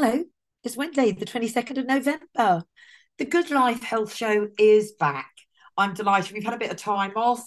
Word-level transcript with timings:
Hello, 0.00 0.22
it's 0.62 0.76
Wednesday, 0.76 1.10
the 1.10 1.26
22nd 1.26 1.78
of 1.78 1.86
November. 1.86 2.62
The 3.18 3.24
Good 3.24 3.50
Life 3.50 3.82
Health 3.82 4.14
Show 4.14 4.46
is 4.56 4.92
back. 4.92 5.32
I'm 5.76 5.92
delighted. 5.92 6.34
We've 6.34 6.44
had 6.44 6.54
a 6.54 6.58
bit 6.58 6.70
of 6.70 6.76
time 6.76 7.14
off, 7.16 7.44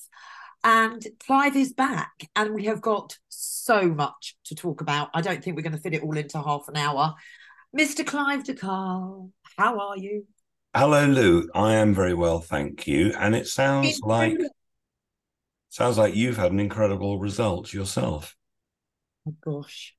and 0.61 1.01
Clive 1.25 1.55
is 1.55 1.71
back, 1.71 2.11
and 2.35 2.53
we 2.53 2.65
have 2.65 2.81
got 2.81 3.17
so 3.29 3.87
much 3.87 4.35
to 4.47 4.55
talk 4.55 4.81
about. 4.81 5.11
I 5.13 5.21
don't 5.21 5.41
think 5.41 5.55
we're 5.55 5.61
going 5.61 5.77
to 5.77 5.81
fit 5.81 5.93
it 5.93 6.03
all 6.03 6.17
into 6.17 6.41
half 6.41 6.67
an 6.67 6.75
hour. 6.75 7.13
Mr. 7.73 8.05
Clive 8.05 8.43
de 8.43 8.53
Carle, 8.53 9.31
how 9.57 9.79
are 9.79 9.97
you? 9.97 10.27
Hello, 10.75 11.05
Lou. 11.05 11.49
I 11.55 11.75
am 11.75 11.95
very 11.95 12.13
well, 12.13 12.41
thank 12.41 12.85
you. 12.85 13.13
And 13.17 13.33
it 13.33 13.47
sounds 13.47 14.01
like 14.01 14.37
sounds 15.69 15.97
like 15.97 16.15
you've 16.15 16.35
had 16.35 16.51
an 16.51 16.59
incredible 16.59 17.17
result 17.17 17.71
yourself. 17.71 18.35
Oh 19.25 19.35
gosh. 19.41 19.95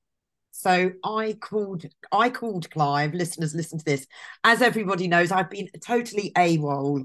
So 0.63 0.93
I 1.03 1.33
called 1.41 1.83
I 2.13 2.29
called 2.29 2.71
Clive, 2.71 3.13
listeners 3.13 3.53
listen 3.53 3.79
to 3.79 3.85
this. 3.85 4.07
As 4.45 4.61
everybody 4.61 5.09
knows, 5.09 5.29
I've 5.29 5.49
been 5.49 5.67
totally 5.85 6.31
AWOL 6.37 7.03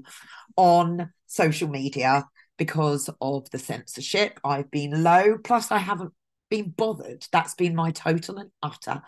on 0.55 1.11
social 1.27 1.67
media 1.67 2.25
because 2.57 3.09
of 3.19 3.49
the 3.49 3.59
censorship. 3.59 4.39
I've 4.45 4.71
been 4.71 5.03
low, 5.03 5.37
plus 5.43 5.71
I 5.71 5.79
haven't 5.79 6.13
been 6.49 6.69
bothered. 6.69 7.27
That's 7.33 7.53
been 7.53 7.75
my 7.75 7.91
total 7.91 8.37
and 8.37 8.49
utter 8.63 9.01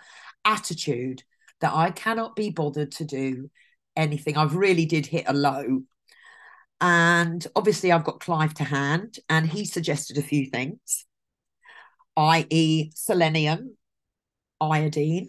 attitude 0.44 1.24
that 1.62 1.74
I 1.74 1.92
cannot 1.92 2.36
be 2.36 2.50
bothered 2.50 2.92
to 2.94 3.06
do 3.06 3.50
anything. 3.96 4.36
I've 4.36 4.56
really 4.56 4.86
did 4.86 5.06
hit 5.06 5.26
a 5.28 5.34
low. 5.34 5.84
And 6.82 7.48
obviously 7.56 7.94
I've 7.94 8.04
got 8.04 8.20
Clive 8.20 8.54
to 8.56 8.66
hand 8.66 9.18
and 9.30 9.48
he 9.48 9.64
suggested 9.64 10.18
a 10.18 10.22
few 10.22 10.48
things, 10.48 11.06
i.e. 12.18 12.92
selenium, 12.96 13.78
iodine, 14.62 15.28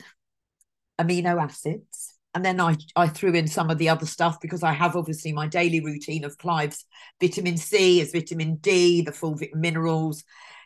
amino 1.01 1.43
acids. 1.43 2.15
And 2.35 2.45
then 2.45 2.61
I, 2.61 2.77
I 2.97 3.09
threw 3.09 3.33
in 3.35 3.47
some 3.47 3.69
of 3.69 3.79
the 3.79 3.91
other 3.91 4.07
stuff 4.07 4.41
because 4.41 4.63
I 4.63 4.73
have 4.73 4.97
obviously 4.97 5.33
my 5.33 5.49
daily 5.49 5.81
routine 5.81 6.25
of 6.25 6.39
Clive's 6.39 6.85
vitamin 7.21 7.57
C, 7.57 8.01
is 8.01 8.13
vitamin 8.13 8.57
D, 8.57 9.03
the 9.03 9.13
full 9.13 9.39
minerals, 9.55 10.25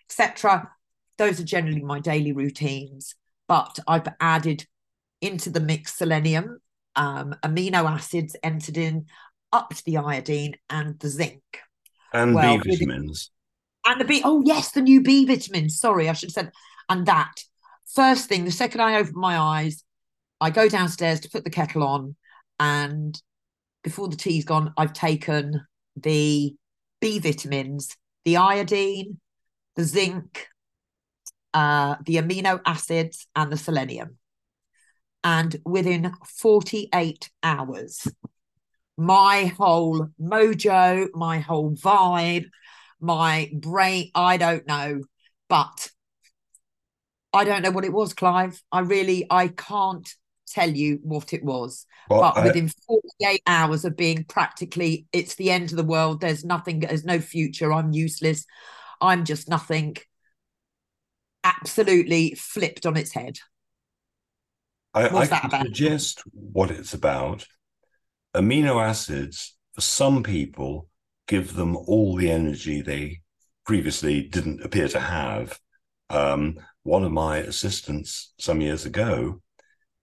etc. 0.09 0.71
Those 1.19 1.41
are 1.41 1.45
generally 1.45 1.83
my 1.83 1.99
daily 1.99 2.33
routines. 2.33 3.15
But 3.49 3.79
I've 3.87 4.07
added 4.21 4.67
into 5.21 5.51
the 5.51 5.61
mix 5.61 5.95
selenium, 5.95 6.61
um, 6.95 7.35
amino 7.45 7.85
acids 7.91 8.37
entered 8.43 8.77
in, 8.77 9.07
up 9.53 9.75
to 9.75 9.85
the 9.85 9.99
iodine 9.99 10.55
and 10.71 10.99
the 11.01 11.09
zinc. 11.09 11.43
And 12.12 12.35
well, 12.35 12.59
B 12.59 12.71
vitamins. 12.71 13.31
And 13.87 14.01
the 14.01 14.05
B, 14.05 14.21
oh 14.25 14.43
yes, 14.45 14.73
the 14.73 14.83
new 14.83 15.03
B 15.03 15.25
vitamins. 15.27 15.79
Sorry, 15.79 16.09
I 16.09 16.12
should 16.12 16.29
have 16.29 16.35
said, 16.35 16.53
and 16.89 17.07
that 17.07 17.43
first 17.95 18.29
thing, 18.29 18.45
the 18.45 18.51
second 18.51 18.81
I 18.81 18.98
open 18.98 19.15
my 19.15 19.39
eyes, 19.39 19.84
I 20.41 20.51
go 20.51 20.69
downstairs 20.69 21.20
to 21.20 21.31
put 21.31 21.45
the 21.45 21.51
kettle 21.51 21.83
on, 21.83 22.17
and 22.59 23.20
before 23.83 24.09
the 24.09 24.17
tea's 24.17 24.45
gone, 24.45 24.73
I've 24.77 24.93
taken 24.93 25.67
the 25.97 26.55
B 27.01 27.19
vitamins, 27.19 27.97
the 28.25 28.37
iodine, 28.37 29.20
the 29.77 29.84
zinc, 29.84 30.48
uh, 31.55 31.97
the 32.05 32.17
amino 32.17 32.61
acids, 32.67 33.27
and 33.34 33.51
the 33.51 33.56
selenium. 33.56 34.19
And 35.23 35.56
within 35.65 36.12
48 36.25 37.31
hours, 37.43 38.06
my 38.97 39.47
whole 39.56 40.09
mojo, 40.21 41.09
my 41.15 41.39
whole 41.39 41.73
vibe, 41.73 42.47
my 43.00 43.50
brain, 43.53 44.11
I 44.15 44.37
don't 44.37 44.67
know, 44.67 45.03
but 45.48 45.91
I 47.37 47.45
don't 47.45 47.62
know 47.62 47.70
what 47.70 47.84
it 47.84 47.92
was, 47.92 48.15
Clive. 48.15 48.61
I 48.73 48.81
really, 48.81 49.27
I 49.31 49.48
can't 49.48 50.09
tell 50.48 50.70
you 50.70 50.98
what 51.03 51.33
it 51.33 51.45
was. 51.45 51.87
Well, 52.09 52.20
but 52.20 52.37
I, 52.39 52.45
within 52.45 52.70
48 52.87 53.43
hours 53.47 53.84
of 53.84 53.97
being 53.97 54.25
practically, 54.25 55.06
it's 55.12 55.34
the 55.34 55.50
end 55.50 55.71
of 55.71 55.77
the 55.77 55.84
world. 55.84 56.21
There's 56.21 56.44
nothing, 56.44 56.81
there's 56.81 57.05
no 57.05 57.21
future. 57.21 57.72
I'm 57.72 57.93
useless. 57.93 58.47
I'm 59.00 59.25
just 59.25 59.49
nothing. 59.49 59.97
Absolutely 61.44 62.34
flipped 62.34 62.87
on 62.87 62.97
its 62.97 63.12
head. 63.12 63.38
I, 64.94 65.09
What's 65.09 65.31
I 65.31 65.37
that 65.37 65.44
about? 65.44 65.66
suggest 65.66 66.22
what 66.32 66.71
it's 66.71 66.94
about. 66.94 67.47
Amino 68.34 68.82
acids, 68.82 69.56
for 69.75 69.81
some 69.81 70.22
people, 70.22 70.88
give 71.28 71.55
them 71.55 71.77
all 71.77 72.16
the 72.16 72.31
energy 72.31 72.81
they 72.81 73.21
previously 73.66 74.22
didn't 74.22 74.62
appear 74.62 74.88
to 74.88 75.00
have. 75.00 75.59
Um, 76.09 76.59
one 76.87 77.03
of 77.03 77.13
my 77.13 77.39
assistants 77.39 78.33
some 78.39 78.61
years 78.61 78.87
ago, 78.87 79.43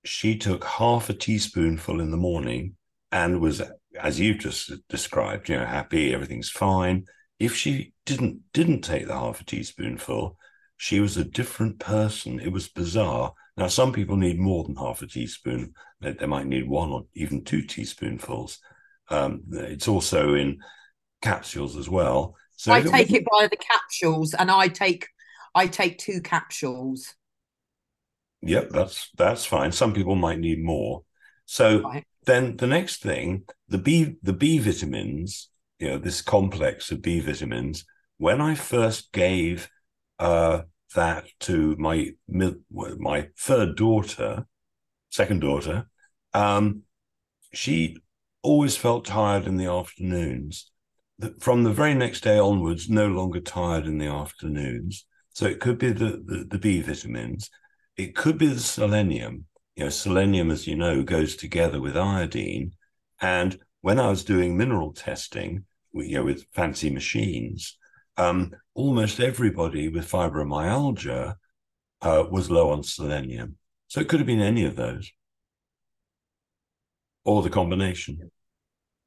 she 0.04 0.38
took 0.38 0.66
half 0.66 1.10
a 1.10 1.14
teaspoonful 1.14 2.02
in 2.02 2.12
the 2.12 2.18
morning 2.18 2.76
and 3.12 3.40
was, 3.40 3.62
as 4.00 4.20
you 4.20 4.34
just 4.34 4.72
described, 4.90 5.48
you 5.48 5.56
know, 5.56 5.66
happy, 5.66 6.14
everything's 6.14 6.50
fine. 6.50 7.06
If 7.40 7.56
she 7.56 7.94
didn't 8.06 8.42
didn't 8.52 8.82
take 8.82 9.08
the 9.08 9.14
half 9.14 9.40
a 9.40 9.46
teaspoonful, 9.46 10.38
she 10.76 11.00
was 11.00 11.16
a 11.16 11.24
different 11.24 11.80
person. 11.80 12.40
It 12.40 12.52
was 12.52 12.68
bizarre. 12.68 13.34
Now, 13.56 13.68
some 13.68 13.94
people 13.94 14.18
need 14.18 14.40
more 14.40 14.64
than 14.64 14.76
half 14.76 15.02
a 15.02 15.08
teaspoon. 15.08 15.74
They, 16.02 16.12
they 16.12 16.26
might 16.26 16.48
need 16.48 16.68
one 16.68 16.92
or 16.92 17.06
even 17.14 17.44
two 17.44 17.62
teaspoonfuls. 17.62 18.60
Um, 19.10 19.44
it's 19.52 19.88
also 19.88 20.34
in 20.34 20.60
capsules 21.22 21.78
as 21.78 21.88
well. 21.88 22.36
So 22.58 22.74
I 22.74 22.82
take 22.82 23.12
it, 23.12 23.22
it 23.22 23.26
by 23.32 23.48
the 23.48 23.58
capsules, 23.58 24.34
and 24.34 24.52
I 24.52 24.68
take 24.68 25.08
I 25.56 25.68
take 25.68 25.98
two 25.98 26.22
capsules. 26.22 27.14
Yep, 28.42 28.70
that's 28.72 29.10
that's 29.18 29.46
fine. 29.46 29.72
Some 29.72 29.94
people 29.94 30.16
might 30.16 30.40
need 30.40 30.64
more. 30.64 31.04
So 31.46 31.82
right. 31.82 32.06
then 32.26 32.58
the 32.58 32.68
next 32.68 33.02
thing, 33.02 33.44
the 33.68 33.78
B 33.78 34.16
the 34.22 34.34
B 34.34 34.60
vitamins, 34.60 35.50
you 35.80 35.90
know, 35.90 35.98
this 35.98 36.22
complex 36.22 36.92
of 36.92 37.02
B 37.02 37.20
vitamins. 37.20 37.86
When 38.18 38.42
I 38.42 38.56
first 38.56 39.12
gave 39.12 39.70
uh, 40.20 40.64
that 40.96 41.26
to 41.42 41.76
my 41.78 42.12
my 42.28 43.30
third 43.38 43.78
daughter, 43.78 44.46
second 45.10 45.40
daughter, 45.40 45.88
um, 46.34 46.84
she 47.54 47.98
always 48.42 48.76
felt 48.76 49.06
tired 49.06 49.48
in 49.48 49.58
the 49.58 49.68
afternoons. 49.68 50.70
From 51.40 51.64
the 51.64 51.72
very 51.72 51.94
next 51.94 52.22
day 52.22 52.38
onwards, 52.38 52.90
no 52.90 53.08
longer 53.08 53.40
tired 53.40 53.86
in 53.86 54.00
the 54.00 54.08
afternoons. 54.08 55.06
So 55.34 55.46
it 55.46 55.60
could 55.60 55.78
be 55.78 55.92
the, 55.92 56.22
the, 56.26 56.46
the 56.50 56.58
B 56.60 56.82
vitamins. 56.82 57.50
It 57.98 58.16
could 58.16 58.38
be 58.38 58.48
the 58.48 58.60
selenium. 58.60 59.46
You 59.76 59.86
know, 59.86 59.90
selenium, 59.90 60.52
as 60.52 60.68
you 60.68 60.76
know, 60.76 61.04
goes 61.04 61.36
together 61.36 61.82
with 61.82 61.98
iodine. 61.98 62.74
And 63.20 63.60
when 63.82 64.00
I 64.00 64.10
was 64.10 64.24
doing 64.24 64.56
mineral 64.56 64.94
testing, 64.94 65.66
you 65.94 66.18
know, 66.18 66.24
with 66.24 66.46
fancy 66.54 66.90
machines, 66.90 67.78
um, 68.18 68.52
almost 68.76 69.20
everybody 69.20 69.90
with 69.90 70.10
fibromyalgia 70.10 71.36
uh, 72.02 72.24
was 72.30 72.52
low 72.52 72.70
on 72.70 72.84
selenium. 72.84 73.58
So 73.88 74.00
it 74.00 74.08
could 74.08 74.20
have 74.20 74.28
been 74.28 74.42
any 74.42 74.66
of 74.66 74.76
those 74.76 75.12
or 77.26 77.42
the 77.42 77.50
combination. 77.50 78.32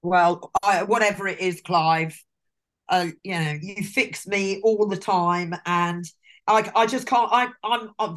Well, 0.03 0.51
I, 0.63 0.83
whatever 0.85 1.27
it 1.29 1.41
is, 1.41 1.61
Clive, 1.61 2.21
uh, 2.89 3.09
you 3.23 3.33
know, 3.33 3.59
you 3.61 3.83
fix 3.83 4.27
me 4.27 4.61
all 4.63 4.87
the 4.87 4.97
time, 4.97 5.55
and 5.65 6.05
I, 6.47 6.71
I 6.75 6.87
just 6.87 7.07
can't. 7.07 7.31
I, 7.33 7.49
I'm, 7.65 7.91
I'm, 7.99 8.17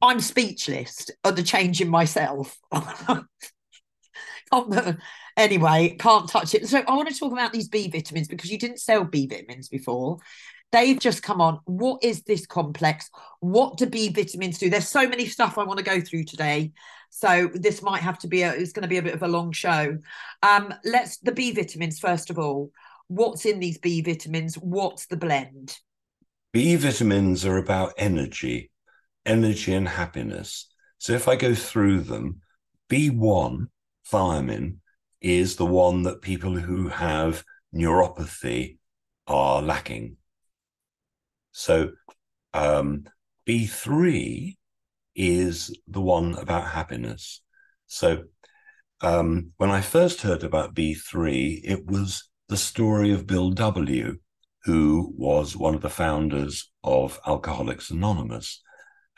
I'm 0.00 0.20
speechless 0.20 1.08
at 1.24 1.36
the 1.36 1.42
change 1.42 1.80
in 1.80 1.88
myself. 1.88 2.56
anyway, 5.36 5.96
can't 5.98 6.28
touch 6.28 6.54
it. 6.54 6.68
So 6.68 6.82
I 6.86 6.94
want 6.94 7.08
to 7.08 7.18
talk 7.18 7.32
about 7.32 7.52
these 7.52 7.68
B 7.68 7.88
vitamins 7.88 8.28
because 8.28 8.50
you 8.50 8.58
didn't 8.58 8.80
sell 8.80 9.04
B 9.04 9.26
vitamins 9.26 9.68
before. 9.68 10.18
They've 10.70 10.98
just 10.98 11.22
come 11.22 11.40
on. 11.40 11.60
What 11.64 12.04
is 12.04 12.22
this 12.22 12.46
complex? 12.46 13.10
What 13.40 13.78
do 13.78 13.86
B 13.86 14.10
vitamins 14.10 14.58
do? 14.58 14.68
There's 14.68 14.88
so 14.88 15.08
many 15.08 15.26
stuff 15.26 15.56
I 15.56 15.64
want 15.64 15.78
to 15.78 15.84
go 15.84 16.00
through 16.00 16.24
today. 16.24 16.72
So 17.10 17.50
this 17.54 17.82
might 17.82 18.02
have 18.02 18.18
to 18.20 18.28
be 18.28 18.42
a 18.42 18.52
it's 18.52 18.72
going 18.72 18.82
to 18.82 18.88
be 18.88 18.98
a 18.98 19.02
bit 19.02 19.14
of 19.14 19.22
a 19.22 19.28
long 19.28 19.50
show. 19.52 19.98
Um, 20.42 20.74
let's 20.84 21.18
the 21.18 21.32
B 21.32 21.52
vitamins 21.52 21.98
first 21.98 22.28
of 22.30 22.38
all 22.38 22.70
what's 23.08 23.44
in 23.44 23.58
these 23.58 23.78
B 23.78 24.00
vitamins, 24.00 24.54
what's 24.56 25.06
the 25.06 25.16
blend? 25.16 25.76
B 26.52 26.76
vitamins 26.76 27.44
are 27.44 27.56
about 27.56 27.92
energy, 27.98 28.70
energy 29.26 29.74
and 29.74 29.88
happiness. 29.88 30.66
So 30.98 31.12
if 31.12 31.28
I 31.28 31.36
go 31.36 31.54
through 31.54 32.02
them, 32.02 32.40
B1 32.88 33.66
thiamine 34.10 34.76
is 35.20 35.56
the 35.56 35.66
one 35.66 36.04
that 36.04 36.22
people 36.22 36.56
who 36.56 36.88
have 36.88 37.44
neuropathy 37.74 38.78
are 39.26 39.60
lacking. 39.60 40.16
So 41.52 41.90
um, 42.54 43.04
B3 43.46 44.56
is 45.14 45.76
the 45.86 46.00
one 46.00 46.34
about 46.34 46.68
happiness. 46.68 47.42
So 47.86 48.24
um, 49.00 49.52
when 49.56 49.70
I 49.70 49.80
first 49.80 50.22
heard 50.22 50.44
about 50.44 50.74
B3, 50.74 51.60
it 51.64 51.86
was 51.86 52.27
the 52.48 52.56
story 52.56 53.12
of 53.12 53.26
Bill 53.26 53.50
W., 53.50 54.18
who 54.64 55.12
was 55.16 55.56
one 55.56 55.74
of 55.74 55.80
the 55.80 55.90
founders 55.90 56.70
of 56.82 57.20
Alcoholics 57.26 57.90
Anonymous. 57.90 58.62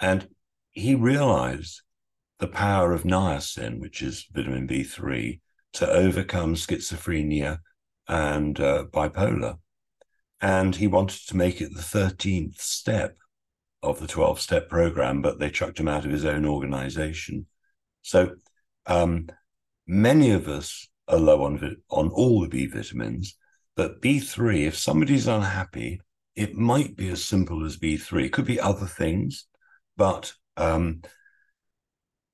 And 0.00 0.28
he 0.70 0.94
realized 0.94 1.82
the 2.38 2.48
power 2.48 2.92
of 2.92 3.04
niacin, 3.04 3.80
which 3.80 4.02
is 4.02 4.26
vitamin 4.32 4.66
B3, 4.66 5.40
to 5.74 5.88
overcome 5.88 6.54
schizophrenia 6.54 7.58
and 8.08 8.58
uh, 8.60 8.84
bipolar. 8.92 9.58
And 10.40 10.74
he 10.76 10.86
wanted 10.86 11.26
to 11.28 11.36
make 11.36 11.60
it 11.60 11.74
the 11.74 11.80
13th 11.80 12.60
step 12.60 13.16
of 13.82 14.00
the 14.00 14.06
12 14.06 14.40
step 14.40 14.68
program, 14.68 15.22
but 15.22 15.38
they 15.38 15.50
chucked 15.50 15.78
him 15.78 15.88
out 15.88 16.04
of 16.04 16.10
his 16.10 16.24
own 16.24 16.44
organization. 16.44 17.46
So 18.02 18.34
um, 18.86 19.28
many 19.86 20.30
of 20.30 20.48
us 20.48 20.88
are 21.10 21.18
low 21.18 21.44
on, 21.44 21.76
on 21.90 22.08
all 22.08 22.40
the 22.40 22.48
B 22.48 22.66
vitamins, 22.66 23.36
but 23.76 24.00
B3, 24.00 24.66
if 24.66 24.76
somebody's 24.76 25.26
unhappy, 25.26 26.00
it 26.36 26.54
might 26.54 26.96
be 26.96 27.08
as 27.08 27.24
simple 27.24 27.64
as 27.64 27.76
B3. 27.76 28.26
It 28.26 28.32
could 28.32 28.44
be 28.44 28.60
other 28.60 28.86
things, 28.86 29.46
but 29.96 30.32
um, 30.56 31.02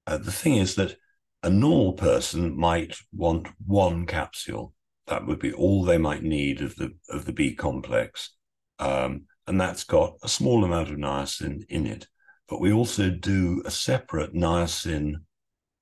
uh, 0.06 0.18
the 0.18 0.32
thing 0.32 0.56
is 0.56 0.74
that 0.76 0.96
a 1.42 1.50
normal 1.50 1.92
person 1.92 2.56
might 2.58 2.96
want 3.12 3.48
one 3.64 4.06
capsule. 4.06 4.74
That 5.06 5.26
would 5.26 5.38
be 5.38 5.52
all 5.52 5.84
they 5.84 5.98
might 5.98 6.22
need 6.22 6.60
of 6.60 6.74
the 6.76 6.92
of 7.08 7.24
the 7.24 7.32
B 7.32 7.54
complex, 7.54 8.34
um, 8.78 9.26
and 9.46 9.60
that's 9.60 9.84
got 9.84 10.16
a 10.22 10.28
small 10.28 10.64
amount 10.64 10.90
of 10.90 10.96
niacin 10.96 11.64
in 11.68 11.86
it. 11.86 12.08
But 12.48 12.60
we 12.60 12.72
also 12.72 13.10
do 13.10 13.62
a 13.64 13.70
separate 13.70 14.34
niacin 14.34 15.14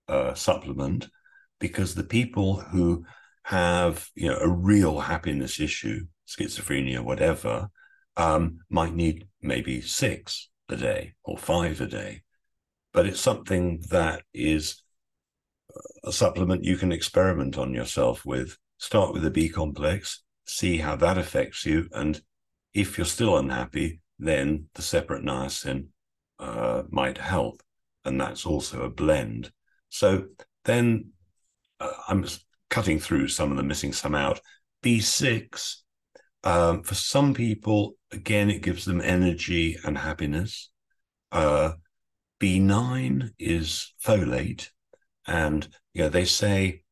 uh, 0.09 0.35
supplement 0.35 1.09
because 1.65 1.95
the 1.95 2.05
people 2.05 2.57
who 2.57 3.07
have 3.45 4.11
you 4.15 4.29
know 4.29 4.37
a 4.37 4.47
real 4.47 5.01
happiness 5.01 5.59
issue, 5.59 6.05
schizophrenia, 6.29 7.01
whatever, 7.01 7.71
um, 8.19 8.59
might 8.69 8.95
need 8.95 9.27
maybe 9.41 9.81
six 9.81 10.51
a 10.69 10.77
day 10.77 11.15
or 11.25 11.39
five 11.39 11.81
a 11.81 11.87
day. 11.87 12.21
But 12.93 13.07
it's 13.07 13.19
something 13.19 13.83
that 13.89 14.25
is 14.35 14.83
a 16.05 16.13
supplement 16.13 16.65
you 16.65 16.77
can 16.77 16.93
experiment 16.93 17.57
on 17.57 17.73
yourself 17.73 18.27
with. 18.27 18.59
Start 18.77 19.15
with 19.15 19.25
a 19.25 19.31
B 19.31 19.49
complex, 19.49 20.23
see 20.45 20.77
how 20.77 20.97
that 20.97 21.17
affects 21.17 21.65
you. 21.65 21.89
And 21.93 22.21
if 22.75 22.99
you're 22.99 23.07
still 23.07 23.39
unhappy, 23.39 24.03
then 24.19 24.67
the 24.75 24.83
separate 24.83 25.25
niacin 25.25 25.87
uh, 26.39 26.83
might 26.91 27.17
help. 27.17 27.63
And 28.05 28.21
that's 28.21 28.45
also 28.45 28.83
a 28.83 28.91
blend. 28.91 29.51
So 29.89 30.27
then 30.67 31.14
uh, 31.81 31.93
I'm 32.09 32.27
cutting 32.71 32.99
through 32.99 33.29
some 33.29 33.51
of 33.51 33.57
them, 33.57 33.69
missing 33.69 33.93
some 33.93 34.15
out. 34.15 34.41
B6, 34.83 35.77
um, 36.45 36.83
for 36.83 36.95
some 36.95 37.35
people, 37.35 37.97
again, 38.13 38.51
it 38.51 38.63
gives 38.63 38.85
them 38.85 39.01
energy 39.01 39.79
and 39.85 39.97
happiness. 39.97 40.71
Uh, 41.33 41.73
B9 42.41 43.31
is 43.39 43.95
folate. 44.05 44.69
And 45.27 45.67
you 45.95 46.03
know, 46.03 46.09
they 46.11 46.27
say 46.27 46.83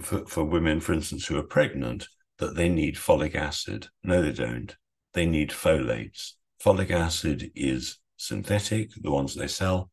for, 0.00 0.26
for 0.26 0.44
women, 0.44 0.80
for 0.80 0.92
instance, 0.92 1.26
who 1.26 1.38
are 1.38 1.42
pregnant, 1.42 2.08
that 2.38 2.54
they 2.54 2.68
need 2.68 2.96
folic 2.96 3.34
acid. 3.34 3.88
No, 4.02 4.22
they 4.22 4.32
don't. 4.32 4.74
They 5.14 5.26
need 5.26 5.50
folates. 5.50 6.32
Folic 6.62 6.90
acid 6.90 7.50
is 7.54 7.98
synthetic, 8.16 8.90
the 9.00 9.10
ones 9.10 9.34
they 9.34 9.46
sell. 9.46 9.90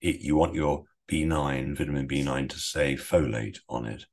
It, 0.00 0.20
you 0.20 0.36
want 0.36 0.54
your 0.54 0.84
B9, 1.10 1.76
vitamin 1.76 2.08
B9, 2.08 2.48
to 2.50 2.58
say 2.58 2.94
folate 2.94 3.58
on 3.68 3.86
it. 3.86 4.06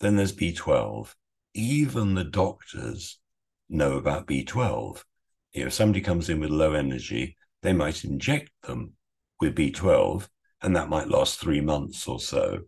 Then 0.00 0.16
there's 0.16 0.36
B12. 0.36 1.14
Even 1.54 2.14
the 2.14 2.24
doctors 2.24 3.18
know 3.68 3.96
about 3.96 4.26
B12. 4.26 5.02
You 5.52 5.60
know, 5.62 5.66
if 5.68 5.72
somebody 5.72 6.00
comes 6.00 6.28
in 6.28 6.40
with 6.40 6.50
low 6.50 6.74
energy, 6.74 7.36
they 7.62 7.72
might 7.72 8.04
inject 8.04 8.50
them 8.62 8.92
with 9.40 9.56
B12 9.56 10.28
and 10.62 10.74
that 10.76 10.88
might 10.88 11.08
last 11.08 11.38
three 11.38 11.60
months 11.60 12.08
or 12.08 12.20
so. 12.20 12.60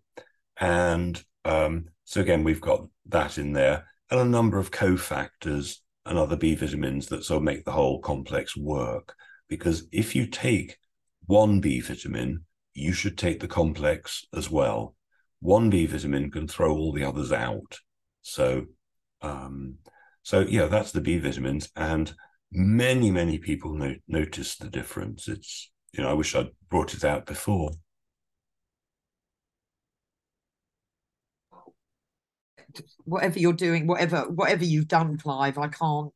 And 0.56 1.22
um, 1.44 1.86
so 2.04 2.20
again, 2.20 2.44
we've 2.44 2.60
got 2.60 2.86
that 3.06 3.38
in 3.38 3.52
there, 3.52 3.86
and 4.10 4.20
a 4.20 4.24
number 4.24 4.58
of 4.58 4.70
cofactors 4.70 5.76
and 6.06 6.18
other 6.18 6.36
B 6.36 6.54
vitamins 6.54 7.08
that 7.08 7.24
sort 7.24 7.38
of 7.38 7.42
make 7.42 7.64
the 7.64 7.72
whole 7.72 8.00
complex 8.00 8.56
work. 8.56 9.14
Because 9.48 9.86
if 9.92 10.14
you 10.14 10.26
take 10.26 10.78
one 11.26 11.60
B 11.60 11.80
vitamin, 11.80 12.44
you 12.78 12.92
should 12.92 13.18
take 13.18 13.40
the 13.40 13.48
complex 13.48 14.26
as 14.34 14.50
well. 14.50 14.94
One 15.40 15.70
B 15.70 15.86
vitamin 15.86 16.30
can 16.30 16.48
throw 16.48 16.72
all 16.72 16.92
the 16.92 17.04
others 17.04 17.32
out. 17.32 17.78
So, 18.22 18.66
um, 19.22 19.76
so 20.22 20.40
yeah, 20.40 20.66
that's 20.66 20.92
the 20.92 21.00
B 21.00 21.18
vitamins, 21.18 21.70
and 21.76 22.14
many 22.52 23.10
many 23.10 23.38
people 23.38 23.74
no- 23.74 23.96
notice 24.06 24.56
the 24.56 24.68
difference. 24.68 25.28
It's 25.28 25.70
you 25.92 26.02
know, 26.02 26.10
I 26.10 26.14
wish 26.14 26.34
I'd 26.34 26.50
brought 26.68 26.94
it 26.94 27.04
out 27.04 27.26
before. 27.26 27.70
Whatever 33.04 33.38
you're 33.38 33.52
doing, 33.52 33.86
whatever 33.86 34.28
whatever 34.28 34.64
you've 34.64 34.88
done, 34.88 35.16
Clive, 35.18 35.58
I 35.58 35.68
can't, 35.68 36.12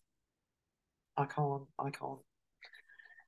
I 1.17 1.25
can't, 1.25 1.63
I 1.79 1.91
can't. 1.91 2.21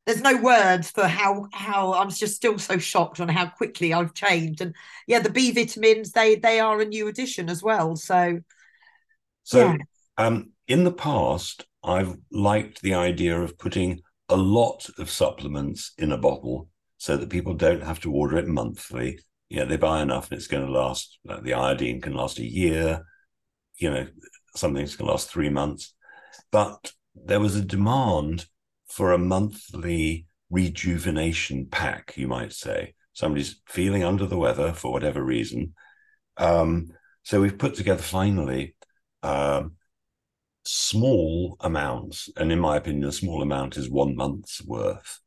There's 0.06 0.20
no 0.20 0.36
words 0.36 0.90
for 0.90 1.06
how 1.06 1.48
how 1.52 1.94
I'm 1.94 2.10
just 2.10 2.36
still 2.36 2.58
so 2.58 2.78
shocked 2.78 3.20
on 3.20 3.28
how 3.28 3.46
quickly 3.46 3.94
I've 3.94 4.14
changed. 4.14 4.60
And 4.60 4.74
yeah, 5.06 5.20
the 5.20 5.30
B 5.30 5.50
vitamins 5.50 6.12
they 6.12 6.36
they 6.36 6.60
are 6.60 6.80
a 6.80 6.84
new 6.84 7.08
addition 7.08 7.48
as 7.48 7.62
well. 7.62 7.96
So, 7.96 8.40
so 9.44 9.72
yeah. 9.72 9.76
um, 10.18 10.52
in 10.68 10.84
the 10.84 10.92
past, 10.92 11.66
I've 11.82 12.16
liked 12.30 12.82
the 12.82 12.94
idea 12.94 13.40
of 13.40 13.58
putting 13.58 14.02
a 14.28 14.36
lot 14.36 14.88
of 14.98 15.10
supplements 15.10 15.92
in 15.98 16.12
a 16.12 16.18
bottle 16.18 16.68
so 16.96 17.16
that 17.16 17.30
people 17.30 17.54
don't 17.54 17.82
have 17.82 18.00
to 18.00 18.12
order 18.12 18.38
it 18.38 18.48
monthly. 18.48 19.18
You 19.50 19.58
know, 19.58 19.66
they 19.66 19.76
buy 19.76 20.00
enough 20.00 20.30
and 20.30 20.38
it's 20.38 20.46
going 20.46 20.64
to 20.64 20.72
last, 20.72 21.18
like 21.24 21.42
the 21.42 21.54
iodine 21.54 22.00
can 22.00 22.14
last 22.14 22.38
a 22.38 22.44
year, 22.44 23.04
you 23.76 23.90
know, 23.90 24.06
something's 24.56 24.96
going 24.96 25.06
to 25.06 25.12
last 25.12 25.30
three 25.30 25.50
months. 25.50 25.94
But 26.50 26.92
there 27.14 27.40
was 27.40 27.56
a 27.56 27.64
demand 27.64 28.46
for 28.88 29.12
a 29.12 29.19
monthly 29.19 30.26
rejuvenation 30.50 31.66
pack, 31.70 32.14
you 32.16 32.28
might 32.28 32.52
say. 32.52 32.94
Somebody's 33.12 33.60
feeling 33.66 34.04
under 34.04 34.26
the 34.26 34.38
weather 34.38 34.72
for 34.72 34.92
whatever 34.92 35.22
reason. 35.22 35.75
Um, 36.36 36.88
so 37.22 37.40
we've 37.40 37.58
put 37.58 37.75
together 37.75 38.02
finally 38.02 38.76
um, 39.22 39.72
small 40.64 41.56
amounts. 41.60 42.28
And 42.36 42.52
in 42.52 42.58
my 42.58 42.76
opinion, 42.76 43.08
a 43.08 43.12
small 43.12 43.42
amount 43.42 43.76
is 43.76 43.90
one 43.90 44.16
month's 44.16 44.64
worth. 44.64 45.20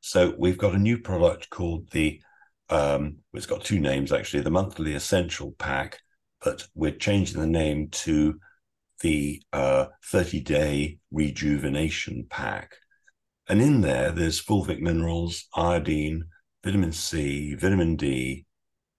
So 0.00 0.34
we've 0.38 0.58
got 0.58 0.74
a 0.74 0.78
new 0.78 0.98
product 0.98 1.50
called 1.50 1.90
the, 1.90 2.20
um, 2.68 3.18
it's 3.32 3.46
got 3.46 3.64
two 3.64 3.80
names 3.80 4.12
actually, 4.12 4.42
the 4.42 4.50
monthly 4.50 4.94
essential 4.94 5.54
pack, 5.58 6.00
but 6.42 6.66
we're 6.74 6.92
changing 6.92 7.40
the 7.40 7.46
name 7.46 7.88
to 7.90 8.38
the 9.00 9.42
uh, 9.52 9.86
30 10.04 10.40
day 10.40 10.98
rejuvenation 11.10 12.26
pack. 12.28 12.76
And 13.48 13.60
in 13.60 13.82
there, 13.82 14.10
there's 14.10 14.42
fulvic 14.42 14.80
minerals, 14.80 15.46
iodine, 15.54 16.24
vitamin 16.64 16.92
C, 16.92 17.54
vitamin 17.54 17.96
D, 17.96 18.46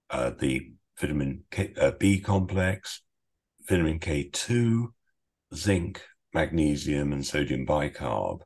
uh, 0.09 0.31
the 0.39 0.71
vitamin 0.99 1.43
K, 1.49 1.73
uh, 1.79 1.91
B 1.99 2.19
complex, 2.19 3.01
vitamin 3.67 3.99
K2, 3.99 4.87
zinc, 5.53 6.03
magnesium, 6.33 7.11
and 7.11 7.25
sodium 7.25 7.65
bicarb. 7.65 8.41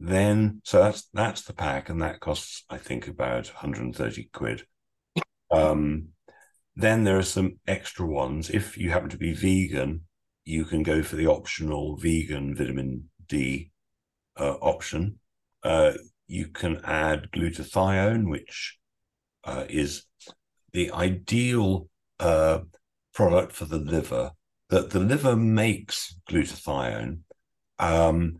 Then, 0.00 0.60
so 0.64 0.82
that's 0.82 1.08
that's 1.12 1.42
the 1.42 1.52
pack, 1.52 1.88
and 1.88 2.00
that 2.02 2.20
costs, 2.20 2.64
I 2.70 2.78
think, 2.78 3.06
about 3.06 3.48
130 3.48 4.30
quid. 4.32 4.66
Um, 5.50 6.08
then 6.74 7.04
there 7.04 7.18
are 7.18 7.22
some 7.22 7.58
extra 7.66 8.06
ones. 8.06 8.50
If 8.50 8.76
you 8.76 8.90
happen 8.90 9.10
to 9.10 9.18
be 9.18 9.32
vegan, 9.32 10.02
you 10.44 10.64
can 10.64 10.82
go 10.82 11.02
for 11.02 11.16
the 11.16 11.26
optional 11.26 11.96
vegan 11.96 12.54
vitamin 12.54 13.10
D 13.26 13.70
uh, 14.38 14.54
option. 14.54 15.20
Uh, 15.64 15.92
you 16.26 16.48
can 16.48 16.80
add 16.84 17.28
glutathione, 17.34 18.28
which 18.28 18.78
uh, 19.44 19.64
is 19.68 20.04
the 20.72 20.92
ideal 20.92 21.88
uh, 22.20 22.60
product 23.14 23.52
for 23.52 23.64
the 23.64 23.78
liver 23.78 24.32
that 24.70 24.90
the 24.90 25.00
liver 25.00 25.36
makes 25.36 26.16
glutathione, 26.28 27.18
um, 27.78 28.38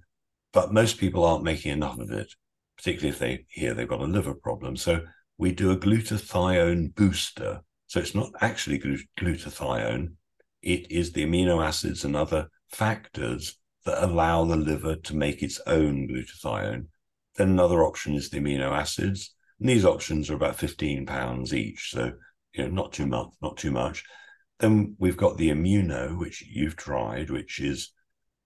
but 0.52 0.72
most 0.72 0.98
people 0.98 1.24
aren't 1.24 1.44
making 1.44 1.72
enough 1.72 1.98
of 1.98 2.10
it, 2.10 2.32
particularly 2.76 3.10
if 3.10 3.18
they 3.18 3.44
hear 3.48 3.74
they've 3.74 3.88
got 3.88 4.00
a 4.00 4.04
liver 4.04 4.34
problem. 4.34 4.76
So 4.76 5.02
we 5.38 5.52
do 5.52 5.70
a 5.70 5.76
glutathione 5.76 6.94
booster. 6.94 7.60
So 7.86 8.00
it's 8.00 8.14
not 8.14 8.30
actually 8.40 8.80
glutathione, 9.18 10.14
it 10.62 10.90
is 10.90 11.12
the 11.12 11.24
amino 11.24 11.64
acids 11.64 12.04
and 12.04 12.16
other 12.16 12.48
factors 12.70 13.56
that 13.84 14.02
allow 14.02 14.44
the 14.44 14.56
liver 14.56 14.96
to 14.96 15.14
make 15.16 15.42
its 15.42 15.60
own 15.66 16.08
glutathione. 16.08 16.86
Then 17.36 17.50
another 17.50 17.82
option 17.82 18.14
is 18.14 18.30
the 18.30 18.38
amino 18.38 18.70
acids. 18.70 19.34
And 19.60 19.68
these 19.68 19.84
options 19.84 20.30
are 20.30 20.34
about 20.34 20.56
15 20.56 21.06
pounds 21.06 21.54
each. 21.54 21.90
So, 21.90 22.12
you 22.52 22.64
know, 22.64 22.70
not 22.70 22.92
too 22.92 23.06
much, 23.06 23.28
not 23.42 23.56
too 23.56 23.70
much. 23.70 24.04
Then 24.60 24.94
we've 24.98 25.16
got 25.16 25.36
the 25.36 25.50
immuno, 25.50 26.18
which 26.18 26.42
you've 26.42 26.76
tried, 26.76 27.30
which 27.30 27.60
is 27.60 27.90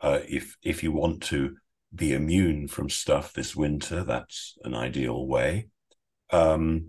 uh, 0.00 0.20
if 0.28 0.56
if 0.62 0.82
you 0.82 0.92
want 0.92 1.22
to 1.24 1.56
be 1.94 2.12
immune 2.12 2.68
from 2.68 2.88
stuff 2.88 3.32
this 3.32 3.56
winter, 3.56 4.04
that's 4.04 4.56
an 4.64 4.74
ideal 4.74 5.26
way. 5.26 5.68
Um, 6.30 6.88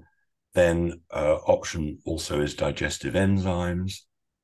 then 0.53 1.01
uh, 1.11 1.35
option 1.35 1.99
also 2.05 2.41
is 2.41 2.53
digestive 2.53 3.13
enzymes, 3.13 4.01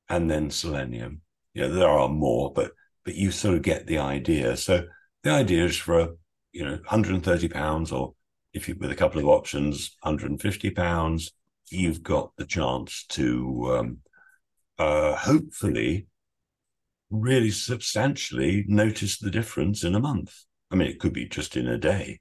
and 0.08 0.30
then 0.30 0.50
selenium. 0.50 1.22
Know, 1.54 1.72
there 1.72 1.88
are 1.88 2.08
more, 2.08 2.52
but 2.52 2.72
but 3.04 3.14
you 3.14 3.30
sort 3.30 3.56
of 3.56 3.62
get 3.62 3.86
the 3.86 3.98
idea. 3.98 4.56
So 4.56 4.86
the 5.22 5.30
idea 5.30 5.64
is 5.64 5.76
for 5.76 6.16
you 6.56 6.64
know 6.64 6.76
130 6.76 7.48
pounds, 7.48 7.92
or 7.92 8.14
if 8.54 8.66
you 8.66 8.76
with 8.76 8.90
a 8.90 8.96
couple 8.96 9.20
of 9.20 9.26
options, 9.26 9.94
150 10.00 10.70
pounds, 10.70 11.32
you've 11.70 12.02
got 12.02 12.32
the 12.36 12.46
chance 12.46 13.04
to 13.10 13.76
um, 13.76 13.98
uh, 14.78 15.14
hopefully 15.14 16.06
really 17.10 17.50
substantially 17.50 18.64
notice 18.66 19.18
the 19.18 19.30
difference 19.30 19.84
in 19.84 19.94
a 19.94 20.00
month. 20.00 20.34
I 20.70 20.76
mean, 20.76 20.88
it 20.88 20.98
could 20.98 21.12
be 21.12 21.28
just 21.28 21.56
in 21.56 21.68
a 21.68 21.78
day. 21.78 22.20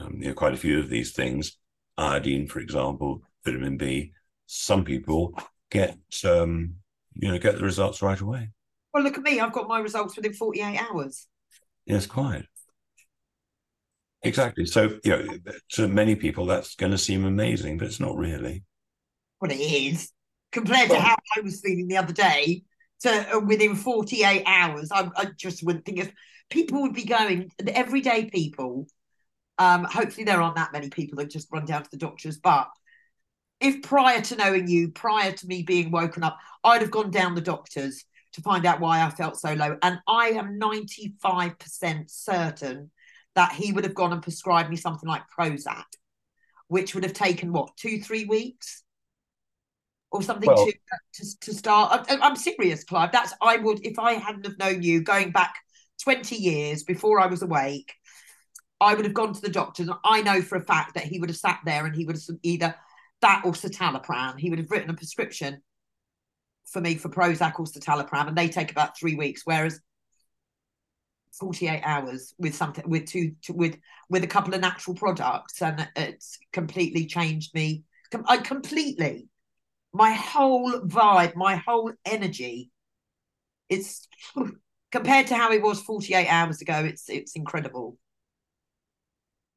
Um, 0.00 0.16
you 0.18 0.28
know, 0.28 0.34
quite 0.34 0.54
a 0.54 0.56
few 0.56 0.80
of 0.80 0.88
these 0.88 1.12
things, 1.12 1.58
iodine, 1.98 2.48
for 2.48 2.60
example, 2.60 3.22
vitamin 3.44 3.76
B. 3.76 4.12
Some 4.46 4.82
people 4.84 5.38
get 5.70 5.98
um, 6.24 6.76
you 7.12 7.30
know 7.30 7.38
get 7.38 7.58
the 7.58 7.64
results 7.64 8.00
right 8.00 8.18
away. 8.18 8.48
Well, 8.94 9.02
look 9.02 9.18
at 9.18 9.24
me. 9.24 9.40
I've 9.40 9.52
got 9.52 9.68
my 9.68 9.78
results 9.78 10.16
within 10.16 10.32
48 10.32 10.78
hours. 10.78 11.26
Yes, 11.84 12.06
quite. 12.06 12.46
Exactly. 14.24 14.66
So, 14.66 14.98
you 15.04 15.10
know, 15.10 15.38
to 15.72 15.88
many 15.88 16.16
people, 16.16 16.46
that's 16.46 16.74
going 16.74 16.92
to 16.92 16.98
seem 16.98 17.24
amazing, 17.24 17.78
but 17.78 17.86
it's 17.86 18.00
not 18.00 18.16
really. 18.16 18.64
Well, 19.40 19.50
it 19.50 19.60
is 19.60 20.12
compared 20.52 20.88
well, 20.88 20.98
to 20.98 21.04
how 21.04 21.16
I 21.36 21.40
was 21.40 21.60
feeling 21.60 21.88
the 21.88 21.98
other 21.98 22.12
day. 22.12 22.62
To 23.00 23.36
uh, 23.36 23.40
within 23.40 23.74
48 23.74 24.44
hours, 24.46 24.90
I, 24.90 25.10
I 25.16 25.26
just 25.36 25.62
wouldn't 25.62 25.84
think 25.84 25.98
if 25.98 26.12
people 26.48 26.82
would 26.82 26.94
be 26.94 27.04
going, 27.04 27.50
the 27.58 27.76
everyday 27.76 28.26
people. 28.26 28.86
Um, 29.58 29.84
hopefully, 29.84 30.24
there 30.24 30.40
aren't 30.40 30.56
that 30.56 30.72
many 30.72 30.88
people 30.88 31.18
that 31.18 31.30
just 31.30 31.48
run 31.52 31.66
down 31.66 31.82
to 31.82 31.90
the 31.90 31.96
doctors, 31.96 32.38
but 32.38 32.68
if 33.60 33.82
prior 33.82 34.20
to 34.20 34.36
knowing 34.36 34.68
you, 34.68 34.90
prior 34.90 35.32
to 35.32 35.46
me 35.46 35.62
being 35.62 35.90
woken 35.90 36.22
up, 36.22 36.38
I'd 36.62 36.82
have 36.82 36.90
gone 36.90 37.10
down 37.10 37.34
the 37.34 37.40
doctors 37.40 38.04
to 38.32 38.42
find 38.42 38.66
out 38.66 38.80
why 38.80 39.02
I 39.02 39.10
felt 39.10 39.38
so 39.38 39.54
low. 39.54 39.76
And 39.82 40.00
I 40.08 40.30
am 40.30 40.58
95% 40.58 42.10
certain 42.10 42.90
that 43.34 43.52
he 43.52 43.72
would 43.72 43.84
have 43.84 43.94
gone 43.94 44.12
and 44.12 44.22
prescribed 44.22 44.70
me 44.70 44.76
something 44.76 45.08
like 45.08 45.22
Prozac, 45.36 45.84
which 46.68 46.94
would 46.94 47.04
have 47.04 47.12
taken 47.12 47.52
what, 47.52 47.76
two, 47.76 48.00
three 48.00 48.24
weeks? 48.24 48.82
Or 50.10 50.22
something 50.22 50.46
well, 50.46 50.66
to, 50.66 50.72
to, 51.14 51.40
to 51.40 51.54
start. 51.54 52.06
I, 52.08 52.16
I'm 52.22 52.36
serious, 52.36 52.84
Clive. 52.84 53.10
That's 53.10 53.34
I 53.42 53.56
would 53.56 53.84
if 53.84 53.98
I 53.98 54.12
hadn't 54.12 54.46
have 54.46 54.58
known 54.58 54.80
you 54.80 55.02
going 55.02 55.32
back 55.32 55.56
20 56.04 56.36
years 56.36 56.84
before 56.84 57.18
I 57.18 57.26
was 57.26 57.42
awake, 57.42 57.92
I 58.80 58.94
would 58.94 59.06
have 59.06 59.14
gone 59.14 59.32
to 59.32 59.40
the 59.40 59.48
doctors. 59.48 59.88
And 59.88 59.96
I 60.04 60.22
know 60.22 60.40
for 60.40 60.56
a 60.56 60.64
fact 60.64 60.94
that 60.94 61.04
he 61.04 61.18
would 61.18 61.30
have 61.30 61.36
sat 61.36 61.58
there 61.64 61.84
and 61.84 61.96
he 61.96 62.04
would 62.04 62.14
have 62.14 62.36
either 62.44 62.76
that 63.22 63.42
or 63.44 63.52
citalopram. 63.52 64.38
He 64.38 64.50
would 64.50 64.58
have 64.58 64.70
written 64.70 64.90
a 64.90 64.94
prescription 64.94 65.62
for 66.66 66.80
me 66.80 66.96
for 66.96 67.08
Prozac 67.08 67.58
or 67.58 67.66
citalopram, 67.66 68.28
and 68.28 68.36
they 68.36 68.48
take 68.48 68.70
about 68.70 68.98
three 68.98 69.14
weeks. 69.14 69.42
Whereas 69.44 69.80
48 71.38 71.82
hours 71.82 72.34
with 72.38 72.54
something 72.54 72.88
with 72.88 73.06
two 73.06 73.32
with 73.50 73.76
with 74.08 74.24
a 74.24 74.28
couple 74.28 74.54
of 74.54 74.60
natural 74.60 74.94
products 74.94 75.60
and 75.62 75.88
it's 75.96 76.38
completely 76.52 77.06
changed 77.06 77.54
me 77.54 77.84
I 78.26 78.38
completely 78.38 79.28
my 79.92 80.12
whole 80.12 80.80
vibe 80.80 81.34
my 81.34 81.56
whole 81.56 81.92
energy 82.04 82.70
it's 83.68 84.08
compared 84.92 85.26
to 85.28 85.36
how 85.36 85.50
it 85.52 85.62
was 85.62 85.80
48 85.82 86.28
hours 86.28 86.60
ago 86.60 86.84
it's 86.84 87.08
it's 87.08 87.36
incredible 87.36 87.98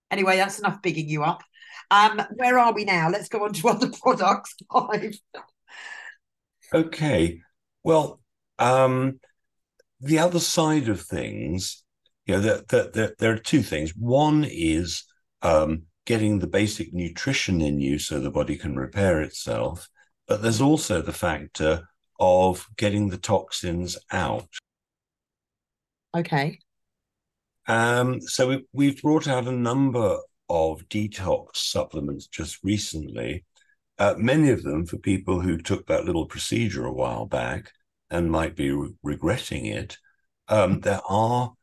anyway 0.09 0.37
that's 0.37 0.59
enough 0.59 0.81
bigging 0.81 1.09
you 1.09 1.23
up 1.23 1.43
um, 1.89 2.21
where 2.35 2.59
are 2.59 2.73
we 2.73 2.85
now? 2.85 3.09
Let's 3.09 3.29
go 3.29 3.45
on 3.45 3.53
to 3.53 3.67
other 3.69 3.89
products. 3.89 4.55
Okay. 6.73 7.39
Well, 7.85 8.19
um, 8.59 9.21
the 9.99 10.19
other 10.19 10.39
side 10.39 10.89
of 10.89 11.01
things, 11.01 11.83
you 12.25 12.35
know, 12.35 12.41
there, 12.41 12.61
there, 12.69 12.91
there, 12.93 13.15
there 13.17 13.33
are 13.33 13.39
two 13.39 13.61
things. 13.61 13.91
One 13.95 14.45
is 14.47 15.03
um, 15.41 15.83
getting 16.05 16.39
the 16.39 16.47
basic 16.47 16.93
nutrition 16.93 17.61
in 17.61 17.79
you 17.79 17.99
so 17.99 18.19
the 18.19 18.31
body 18.31 18.57
can 18.57 18.75
repair 18.75 19.21
itself. 19.21 19.87
But 20.27 20.41
there's 20.41 20.61
also 20.61 21.01
the 21.01 21.13
factor 21.13 21.87
of 22.19 22.67
getting 22.77 23.09
the 23.09 23.17
toxins 23.17 23.97
out. 24.11 24.49
Okay. 26.15 26.59
Um, 27.67 28.21
so 28.21 28.47
we, 28.47 28.65
we've 28.73 29.01
brought 29.01 29.27
out 29.27 29.47
a 29.47 29.51
number 29.51 30.17
of 30.49 30.87
detox 30.89 31.57
supplements 31.57 32.27
just 32.27 32.57
recently, 32.63 33.45
uh, 33.99 34.15
many 34.17 34.49
of 34.49 34.63
them 34.63 34.85
for 34.85 34.97
people 34.97 35.41
who 35.41 35.57
took 35.57 35.87
that 35.87 36.05
little 36.05 36.25
procedure 36.25 36.85
a 36.85 36.93
while 36.93 37.25
back 37.25 37.71
and 38.09 38.31
might 38.31 38.55
be 38.55 38.71
re- 38.71 38.93
regretting 39.03 39.65
it. 39.65 39.97
Um, 40.47 40.79
there 40.81 41.01
are 41.09 41.53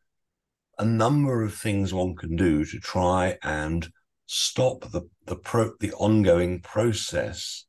a 0.78 0.84
number 0.84 1.42
of 1.42 1.54
things 1.54 1.94
one 1.94 2.16
can 2.16 2.36
do 2.36 2.64
to 2.64 2.78
try 2.80 3.38
and 3.42 3.88
stop 4.26 4.90
the 4.90 5.02
the 5.26 5.36
pro 5.36 5.72
the 5.80 5.92
ongoing 5.92 6.60
process. 6.60 7.64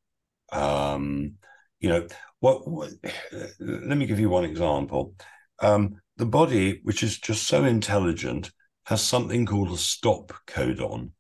Um, 0.52 1.36
you 1.80 1.90
know, 1.90 2.08
what, 2.40 2.68
what, 2.68 2.92
Let 3.60 3.98
me 3.98 4.06
give 4.06 4.20
you 4.20 4.30
one 4.30 4.46
example. 4.46 5.16
Um, 5.60 6.02
the 6.18 6.26
body, 6.26 6.80
which 6.84 7.04
is 7.04 7.18
just 7.18 7.48
so 7.48 7.64
intelligent, 7.64 8.52
has 8.86 9.02
something 9.02 9.46
called 9.46 9.72
a 9.72 9.78
stop 9.78 10.34
codon. 10.48 11.12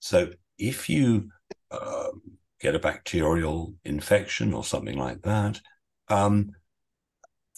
So 0.00 0.30
if 0.58 0.88
you 0.88 1.30
uh, 1.70 2.08
get 2.60 2.74
a 2.74 2.80
bacterial 2.80 3.74
infection 3.84 4.52
or 4.52 4.64
something 4.64 4.98
like 4.98 5.22
that, 5.22 5.60
um, 6.08 6.52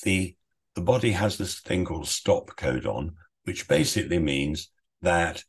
the 0.02 0.34
the 0.74 0.82
body 0.82 1.12
has 1.12 1.38
this 1.38 1.60
thing 1.60 1.84
called 1.84 2.06
stop 2.06 2.50
codon, 2.56 3.10
which 3.44 3.66
basically 3.66 4.18
means 4.18 4.70
that 5.02 5.42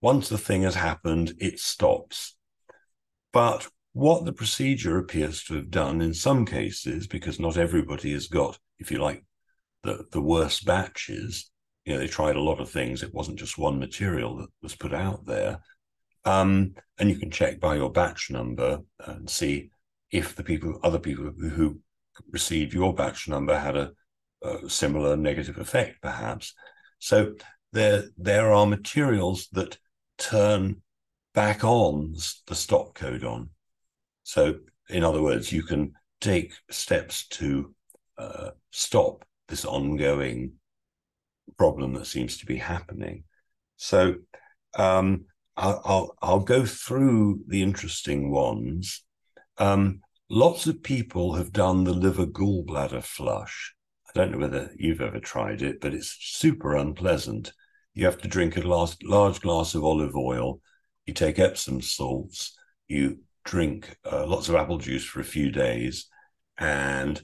once 0.00 0.28
the 0.28 0.38
thing 0.38 0.62
has 0.62 0.74
happened, 0.74 1.32
it 1.38 1.60
stops. 1.60 2.36
But 3.32 3.68
what 3.92 4.24
the 4.24 4.32
procedure 4.32 4.98
appears 4.98 5.44
to 5.44 5.54
have 5.54 5.70
done 5.70 6.00
in 6.00 6.12
some 6.12 6.44
cases, 6.44 7.06
because 7.06 7.38
not 7.38 7.56
everybody 7.56 8.12
has 8.12 8.26
got, 8.26 8.58
if 8.80 8.90
you 8.90 8.98
like, 8.98 9.24
the, 9.84 10.04
the 10.10 10.20
worst 10.20 10.64
batches, 10.64 11.50
you 11.84 11.92
know, 11.92 12.00
they 12.00 12.08
tried 12.08 12.36
a 12.36 12.42
lot 12.42 12.60
of 12.60 12.68
things. 12.68 13.02
It 13.02 13.14
wasn't 13.14 13.38
just 13.38 13.58
one 13.58 13.78
material 13.78 14.38
that 14.38 14.48
was 14.62 14.74
put 14.74 14.92
out 14.92 15.24
there. 15.24 15.60
Um, 16.24 16.74
and 16.98 17.08
you 17.08 17.16
can 17.16 17.30
check 17.30 17.60
by 17.60 17.76
your 17.76 17.92
batch 17.92 18.30
number 18.30 18.80
and 18.98 19.30
see 19.30 19.70
if 20.10 20.34
the 20.34 20.42
people, 20.42 20.80
other 20.82 20.98
people 20.98 21.26
who 21.26 21.78
received 22.30 22.74
your 22.74 22.94
batch 22.94 23.28
number 23.28 23.58
had 23.58 23.76
a, 23.76 23.92
a 24.42 24.68
similar 24.68 25.16
negative 25.16 25.58
effect, 25.58 26.00
perhaps. 26.02 26.54
So 26.98 27.34
there, 27.72 28.04
there 28.16 28.52
are 28.52 28.66
materials 28.66 29.48
that 29.52 29.78
turn 30.18 30.82
back 31.34 31.64
on 31.64 32.14
the 32.46 32.54
stop 32.54 32.94
codon. 32.94 33.48
So, 34.22 34.60
in 34.88 35.04
other 35.04 35.22
words, 35.22 35.52
you 35.52 35.62
can 35.62 35.92
take 36.20 36.54
steps 36.70 37.26
to 37.28 37.74
uh, 38.16 38.50
stop 38.70 39.24
this 39.48 39.64
ongoing 39.64 40.52
problem 41.58 41.92
that 41.94 42.06
seems 42.06 42.38
to 42.38 42.46
be 42.46 42.56
happening. 42.56 43.24
So 43.76 44.16
um, 44.76 45.26
I'll, 45.56 45.80
I'll, 45.84 46.14
I'll 46.22 46.40
go 46.40 46.64
through 46.64 47.40
the 47.46 47.62
interesting 47.62 48.30
ones. 48.30 49.04
Um, 49.58 50.00
lots 50.28 50.66
of 50.66 50.82
people 50.82 51.34
have 51.34 51.52
done 51.52 51.84
the 51.84 51.92
liver 51.92 52.26
gallbladder 52.26 53.02
flush. 53.02 53.74
I 54.08 54.18
don't 54.18 54.32
know 54.32 54.38
whether 54.38 54.70
you've 54.76 55.00
ever 55.00 55.20
tried 55.20 55.62
it, 55.62 55.80
but 55.80 55.94
it's 55.94 56.16
super 56.20 56.76
unpleasant. 56.76 57.52
You 57.94 58.06
have 58.06 58.18
to 58.22 58.28
drink 58.28 58.56
a 58.56 58.60
large, 58.60 58.96
large 59.02 59.40
glass 59.40 59.74
of 59.74 59.84
olive 59.84 60.16
oil. 60.16 60.60
You 61.06 61.14
take 61.14 61.38
Epsom 61.38 61.80
salts. 61.80 62.56
You 62.88 63.18
drink 63.44 63.96
uh, 64.10 64.26
lots 64.26 64.48
of 64.48 64.54
apple 64.54 64.78
juice 64.78 65.04
for 65.04 65.20
a 65.20 65.24
few 65.24 65.50
days, 65.50 66.06
and 66.58 67.20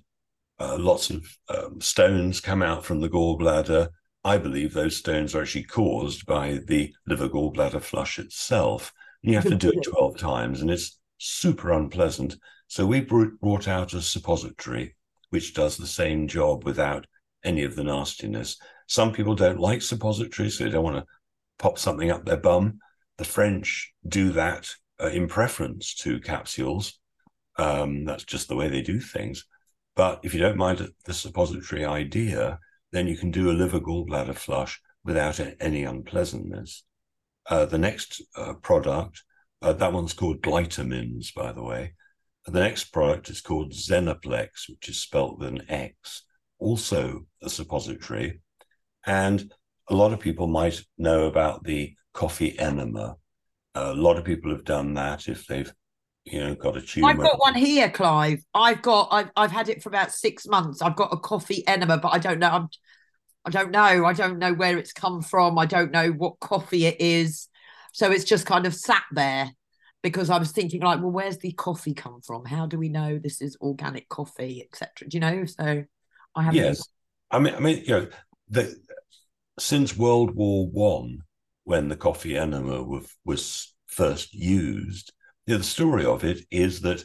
uh, 0.58 0.76
lots 0.78 1.10
of 1.10 1.26
um, 1.48 1.80
stones 1.80 2.40
come 2.40 2.62
out 2.62 2.84
from 2.84 3.00
the 3.00 3.08
gallbladder. 3.08 3.88
I 4.22 4.36
believe 4.36 4.74
those 4.74 4.96
stones 4.96 5.34
are 5.34 5.42
actually 5.42 5.64
caused 5.64 6.26
by 6.26 6.60
the 6.66 6.92
liver 7.06 7.28
gallbladder 7.28 7.82
flush 7.82 8.18
itself. 8.18 8.92
And 9.22 9.32
you 9.32 9.38
have 9.38 9.48
to 9.48 9.54
do 9.54 9.70
it 9.70 9.82
12 9.90 10.18
times, 10.18 10.60
and 10.60 10.70
it's 10.70 10.98
super 11.18 11.72
unpleasant. 11.72 12.36
So 12.70 12.86
we 12.86 13.00
brought 13.00 13.66
out 13.66 13.94
a 13.94 14.00
suppository 14.00 14.94
which 15.30 15.54
does 15.54 15.76
the 15.76 15.88
same 15.88 16.28
job 16.28 16.64
without 16.64 17.04
any 17.42 17.64
of 17.64 17.74
the 17.74 17.82
nastiness. 17.82 18.56
Some 18.86 19.12
people 19.12 19.34
don't 19.34 19.58
like 19.58 19.82
suppositories, 19.82 20.56
so 20.56 20.64
they 20.64 20.70
don't 20.70 20.84
want 20.84 20.98
to 20.98 21.06
pop 21.58 21.80
something 21.80 22.12
up 22.12 22.24
their 22.24 22.36
bum. 22.36 22.78
The 23.18 23.24
French 23.24 23.92
do 24.06 24.30
that 24.34 24.68
uh, 25.02 25.08
in 25.08 25.26
preference 25.26 25.94
to 25.96 26.20
capsules. 26.20 27.00
Um, 27.58 28.04
that's 28.04 28.22
just 28.22 28.46
the 28.46 28.54
way 28.54 28.68
they 28.68 28.82
do 28.82 29.00
things. 29.00 29.46
But 29.96 30.20
if 30.22 30.32
you 30.32 30.38
don't 30.38 30.56
mind 30.56 30.88
the 31.06 31.12
suppository 31.12 31.84
idea, 31.84 32.60
then 32.92 33.08
you 33.08 33.16
can 33.16 33.32
do 33.32 33.50
a 33.50 33.58
liver 33.60 33.80
gallbladder 33.80 34.36
flush 34.36 34.80
without 35.04 35.40
any 35.58 35.82
unpleasantness. 35.82 36.84
Uh, 37.48 37.64
the 37.64 37.78
next 37.78 38.22
uh, 38.36 38.54
product 38.62 39.24
Uh, 39.62 39.74
that 39.74 39.92
one's 39.92 40.14
called 40.14 40.40
Glytamins, 40.40 41.34
by 41.34 41.52
the 41.52 41.62
way. 41.62 41.94
The 42.46 42.60
next 42.60 42.84
product 42.84 43.28
is 43.28 43.40
called 43.40 43.72
Xenoplex, 43.72 44.68
which 44.68 44.88
is 44.88 44.98
spelt 44.98 45.38
with 45.38 45.48
an 45.48 45.62
X, 45.68 46.24
also 46.58 47.26
a 47.42 47.50
suppository. 47.50 48.40
And 49.04 49.52
a 49.88 49.94
lot 49.94 50.12
of 50.12 50.20
people 50.20 50.46
might 50.46 50.82
know 50.96 51.26
about 51.26 51.64
the 51.64 51.94
coffee 52.14 52.58
enema. 52.58 53.16
A 53.74 53.94
lot 53.94 54.16
of 54.16 54.24
people 54.24 54.50
have 54.50 54.64
done 54.64 54.94
that 54.94 55.28
if 55.28 55.46
they've, 55.46 55.72
you 56.24 56.40
know, 56.40 56.54
got 56.54 56.76
a 56.76 56.82
tumor. 56.82 57.08
I've 57.08 57.18
got 57.18 57.40
one 57.40 57.54
here, 57.54 57.90
Clive. 57.90 58.42
I've 58.54 58.82
got. 58.82 59.08
I've, 59.10 59.30
I've 59.36 59.52
had 59.52 59.68
it 59.68 59.82
for 59.82 59.88
about 59.88 60.12
six 60.12 60.46
months. 60.46 60.82
I've 60.82 60.96
got 60.96 61.12
a 61.12 61.16
coffee 61.18 61.66
enema, 61.66 61.98
but 61.98 62.12
I 62.12 62.18
don't 62.18 62.38
know. 62.38 62.50
I'm. 62.50 62.68
I 63.44 63.50
don't 63.50 63.70
know. 63.70 64.04
I 64.04 64.12
don't 64.12 64.38
know 64.38 64.52
where 64.52 64.76
it's 64.76 64.92
come 64.92 65.22
from. 65.22 65.58
I 65.58 65.66
don't 65.66 65.92
know 65.92 66.10
what 66.10 66.40
coffee 66.40 66.86
it 66.86 67.00
is. 67.00 67.48
So 67.92 68.10
it's 68.10 68.24
just 68.24 68.44
kind 68.46 68.66
of 68.66 68.74
sat 68.74 69.04
there 69.12 69.50
because 70.02 70.30
I 70.30 70.38
was 70.38 70.52
thinking 70.52 70.80
like, 70.80 71.00
well, 71.00 71.10
where's 71.10 71.38
the 71.38 71.52
coffee 71.52 71.94
come 71.94 72.20
from? 72.22 72.44
How 72.44 72.66
do 72.66 72.78
we 72.78 72.88
know 72.88 73.18
this 73.18 73.40
is 73.40 73.56
organic 73.60 74.08
coffee, 74.08 74.62
etc. 74.64 75.08
Do 75.08 75.16
you 75.16 75.20
know? 75.20 75.44
So 75.44 75.84
I 76.34 76.42
have 76.42 76.54
Yes, 76.54 76.82
I 77.30 77.38
mean, 77.38 77.54
I 77.54 77.60
mean, 77.60 77.84
you 77.84 77.90
know, 77.90 78.08
the, 78.48 78.74
since 79.58 79.96
World 79.96 80.34
War 80.34 80.66
One, 80.68 81.18
when 81.64 81.88
the 81.88 81.96
coffee 81.96 82.36
enema 82.36 82.82
was, 82.82 83.14
was 83.24 83.74
first 83.86 84.32
used, 84.32 85.12
you 85.46 85.54
know, 85.54 85.58
the 85.58 85.64
story 85.64 86.04
of 86.04 86.24
it 86.24 86.44
is 86.50 86.80
that 86.80 87.04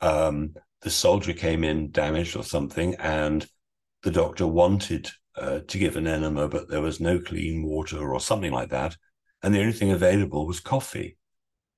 um, 0.00 0.54
the 0.82 0.90
soldier 0.90 1.32
came 1.32 1.64
in 1.64 1.90
damaged 1.90 2.36
or 2.36 2.44
something, 2.44 2.94
and 2.96 3.46
the 4.02 4.10
doctor 4.10 4.46
wanted 4.46 5.10
uh, 5.36 5.60
to 5.66 5.78
give 5.78 5.96
an 5.96 6.06
enema, 6.06 6.48
but 6.48 6.68
there 6.68 6.80
was 6.80 7.00
no 7.00 7.18
clean 7.18 7.62
water 7.62 8.12
or 8.12 8.20
something 8.20 8.52
like 8.52 8.70
that, 8.70 8.96
and 9.42 9.54
the 9.54 9.60
only 9.60 9.72
thing 9.72 9.90
available 9.90 10.46
was 10.46 10.60
coffee. 10.60 11.16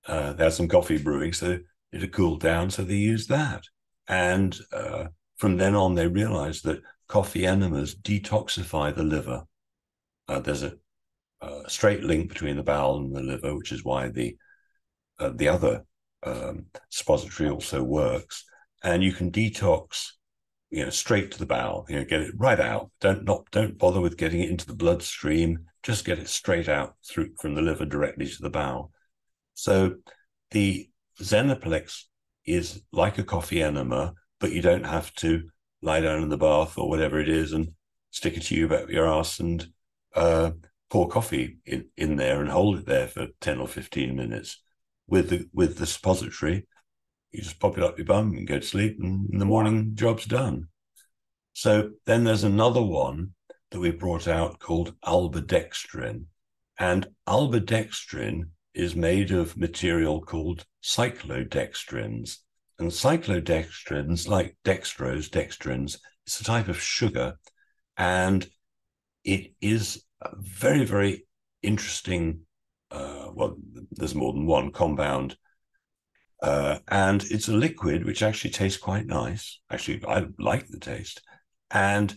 Uh, 0.06 0.32
they 0.32 0.44
had 0.44 0.52
some 0.52 0.68
coffee 0.68 0.98
brewing, 0.98 1.32
so 1.32 1.58
it 1.92 2.00
had 2.00 2.12
cooled 2.12 2.40
down, 2.40 2.70
so 2.70 2.82
they 2.82 2.94
used 2.94 3.28
that. 3.28 3.64
And 4.08 4.58
uh, 4.72 5.06
from 5.36 5.56
then 5.56 5.74
on, 5.74 5.94
they 5.94 6.06
realized 6.06 6.64
that 6.64 6.82
coffee 7.08 7.46
enemas 7.46 7.94
detoxify 7.94 8.94
the 8.94 9.02
liver. 9.02 9.44
Uh, 10.28 10.40
there's 10.40 10.62
a, 10.62 10.74
a, 11.40 11.68
straight 11.68 12.02
link 12.02 12.28
between 12.28 12.56
the 12.56 12.62
bowel 12.62 12.96
and 12.96 13.14
the 13.14 13.22
liver, 13.22 13.54
which 13.54 13.72
is 13.72 13.84
why 13.84 14.08
the 14.08 14.36
uh, 15.18 15.30
the 15.34 15.48
other 15.48 15.84
um, 16.22 16.66
suppository 16.88 17.50
also 17.50 17.82
works. 17.82 18.44
And 18.82 19.02
you 19.02 19.12
can 19.12 19.30
detox, 19.30 20.12
you 20.70 20.84
know, 20.84 20.90
straight 20.90 21.30
to 21.32 21.38
the 21.38 21.46
bowel. 21.46 21.86
You 21.88 21.96
know, 21.96 22.04
get 22.04 22.22
it 22.22 22.34
right 22.36 22.58
out. 22.58 22.90
Don't 23.00 23.24
not 23.24 23.44
don't 23.50 23.78
bother 23.78 24.00
with 24.00 24.16
getting 24.16 24.40
it 24.40 24.50
into 24.50 24.66
the 24.66 24.74
bloodstream. 24.74 25.66
Just 25.82 26.04
get 26.04 26.18
it 26.18 26.28
straight 26.28 26.68
out 26.68 26.94
through 27.08 27.34
from 27.40 27.54
the 27.54 27.62
liver 27.62 27.84
directly 27.84 28.26
to 28.26 28.42
the 28.42 28.50
bowel. 28.50 28.90
So 29.54 29.96
the 30.50 30.88
Xenoplex 31.20 32.04
is 32.44 32.82
like 32.92 33.18
a 33.18 33.24
coffee 33.24 33.62
enema, 33.62 34.14
but 34.40 34.52
you 34.52 34.62
don't 34.62 34.84
have 34.84 35.14
to 35.16 35.48
lie 35.80 36.00
down 36.00 36.22
in 36.22 36.28
the 36.28 36.36
bath 36.36 36.78
or 36.78 36.88
whatever 36.88 37.20
it 37.20 37.28
is 37.28 37.52
and 37.52 37.72
stick 38.10 38.36
a 38.36 38.40
tube 38.40 38.72
up 38.72 38.90
your 38.90 39.08
ass 39.08 39.40
and 39.40 39.66
uh, 40.14 40.50
pour 40.90 41.08
coffee 41.08 41.58
in, 41.64 41.86
in 41.96 42.16
there 42.16 42.40
and 42.40 42.50
hold 42.50 42.78
it 42.78 42.86
there 42.86 43.08
for 43.08 43.28
10 43.40 43.58
or 43.58 43.68
15 43.68 44.14
minutes. 44.14 44.60
With 45.08 45.30
the 45.30 45.48
with 45.52 45.76
the 45.76 45.86
suppository, 45.86 46.66
you 47.32 47.42
just 47.42 47.58
pop 47.58 47.76
it 47.76 47.84
up 47.84 47.98
your 47.98 48.06
bum 48.06 48.32
and 48.32 48.46
go 48.46 48.60
to 48.60 48.64
sleep, 48.64 48.98
and 49.00 49.28
in 49.30 49.38
the 49.38 49.44
morning, 49.44 49.92
job's 49.94 50.24
done. 50.24 50.68
So 51.52 51.90
then 52.06 52.24
there's 52.24 52.44
another 52.44 52.82
one 52.82 53.34
that 53.72 53.80
we 53.80 53.90
brought 53.90 54.28
out 54.28 54.58
called 54.58 54.94
albidextrin. 55.04 56.26
And 56.78 57.08
albidextrin 57.26 58.50
is 58.74 58.96
made 58.96 59.30
of 59.30 59.56
material 59.56 60.20
called 60.20 60.64
cyclodextrins. 60.82 62.38
And 62.78 62.90
cyclodextrins, 62.90 64.28
like 64.28 64.56
dextrose, 64.64 65.28
dextrins, 65.28 65.98
it's 66.26 66.40
a 66.40 66.44
type 66.44 66.68
of 66.68 66.80
sugar. 66.80 67.38
And 67.96 68.46
it 69.24 69.52
is 69.60 70.04
a 70.20 70.30
very, 70.36 70.84
very 70.84 71.26
interesting. 71.62 72.40
Uh, 72.90 73.28
well, 73.32 73.56
there's 73.90 74.14
more 74.14 74.32
than 74.32 74.46
one 74.46 74.72
compound. 74.72 75.36
Uh, 76.42 76.78
and 76.88 77.22
it's 77.30 77.48
a 77.48 77.52
liquid 77.52 78.04
which 78.04 78.22
actually 78.22 78.50
tastes 78.50 78.80
quite 78.80 79.06
nice. 79.06 79.60
Actually, 79.70 80.02
I 80.06 80.26
like 80.38 80.66
the 80.68 80.80
taste. 80.80 81.22
And 81.70 82.16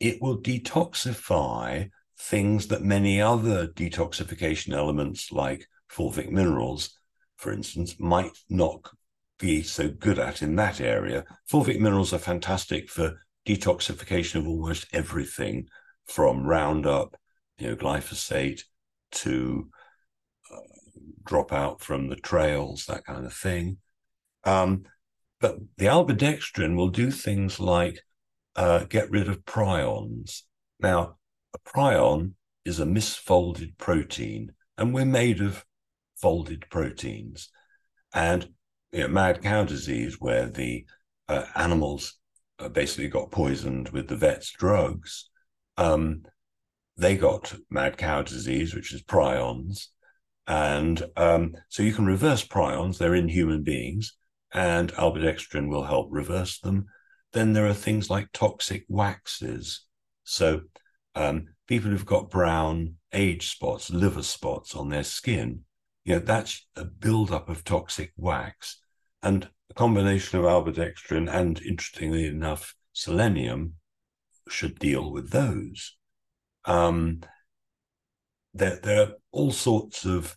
it 0.00 0.20
will 0.20 0.42
detoxify 0.42 1.88
things 2.18 2.66
that 2.68 2.82
many 2.82 3.20
other 3.20 3.66
detoxification 3.68 4.74
elements, 4.74 5.32
like 5.32 5.66
fulvic 5.90 6.30
minerals, 6.30 6.98
for 7.36 7.52
instance, 7.52 7.96
might 7.98 8.36
not 8.48 8.88
be 9.38 9.62
so 9.62 9.88
good 9.88 10.18
at 10.18 10.42
in 10.42 10.56
that 10.56 10.80
area. 10.80 11.24
Fulvic 11.50 11.80
minerals 11.80 12.12
are 12.12 12.18
fantastic 12.18 12.88
for 12.88 13.20
detoxification 13.46 14.36
of 14.36 14.48
almost 14.48 14.86
everything 14.92 15.68
from 16.06 16.46
Roundup, 16.46 17.16
you 17.58 17.68
know, 17.68 17.76
glyphosate 17.76 18.62
to 19.12 19.68
uh, 20.52 20.60
drop 21.24 21.52
out 21.52 21.80
from 21.80 22.08
the 22.08 22.16
trails, 22.16 22.86
that 22.86 23.04
kind 23.04 23.26
of 23.26 23.32
thing. 23.32 23.78
Um, 24.44 24.84
but 25.40 25.58
the 25.76 25.86
albidextrin 25.86 26.76
will 26.76 26.88
do 26.88 27.10
things 27.10 27.60
like 27.60 28.00
uh, 28.56 28.84
get 28.84 29.10
rid 29.10 29.28
of 29.28 29.44
prions. 29.44 30.42
Now, 30.80 31.16
a 31.54 31.58
prion 31.58 32.32
is 32.64 32.80
a 32.80 32.84
misfolded 32.84 33.76
protein, 33.78 34.52
and 34.78 34.94
we're 34.94 35.04
made 35.04 35.40
of 35.40 35.64
folded 36.20 36.64
proteins. 36.70 37.48
And 38.12 38.48
you 38.92 39.00
know, 39.00 39.08
mad 39.08 39.42
cow 39.42 39.64
disease, 39.64 40.20
where 40.20 40.48
the 40.48 40.86
uh, 41.28 41.46
animals 41.56 42.18
uh, 42.58 42.68
basically 42.68 43.08
got 43.08 43.30
poisoned 43.30 43.88
with 43.90 44.08
the 44.08 44.16
vet's 44.16 44.52
drugs, 44.52 45.30
um, 45.76 46.22
they 46.96 47.16
got 47.16 47.54
mad 47.70 47.96
cow 47.98 48.22
disease, 48.22 48.74
which 48.74 48.94
is 48.94 49.02
prions. 49.02 49.86
And 50.46 51.02
um, 51.16 51.54
so 51.68 51.82
you 51.82 51.92
can 51.92 52.06
reverse 52.06 52.46
prions, 52.46 52.98
they're 52.98 53.14
in 53.14 53.28
human 53.28 53.62
beings, 53.62 54.14
and 54.52 54.92
albidextrin 54.92 55.68
will 55.68 55.84
help 55.84 56.08
reverse 56.10 56.60
them. 56.60 56.86
Then 57.32 57.52
there 57.52 57.66
are 57.66 57.74
things 57.74 58.10
like 58.10 58.28
toxic 58.32 58.84
waxes. 58.88 59.86
So 60.22 60.60
um, 61.14 61.48
people 61.66 61.90
who've 61.90 62.06
got 62.06 62.30
brown 62.30 62.96
age 63.12 63.50
spots, 63.50 63.90
liver 63.90 64.22
spots 64.22 64.74
on 64.76 64.88
their 64.88 65.02
skin, 65.02 65.64
you 66.04 66.14
know, 66.14 66.20
that's 66.20 66.66
a 66.76 66.84
buildup 66.84 67.48
of 67.48 67.64
toxic 67.64 68.12
wax. 68.16 68.80
And 69.22 69.48
a 69.70 69.74
combination 69.74 70.38
of 70.38 70.44
albidextrin 70.44 71.32
and, 71.32 71.60
interestingly 71.62 72.26
enough, 72.26 72.74
selenium 72.92 73.74
should 74.48 74.78
deal 74.78 75.10
with 75.10 75.30
those. 75.30 75.96
Um, 76.66 77.20
there, 78.52 78.78
there 78.82 79.02
are 79.02 79.12
all 79.32 79.50
sorts 79.50 80.04
of 80.04 80.36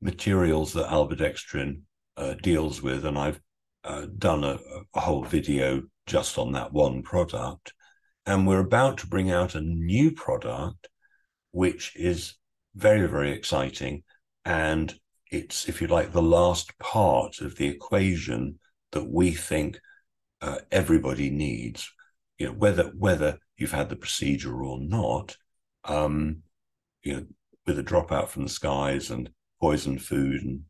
materials 0.00 0.74
that 0.74 0.88
albidextrin 0.88 1.80
uh, 2.16 2.34
deals 2.42 2.82
with, 2.82 3.04
and 3.04 3.18
I've 3.18 3.40
uh, 3.84 4.06
done 4.18 4.44
a, 4.44 4.58
a, 4.94 5.00
whole 5.00 5.24
video 5.24 5.82
just 6.06 6.38
on 6.38 6.52
that 6.52 6.72
one 6.72 7.02
product. 7.02 7.72
And 8.24 8.46
we're 8.46 8.60
about 8.60 8.98
to 8.98 9.06
bring 9.06 9.30
out 9.30 9.54
a 9.54 9.60
new 9.60 10.10
product, 10.10 10.88
which 11.52 11.94
is 11.96 12.34
very, 12.74 13.06
very 13.06 13.32
exciting. 13.32 14.02
And 14.44 14.94
it's, 15.30 15.68
if 15.68 15.80
you 15.80 15.88
like, 15.88 16.12
the 16.12 16.22
last 16.22 16.78
part 16.78 17.40
of 17.40 17.56
the 17.56 17.66
equation 17.66 18.58
that 18.92 19.08
we 19.08 19.32
think 19.32 19.80
uh, 20.40 20.58
everybody 20.70 21.30
needs. 21.30 21.90
You 22.38 22.46
know, 22.46 22.52
whether 22.52 22.84
whether 22.96 23.38
you've 23.56 23.72
had 23.72 23.88
the 23.88 23.96
procedure 23.96 24.62
or 24.62 24.78
not, 24.78 25.36
um, 25.84 26.42
you 27.02 27.14
know, 27.14 27.26
with 27.66 27.78
a 27.78 27.82
dropout 27.82 28.28
from 28.28 28.42
the 28.42 28.48
skies 28.48 29.10
and 29.10 29.30
poisoned 29.60 30.02
food 30.02 30.42
and 30.42 30.60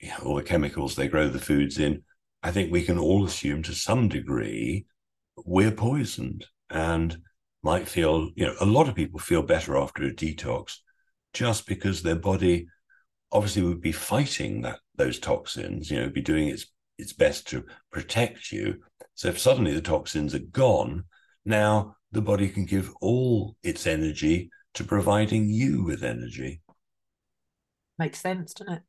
you 0.00 0.08
know, 0.08 0.16
all 0.24 0.34
the 0.34 0.42
chemicals 0.42 0.96
they 0.96 1.06
grow 1.08 1.28
the 1.28 1.38
foods 1.38 1.78
in, 1.78 2.02
I 2.42 2.50
think 2.50 2.72
we 2.72 2.82
can 2.82 2.98
all 2.98 3.24
assume 3.24 3.62
to 3.64 3.74
some 3.74 4.08
degree 4.08 4.86
we're 5.44 5.70
poisoned 5.70 6.46
and 6.70 7.16
might 7.62 7.88
feel, 7.88 8.30
you 8.34 8.46
know, 8.46 8.54
a 8.60 8.66
lot 8.66 8.88
of 8.88 8.94
people 8.94 9.20
feel 9.20 9.42
better 9.42 9.76
after 9.76 10.04
a 10.04 10.10
detox 10.10 10.76
just 11.32 11.66
because 11.66 12.02
their 12.02 12.16
body 12.16 12.66
obviously 13.32 13.62
would 13.62 13.80
be 13.80 13.92
fighting 13.92 14.62
that 14.62 14.80
those 14.96 15.18
toxins, 15.18 15.90
you 15.90 16.00
know, 16.00 16.08
be 16.08 16.20
doing 16.20 16.48
its 16.48 16.66
its 16.98 17.12
best 17.12 17.48
to 17.48 17.64
protect 17.90 18.52
you. 18.52 18.76
So 19.14 19.28
if 19.28 19.38
suddenly 19.38 19.72
the 19.72 19.80
toxins 19.80 20.34
are 20.34 20.38
gone, 20.38 21.04
now 21.44 21.96
the 22.12 22.20
body 22.20 22.48
can 22.48 22.64
give 22.66 22.92
all 23.00 23.56
its 23.62 23.86
energy 23.86 24.50
to 24.74 24.84
providing 24.84 25.48
you 25.48 25.82
with 25.82 26.02
energy. 26.02 26.60
Makes 27.98 28.20
sense, 28.20 28.52
doesn't 28.54 28.74
it? 28.74 28.82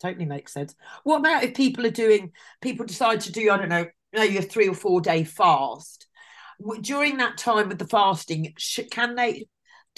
Totally 0.00 0.24
makes 0.26 0.52
sense. 0.52 0.74
What 1.04 1.18
about 1.18 1.42
if 1.42 1.54
people 1.54 1.84
are 1.86 1.90
doing, 1.90 2.32
people 2.62 2.86
decide 2.86 3.20
to 3.22 3.32
do, 3.32 3.50
I 3.50 3.56
don't 3.56 3.68
know, 3.68 3.86
maybe 4.12 4.38
a 4.38 4.42
three 4.42 4.68
or 4.68 4.74
four 4.74 5.00
day 5.00 5.24
fast? 5.24 6.06
During 6.80 7.18
that 7.18 7.38
time 7.38 7.68
with 7.68 7.78
the 7.78 7.86
fasting, 7.86 8.54
can 8.90 9.14
they 9.14 9.46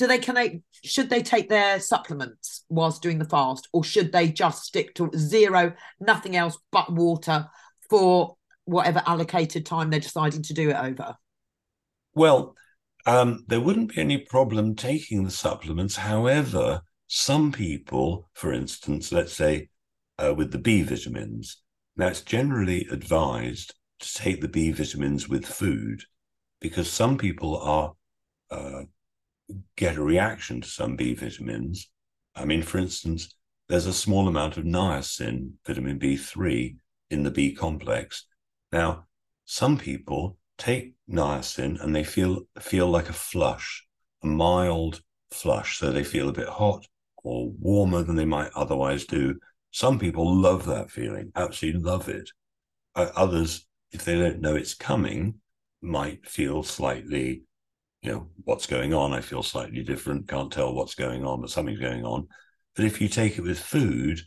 do 0.00 0.06
they 0.06 0.18
can 0.18 0.34
they 0.34 0.62
should 0.82 1.10
they 1.10 1.22
take 1.22 1.50
their 1.50 1.78
supplements 1.78 2.64
whilst 2.70 3.02
doing 3.02 3.18
the 3.18 3.24
fast 3.26 3.68
or 3.74 3.84
should 3.84 4.12
they 4.12 4.28
just 4.28 4.64
stick 4.64 4.94
to 4.94 5.10
zero 5.14 5.74
nothing 6.00 6.36
else 6.36 6.56
but 6.72 6.90
water 6.90 7.46
for 7.90 8.36
whatever 8.64 9.02
allocated 9.06 9.66
time 9.66 9.90
they're 9.90 10.00
deciding 10.00 10.42
to 10.42 10.54
do 10.54 10.70
it 10.70 10.76
over? 10.76 11.14
Well 12.14 12.56
um, 13.04 13.44
there 13.46 13.60
wouldn't 13.60 13.94
be 13.94 14.00
any 14.00 14.18
problem 14.18 14.74
taking 14.74 15.24
the 15.24 15.30
supplements. 15.30 15.96
However 15.96 16.80
some 17.06 17.52
people 17.52 18.30
for 18.32 18.54
instance 18.54 19.12
let's 19.12 19.34
say 19.34 19.68
uh, 20.18 20.32
with 20.34 20.50
the 20.50 20.58
b 20.58 20.80
vitamins 20.82 21.58
now 21.96 22.06
it's 22.06 22.22
generally 22.22 22.86
advised 22.90 23.74
to 23.98 24.14
take 24.14 24.40
the 24.40 24.48
b 24.48 24.70
vitamins 24.70 25.28
with 25.28 25.44
food 25.44 26.02
because 26.60 26.90
some 26.90 27.18
people 27.18 27.58
are 27.58 27.92
uh, 28.50 28.82
get 29.76 29.96
a 29.96 30.02
reaction 30.02 30.60
to 30.60 30.68
some 30.68 30.96
B 30.96 31.14
vitamins. 31.14 31.88
I 32.34 32.44
mean, 32.44 32.62
for 32.62 32.78
instance, 32.78 33.34
there's 33.68 33.86
a 33.86 33.92
small 33.92 34.28
amount 34.28 34.56
of 34.56 34.64
niacin, 34.64 35.52
vitamin 35.66 35.98
B3, 35.98 36.76
in 37.10 37.22
the 37.22 37.30
B 37.30 37.52
complex. 37.52 38.26
Now, 38.72 39.06
some 39.44 39.78
people 39.78 40.36
take 40.58 40.94
niacin 41.10 41.82
and 41.82 41.94
they 41.94 42.04
feel 42.04 42.42
feel 42.60 42.88
like 42.88 43.08
a 43.08 43.14
flush, 43.14 43.86
a 44.22 44.26
mild 44.26 45.02
flush, 45.30 45.78
so 45.78 45.90
they 45.90 46.04
feel 46.04 46.28
a 46.28 46.32
bit 46.32 46.48
hot 46.48 46.86
or 47.22 47.50
warmer 47.58 48.02
than 48.02 48.16
they 48.16 48.24
might 48.24 48.50
otherwise 48.54 49.04
do. 49.06 49.38
Some 49.72 49.98
people 49.98 50.36
love 50.36 50.66
that 50.66 50.90
feeling, 50.90 51.32
absolutely 51.36 51.82
love 51.82 52.08
it. 52.08 52.30
Others, 52.94 53.66
if 53.92 54.04
they 54.04 54.18
don't 54.18 54.40
know 54.40 54.54
it's 54.54 54.74
coming, 54.74 55.34
might 55.82 56.28
feel 56.28 56.62
slightly 56.62 57.42
you 58.02 58.12
know 58.12 58.28
what's 58.44 58.66
going 58.66 58.94
on. 58.94 59.12
I 59.12 59.20
feel 59.20 59.42
slightly 59.42 59.82
different 59.82 60.28
can't 60.28 60.52
tell 60.52 60.74
what's 60.74 60.94
going 60.94 61.24
on 61.24 61.40
but 61.40 61.50
something's 61.50 61.80
going 61.80 62.04
on. 62.04 62.28
But 62.76 62.84
if 62.84 63.00
you 63.00 63.08
take 63.08 63.38
it 63.38 63.42
with 63.42 63.58
food 63.58 64.20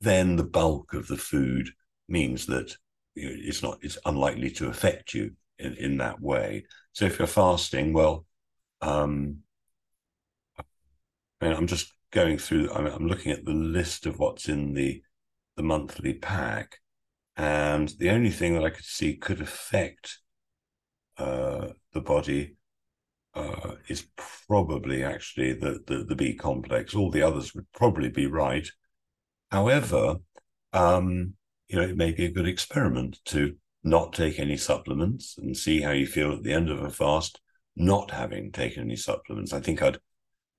then 0.00 0.36
the 0.36 0.44
bulk 0.44 0.94
of 0.94 1.06
the 1.08 1.16
food 1.16 1.68
means 2.08 2.46
that 2.46 2.74
it's 3.14 3.62
not 3.62 3.78
it's 3.82 3.98
unlikely 4.04 4.50
to 4.50 4.68
affect 4.68 5.14
you 5.14 5.32
in, 5.58 5.74
in 5.74 5.96
that 5.98 6.20
way. 6.20 6.64
So 6.92 7.04
if 7.04 7.18
you're 7.18 7.28
fasting 7.28 7.92
well 7.92 8.26
um 8.80 9.38
I 10.58 11.46
i'm 11.46 11.66
just 11.66 11.92
going 12.10 12.38
through 12.38 12.70
I'm, 12.72 12.86
I'm 12.86 13.06
looking 13.06 13.32
at 13.32 13.44
the 13.44 13.52
list 13.52 14.06
of 14.06 14.18
what's 14.18 14.48
in 14.48 14.74
the 14.74 15.02
the 15.56 15.62
monthly 15.62 16.14
pack 16.14 16.78
and 17.36 17.88
the 17.98 18.10
only 18.10 18.30
thing 18.30 18.54
that 18.54 18.64
i 18.64 18.70
could 18.70 18.84
see 18.84 19.16
could 19.16 19.40
affect 19.40 20.18
uh, 21.18 21.68
the 21.92 22.00
body 22.00 22.56
uh, 23.34 23.72
is 23.88 24.06
probably 24.48 25.04
actually 25.04 25.52
the, 25.52 25.80
the, 25.86 26.04
the 26.04 26.16
B 26.16 26.34
complex. 26.34 26.94
All 26.94 27.10
the 27.10 27.22
others 27.22 27.54
would 27.54 27.70
probably 27.72 28.08
be 28.08 28.26
right. 28.26 28.68
However, 29.50 30.16
um, 30.72 31.34
you 31.68 31.76
know, 31.76 31.86
it 31.86 31.96
may 31.96 32.12
be 32.12 32.26
a 32.26 32.32
good 32.32 32.48
experiment 32.48 33.18
to 33.26 33.56
not 33.82 34.12
take 34.12 34.38
any 34.38 34.56
supplements 34.56 35.36
and 35.38 35.56
see 35.56 35.80
how 35.80 35.92
you 35.92 36.06
feel 36.06 36.32
at 36.32 36.42
the 36.42 36.52
end 36.52 36.68
of 36.68 36.82
a 36.82 36.90
fast, 36.90 37.40
not 37.76 38.10
having 38.10 38.52
taken 38.52 38.82
any 38.82 38.96
supplements. 38.96 39.52
I 39.52 39.60
think 39.60 39.82
I'd, 39.82 39.98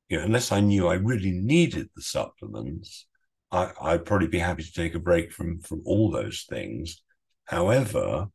you 0.10 0.18
know, 0.18 0.24
unless 0.24 0.52
I 0.52 0.62
knew 0.62 0.88
I 0.88 0.96
really 0.96 1.32
needed 1.32 1.90
the 1.96 2.02
supplements, 2.02 3.06
I, 3.52 3.72
I'd 3.82 4.06
probably 4.06 4.28
be 4.28 4.40
happy 4.40 4.64
to 4.64 4.74
take 4.74 4.96
a 4.96 5.00
break 5.00 5.32
from 5.32 5.60
from 5.60 5.82
all 5.86 6.10
those 6.10 6.46
things. 6.50 7.04
However, 7.46 8.28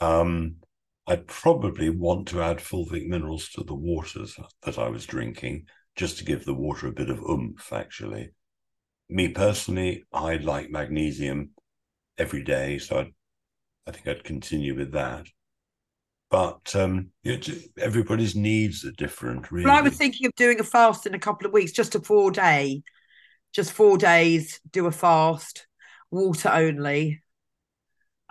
um, 0.00 0.56
I'd 1.06 1.26
probably 1.26 1.90
want 1.90 2.28
to 2.28 2.42
add 2.42 2.58
fulvic 2.58 3.06
minerals 3.06 3.48
to 3.50 3.64
the 3.64 3.74
waters 3.74 4.36
that 4.62 4.78
I 4.78 4.88
was 4.88 5.04
drinking 5.04 5.66
just 5.96 6.18
to 6.18 6.24
give 6.24 6.44
the 6.44 6.54
water 6.54 6.86
a 6.86 6.92
bit 6.92 7.10
of 7.10 7.20
oomph, 7.20 7.72
actually. 7.72 8.30
Me 9.08 9.28
personally, 9.28 10.04
I 10.12 10.36
like 10.36 10.70
magnesium 10.70 11.50
every 12.16 12.42
day, 12.44 12.78
so 12.78 13.00
I'd, 13.00 13.12
I 13.86 13.90
think 13.90 14.06
I'd 14.06 14.24
continue 14.24 14.76
with 14.76 14.92
that. 14.92 15.26
But 16.30 16.74
um, 16.74 17.10
you 17.24 17.36
know, 17.36 17.54
everybody's 17.78 18.34
needs 18.34 18.86
are 18.86 18.92
different, 18.92 19.52
really. 19.52 19.66
Well, 19.66 19.76
I 19.76 19.82
was 19.82 19.96
thinking 19.96 20.26
of 20.26 20.34
doing 20.34 20.60
a 20.60 20.64
fast 20.64 21.06
in 21.06 21.14
a 21.14 21.18
couple 21.18 21.46
of 21.46 21.52
weeks, 21.52 21.72
just 21.72 21.94
a 21.94 22.00
four 22.00 22.30
day, 22.30 22.82
just 23.52 23.72
four 23.72 23.98
days, 23.98 24.60
do 24.70 24.86
a 24.86 24.92
fast, 24.92 25.66
water 26.10 26.48
only. 26.50 27.22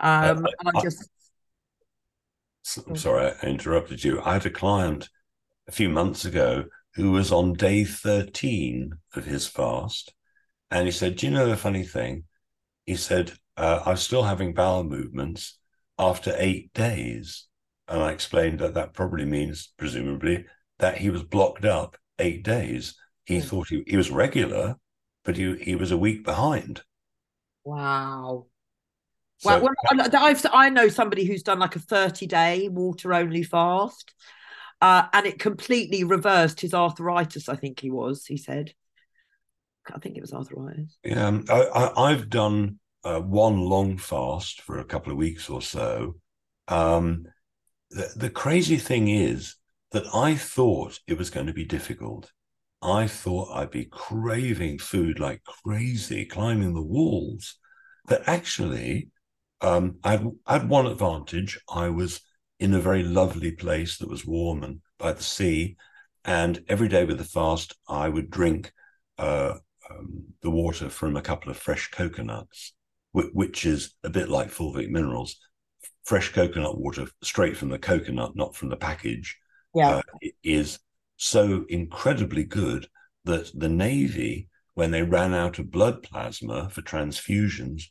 Um, 0.00 0.44
I, 0.44 0.50
and 0.58 0.68
I'm 0.74 0.82
just 0.82 1.08
I'm 2.86 2.96
sorry, 2.96 3.32
I 3.42 3.46
interrupted 3.46 4.04
you. 4.04 4.20
I 4.22 4.34
had 4.34 4.46
a 4.46 4.50
client 4.50 5.08
a 5.68 5.72
few 5.72 5.88
months 5.88 6.24
ago 6.24 6.64
who 6.94 7.12
was 7.12 7.32
on 7.32 7.54
day 7.54 7.84
13 7.84 8.92
of 9.14 9.24
his 9.24 9.46
fast. 9.46 10.12
And 10.70 10.86
he 10.86 10.92
said, 10.92 11.16
Do 11.16 11.26
you 11.26 11.32
know 11.32 11.48
the 11.48 11.56
funny 11.56 11.84
thing? 11.84 12.24
He 12.86 12.96
said, 12.96 13.32
uh, 13.56 13.82
I'm 13.84 13.96
still 13.96 14.22
having 14.22 14.54
bowel 14.54 14.84
movements 14.84 15.58
after 15.98 16.34
eight 16.38 16.72
days. 16.72 17.46
And 17.88 18.02
I 18.02 18.12
explained 18.12 18.60
that 18.60 18.74
that 18.74 18.94
probably 18.94 19.24
means, 19.24 19.72
presumably, 19.76 20.46
that 20.78 20.98
he 20.98 21.10
was 21.10 21.22
blocked 21.22 21.64
up 21.64 21.96
eight 22.18 22.42
days. 22.42 22.94
He 23.24 23.38
mm. 23.38 23.44
thought 23.44 23.68
he, 23.68 23.82
he 23.86 23.96
was 23.96 24.10
regular, 24.10 24.76
but 25.24 25.36
he, 25.36 25.56
he 25.56 25.74
was 25.74 25.90
a 25.90 25.98
week 25.98 26.24
behind. 26.24 26.82
Wow. 27.64 28.46
So, 29.42 29.60
well, 29.60 29.74
well, 29.92 30.08
I've, 30.14 30.46
I 30.52 30.70
know 30.70 30.88
somebody 30.88 31.24
who's 31.24 31.42
done 31.42 31.58
like 31.58 31.74
a 31.74 31.80
30 31.80 32.28
day 32.28 32.68
water 32.68 33.12
only 33.12 33.42
fast, 33.42 34.14
uh, 34.80 35.06
and 35.12 35.26
it 35.26 35.40
completely 35.40 36.04
reversed 36.04 36.60
his 36.60 36.72
arthritis. 36.72 37.48
I 37.48 37.56
think 37.56 37.80
he 37.80 37.90
was, 37.90 38.24
he 38.24 38.36
said. 38.36 38.72
I 39.92 39.98
think 39.98 40.16
it 40.16 40.20
was 40.20 40.32
arthritis. 40.32 40.96
Yeah, 41.02 41.26
um, 41.26 41.44
I, 41.50 42.10
have 42.10 42.30
done 42.30 42.78
uh, 43.02 43.18
one 43.18 43.58
long 43.58 43.98
fast 43.98 44.60
for 44.60 44.78
a 44.78 44.84
couple 44.84 45.10
of 45.10 45.18
weeks 45.18 45.50
or 45.50 45.60
so. 45.60 46.14
Um, 46.68 47.26
the, 47.90 48.12
the 48.14 48.30
crazy 48.30 48.76
thing 48.76 49.08
is 49.08 49.56
that 49.90 50.04
I 50.14 50.36
thought 50.36 51.00
it 51.08 51.18
was 51.18 51.30
going 51.30 51.48
to 51.48 51.52
be 51.52 51.64
difficult. 51.64 52.30
I 52.80 53.08
thought 53.08 53.56
I'd 53.56 53.72
be 53.72 53.86
craving 53.86 54.78
food 54.78 55.18
like 55.18 55.42
crazy, 55.42 56.26
climbing 56.26 56.74
the 56.74 56.80
walls. 56.80 57.56
But 58.06 58.28
actually, 58.28 59.08
um, 59.62 59.96
I 60.02 60.12
had, 60.12 60.26
I 60.46 60.52
had 60.54 60.68
one 60.68 60.86
advantage. 60.86 61.58
I 61.68 61.88
was 61.88 62.20
in 62.58 62.74
a 62.74 62.80
very 62.80 63.02
lovely 63.02 63.52
place 63.52 63.98
that 63.98 64.08
was 64.08 64.26
warm 64.26 64.62
and 64.62 64.80
by 64.98 65.12
the 65.12 65.22
sea. 65.22 65.76
And 66.24 66.62
every 66.68 66.88
day 66.88 67.04
with 67.04 67.18
the 67.18 67.24
fast, 67.24 67.74
I 67.88 68.08
would 68.08 68.30
drink 68.30 68.72
uh, 69.18 69.54
um, 69.90 70.24
the 70.42 70.50
water 70.50 70.88
from 70.88 71.16
a 71.16 71.22
couple 71.22 71.50
of 71.50 71.56
fresh 71.56 71.90
coconuts, 71.90 72.74
which 73.12 73.64
is 73.64 73.94
a 74.04 74.10
bit 74.10 74.28
like 74.28 74.50
fulvic 74.50 74.88
minerals. 74.90 75.36
Fresh 76.04 76.32
coconut 76.32 76.78
water 76.78 77.06
straight 77.22 77.56
from 77.56 77.68
the 77.68 77.78
coconut, 77.78 78.34
not 78.34 78.56
from 78.56 78.68
the 78.68 78.76
package, 78.76 79.36
yeah. 79.74 79.96
uh, 79.96 80.02
is 80.42 80.78
so 81.16 81.64
incredibly 81.68 82.44
good 82.44 82.88
that 83.24 83.50
the 83.54 83.68
Navy, 83.68 84.48
when 84.74 84.90
they 84.90 85.02
ran 85.02 85.32
out 85.34 85.58
of 85.58 85.70
blood 85.70 86.02
plasma 86.02 86.68
for 86.70 86.82
transfusions, 86.82 87.84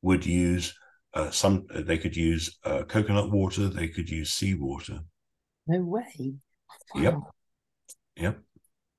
would 0.00 0.24
use 0.24 0.74
uh, 1.18 1.30
some 1.30 1.66
they 1.74 1.98
could 1.98 2.16
use 2.16 2.58
uh, 2.64 2.84
coconut 2.84 3.30
water, 3.30 3.66
they 3.68 3.88
could 3.88 4.08
use 4.08 4.32
seawater. 4.32 5.00
No 5.66 5.80
way. 5.80 6.34
Wow. 6.94 7.02
Yep. 7.02 7.14
Yep. 8.16 8.38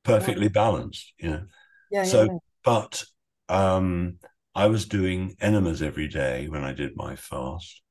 Perfectly 0.04 0.50
balanced, 0.50 1.14
you 1.18 1.30
know. 1.30 1.46
Yeah. 1.90 2.04
So, 2.04 2.24
yeah, 2.24 2.38
but 2.64 3.06
um, 3.48 4.18
I 4.54 4.68
was 4.68 4.86
doing 4.86 5.36
enemas 5.40 5.82
every 5.82 6.10
day 6.10 6.48
when 6.50 6.64
I 6.64 6.74
did 6.74 6.92
my 6.96 7.16
fast, 7.16 7.82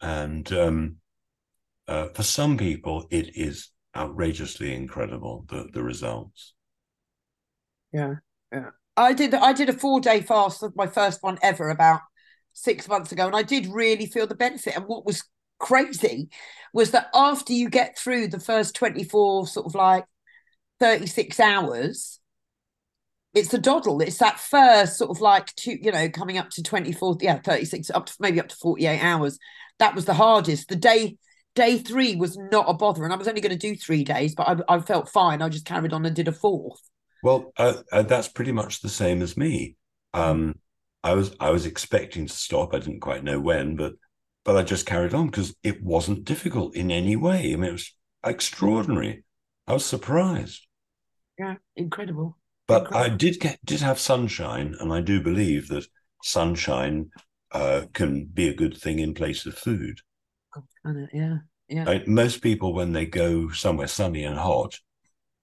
and 0.00 0.52
um, 0.52 0.96
uh, 1.86 2.08
for 2.08 2.24
some 2.24 2.58
people, 2.58 3.06
it 3.10 3.36
is 3.36 3.68
outrageously 3.96 4.74
incredible 4.74 5.44
the 5.48 5.68
the 5.72 5.82
results. 5.82 6.54
Yeah, 7.92 8.14
yeah. 8.52 8.70
I 8.96 9.12
did. 9.12 9.32
I 9.32 9.52
did 9.52 9.68
a 9.68 9.72
four 9.72 10.00
day 10.00 10.22
fast, 10.22 10.64
my 10.74 10.88
first 10.88 11.22
one 11.22 11.38
ever, 11.40 11.70
about 11.70 12.00
six 12.62 12.88
months 12.88 13.12
ago, 13.12 13.26
and 13.26 13.36
I 13.36 13.42
did 13.42 13.66
really 13.66 14.06
feel 14.06 14.26
the 14.26 14.34
benefit. 14.34 14.76
And 14.76 14.86
what 14.86 15.06
was 15.06 15.24
crazy 15.58 16.28
was 16.72 16.92
that 16.92 17.08
after 17.14 17.52
you 17.52 17.68
get 17.68 17.98
through 17.98 18.28
the 18.28 18.40
first 18.40 18.74
24, 18.74 19.46
sort 19.46 19.66
of 19.66 19.74
like 19.74 20.04
36 20.80 21.38
hours, 21.40 22.20
it's 23.34 23.48
the 23.48 23.58
doddle. 23.58 24.00
It's 24.00 24.18
that 24.18 24.40
first 24.40 24.96
sort 24.96 25.10
of 25.10 25.20
like 25.20 25.54
two, 25.54 25.76
you 25.80 25.92
know, 25.92 26.08
coming 26.08 26.38
up 26.38 26.50
to 26.50 26.62
24, 26.62 27.18
yeah, 27.20 27.38
36, 27.38 27.90
up 27.90 28.06
to 28.06 28.14
maybe 28.18 28.40
up 28.40 28.48
to 28.48 28.56
48 28.56 29.00
hours. 29.00 29.38
That 29.78 29.94
was 29.94 30.04
the 30.04 30.14
hardest. 30.14 30.68
The 30.68 30.76
day 30.76 31.16
day 31.54 31.78
three 31.78 32.16
was 32.16 32.36
not 32.36 32.66
a 32.68 32.74
bother. 32.74 33.04
And 33.04 33.12
I 33.12 33.16
was 33.16 33.28
only 33.28 33.40
going 33.40 33.56
to 33.56 33.58
do 33.58 33.76
three 33.76 34.04
days, 34.04 34.34
but 34.34 34.48
I, 34.48 34.76
I 34.76 34.80
felt 34.80 35.08
fine. 35.08 35.42
I 35.42 35.48
just 35.48 35.64
carried 35.64 35.92
on 35.92 36.06
and 36.06 36.14
did 36.14 36.28
a 36.28 36.32
fourth. 36.32 36.80
Well, 37.22 37.52
uh, 37.56 37.82
uh, 37.92 38.02
that's 38.02 38.28
pretty 38.28 38.52
much 38.52 38.80
the 38.80 38.88
same 38.88 39.22
as 39.22 39.36
me. 39.36 39.76
Um, 40.14 40.56
I 41.02 41.14
was 41.14 41.34
I 41.40 41.50
was 41.50 41.66
expecting 41.66 42.26
to 42.26 42.32
stop. 42.32 42.74
I 42.74 42.78
didn't 42.78 43.00
quite 43.00 43.24
know 43.24 43.40
when, 43.40 43.76
but 43.76 43.94
but 44.44 44.56
I 44.56 44.62
just 44.62 44.86
carried 44.86 45.14
on 45.14 45.26
because 45.26 45.54
it 45.62 45.82
wasn't 45.82 46.24
difficult 46.24 46.74
in 46.74 46.90
any 46.90 47.16
way. 47.16 47.52
I 47.52 47.56
mean, 47.56 47.70
it 47.70 47.72
was 47.72 47.94
extraordinary. 48.24 49.24
I 49.66 49.74
was 49.74 49.84
surprised. 49.84 50.66
Yeah, 51.38 51.56
incredible. 51.76 52.36
But 52.66 52.82
incredible. 52.82 53.12
I 53.12 53.16
did 53.16 53.40
get 53.40 53.58
did 53.64 53.80
have 53.80 53.98
sunshine, 53.98 54.74
and 54.78 54.92
I 54.92 55.00
do 55.00 55.22
believe 55.22 55.68
that 55.68 55.86
sunshine 56.22 57.10
uh, 57.52 57.82
can 57.92 58.26
be 58.26 58.48
a 58.48 58.54
good 58.54 58.76
thing 58.76 58.98
in 58.98 59.14
place 59.14 59.46
of 59.46 59.54
food. 59.54 60.00
Oh, 60.56 61.06
yeah, 61.12 61.38
yeah. 61.68 61.88
I, 61.88 62.04
most 62.06 62.42
people, 62.42 62.74
when 62.74 62.92
they 62.92 63.06
go 63.06 63.50
somewhere 63.50 63.86
sunny 63.86 64.24
and 64.24 64.36
hot, 64.36 64.78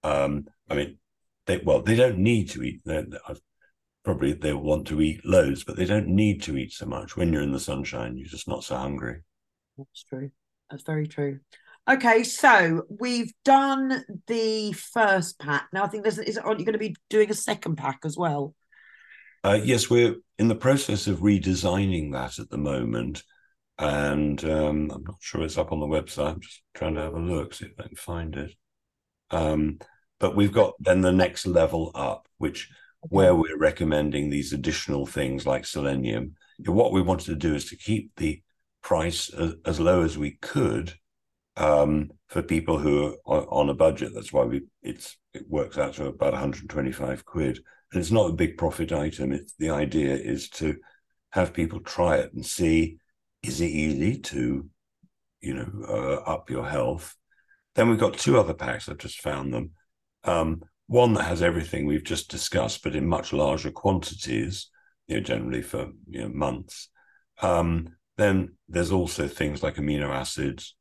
um, 0.04 0.46
I 0.70 0.76
mean, 0.76 0.98
they 1.46 1.58
well, 1.58 1.82
they 1.82 1.96
don't 1.96 2.20
need 2.20 2.50
to 2.52 2.63
eat. 2.63 2.82
Probably 4.08 4.32
they 4.32 4.54
want 4.54 4.88
to 4.88 5.02
eat 5.02 5.26
loads, 5.26 5.65
but 5.65 5.76
they 5.76 5.84
don't 5.84 6.08
need 6.08 6.41
to 6.43 6.56
eat 6.56 6.72
so 6.72 6.86
much. 6.86 7.17
When 7.17 7.34
you're 7.34 7.41
in 7.41 7.52
the 7.52 7.60
sunshine, 7.60 8.15
you're 8.15 8.30
just 8.30 8.48
not 8.48 8.63
so 8.63 8.78
hungry. 8.78 9.17
That's 9.78 10.04
true. 10.06 10.32
That's 10.72 10.84
very 10.84 11.08
true. 11.08 11.41
Okay, 11.89 12.24
so 12.24 12.84
we've 12.89 13.34
done 13.43 14.06
the 14.28 14.72
first 14.72 15.38
pack. 15.39 15.67
Now 15.74 15.84
I 15.84 15.88
think 15.88 16.04
there's 16.04 16.20
is 16.20 16.38
it, 16.38 16.46
are 16.46 16.54
you 16.54 16.63
going 16.63 16.72
to 16.72 16.80
be 16.80 16.96
doing 17.10 17.30
a 17.30 17.34
second 17.34 17.76
pack 17.76 18.00
as 18.06 18.15
well? 18.15 18.56
Uh, 19.43 19.60
yes, 19.62 19.89
we're 19.89 20.15
in 20.39 20.48
the 20.48 20.56
process 20.56 21.08
of 21.08 21.20
redesigning 21.20 22.13
that 22.13 22.39
at 22.39 22.50
the 22.50 22.58
moment, 22.58 23.24
and 23.78 24.41
um, 24.46 24.89
I'm 24.89 25.04
not 25.04 25.17
sure 25.20 25.43
it's 25.43 25.58
up 25.58 25.74
on 25.74 25.82
the 25.82 25.86
website. 25.86 26.36
I'm 26.36 26.39
just 26.39 26.62
trying 26.74 26.96
to 26.96 27.02
have 27.02 27.13
a 27.13 27.20
look, 27.20 27.54
see 27.54 27.65
if 27.65 27.74
I 27.78 27.88
can 27.88 27.98
find 27.98 28.38
it. 28.38 28.54
Um, 29.32 29.80
but 30.17 30.34
we've 30.34 30.54
got 30.54 30.76
then 30.80 31.02
the 31.02 31.12
next 31.12 31.46
level 31.46 31.91
up, 31.93 32.30
which. 32.38 32.70
Where 33.01 33.36
we're 33.36 33.57
recommending 33.57 34.29
these 34.29 34.53
additional 34.53 35.05
things 35.05 35.45
like 35.45 35.65
selenium. 35.65 36.36
what 36.65 36.91
we 36.91 37.01
wanted 37.01 37.25
to 37.25 37.36
do 37.36 37.55
is 37.55 37.65
to 37.65 37.75
keep 37.75 38.12
the 38.17 38.41
price 38.81 39.29
as, 39.29 39.53
as 39.65 39.79
low 39.79 40.01
as 40.01 40.17
we 40.17 40.31
could 40.41 40.93
um, 41.57 42.12
for 42.27 42.41
people 42.41 42.77
who 42.77 43.17
are 43.25 43.45
on 43.49 43.69
a 43.69 43.73
budget. 43.73 44.13
That's 44.13 44.31
why 44.31 44.43
we 44.45 44.62
it's 44.81 45.17
it 45.33 45.49
works 45.49 45.77
out 45.77 45.93
to 45.95 46.07
about 46.07 46.33
125 46.33 47.25
quid, 47.25 47.60
and 47.91 48.01
it's 48.01 48.12
not 48.12 48.29
a 48.29 48.33
big 48.33 48.57
profit 48.57 48.91
item. 48.91 49.31
It's 49.31 49.53
the 49.60 49.71
idea 49.71 50.15
is 50.15 50.49
to 50.51 50.77
have 51.31 51.53
people 51.53 51.79
try 51.79 52.17
it 52.17 52.33
and 52.33 52.45
see 52.45 52.97
is 53.43 53.62
it 53.62 53.65
easy 53.65 54.19
to, 54.19 54.67
you 55.41 55.53
know, 55.53 55.69
uh, 55.88 56.29
up 56.29 56.49
your 56.49 56.67
health. 56.67 57.15
Then 57.75 57.89
we've 57.89 57.99
got 57.99 58.17
two 58.17 58.39
other 58.39 58.53
packs. 58.53 58.89
I've 58.89 58.97
just 58.97 59.21
found 59.21 59.53
them. 59.53 59.71
Um, 60.23 60.63
one 60.88 61.13
that 61.13 61.23
has 61.23 61.41
everything 61.41 61.86
we've 61.86 62.04
just 62.04 62.32
discussed, 62.32 62.82
but 62.84 62.95
in 62.95 63.06
much 63.08 63.34
larger 63.34 63.71
quantities, 63.71 64.69
you 65.08 65.17
know, 65.17 65.21
generally 65.21 65.62
for 65.62 65.89
you 66.10 66.21
know, 66.21 66.30
months. 66.30 66.89
Um, 67.41 67.89
then 68.17 68.56
there's 68.67 68.91
also 68.91 69.28
things 69.28 69.62
like 69.62 69.76
amino 69.76 70.10
acids, 70.10 70.76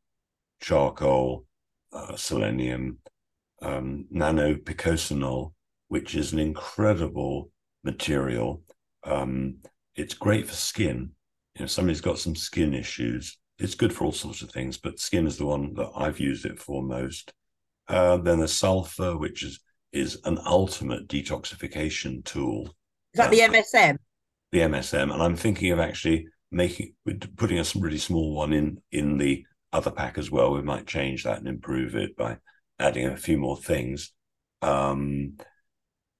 charcoal, 0.61 1.45
uh, 1.93 2.17
selenium, 2.17 2.99
um, 3.63 4.07
nano-picosanol, 4.11 5.53
which 5.89 6.15
is 6.15 6.33
an 6.33 6.39
incredible 6.39 7.51
material. 7.85 8.63
Um, 9.05 9.57
it's 9.95 10.15
great 10.15 10.47
for 10.47 10.55
skin. 10.55 11.11
You 11.55 11.63
know, 11.63 11.67
somebody's 11.67 12.01
got 12.01 12.19
some 12.19 12.35
skin 12.37 12.75
issues. 12.75 13.39
It's 13.59 13.75
good 13.75 13.93
for 13.93 14.05
all 14.05 14.13
sorts 14.13 14.43
of 14.43 14.51
things, 14.51 14.77
but 14.77 15.01
skin 15.01 15.27
is 15.27 15.39
the 15.39 15.47
one 15.47 15.75
that 15.75 15.91
I've 15.97 16.21
used 16.21 16.45
it 16.45 16.59
for 16.59 16.83
most. 16.83 17.33
Uh, 17.89 18.19
then 18.19 18.41
the 18.41 18.49
sulfur, 18.49 19.17
which 19.17 19.43
is 19.43 19.61
is 19.97 20.19
an 20.25 20.39
ultimate 20.45 21.09
detoxification 21.09 22.25
tool. 22.25 22.75
Is 23.15 23.19
that 23.19 23.31
the 23.31 23.41
MSM? 23.41 23.97
The 24.53 24.61
MSM, 24.61 25.13
and 25.13 25.23
I'm 25.23 25.37
thinking 25.37 25.73
of 25.73 25.81
actually 25.81 26.27
making 26.51 26.95
putting 27.37 27.59
a 27.59 27.65
really 27.77 27.99
small 27.99 28.35
one 28.35 28.53
in 28.53 28.81
in 28.93 29.19
the 29.19 29.45
other 29.73 29.91
pack 29.91 30.19
as 30.19 30.31
well. 30.31 30.53
We 30.53 30.63
might 30.63 30.87
change 30.87 31.25
that 31.25 31.39
and 31.39 31.49
improve 31.49 31.97
it 31.97 32.17
by 32.17 32.39
adding 32.79 33.07
a 33.07 33.17
few 33.17 33.39
more 33.39 33.57
things. 33.57 34.13
Um, 34.63 35.39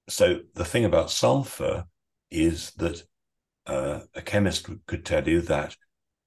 so 0.09 0.41
the 0.55 0.65
thing 0.65 0.85
about 0.85 1.11
sulfur 1.11 1.85
is 2.29 2.71
that 2.77 3.03
uh, 3.65 4.01
a 4.15 4.21
chemist 4.21 4.69
could 4.85 5.05
tell 5.05 5.27
you 5.27 5.41
that 5.41 5.75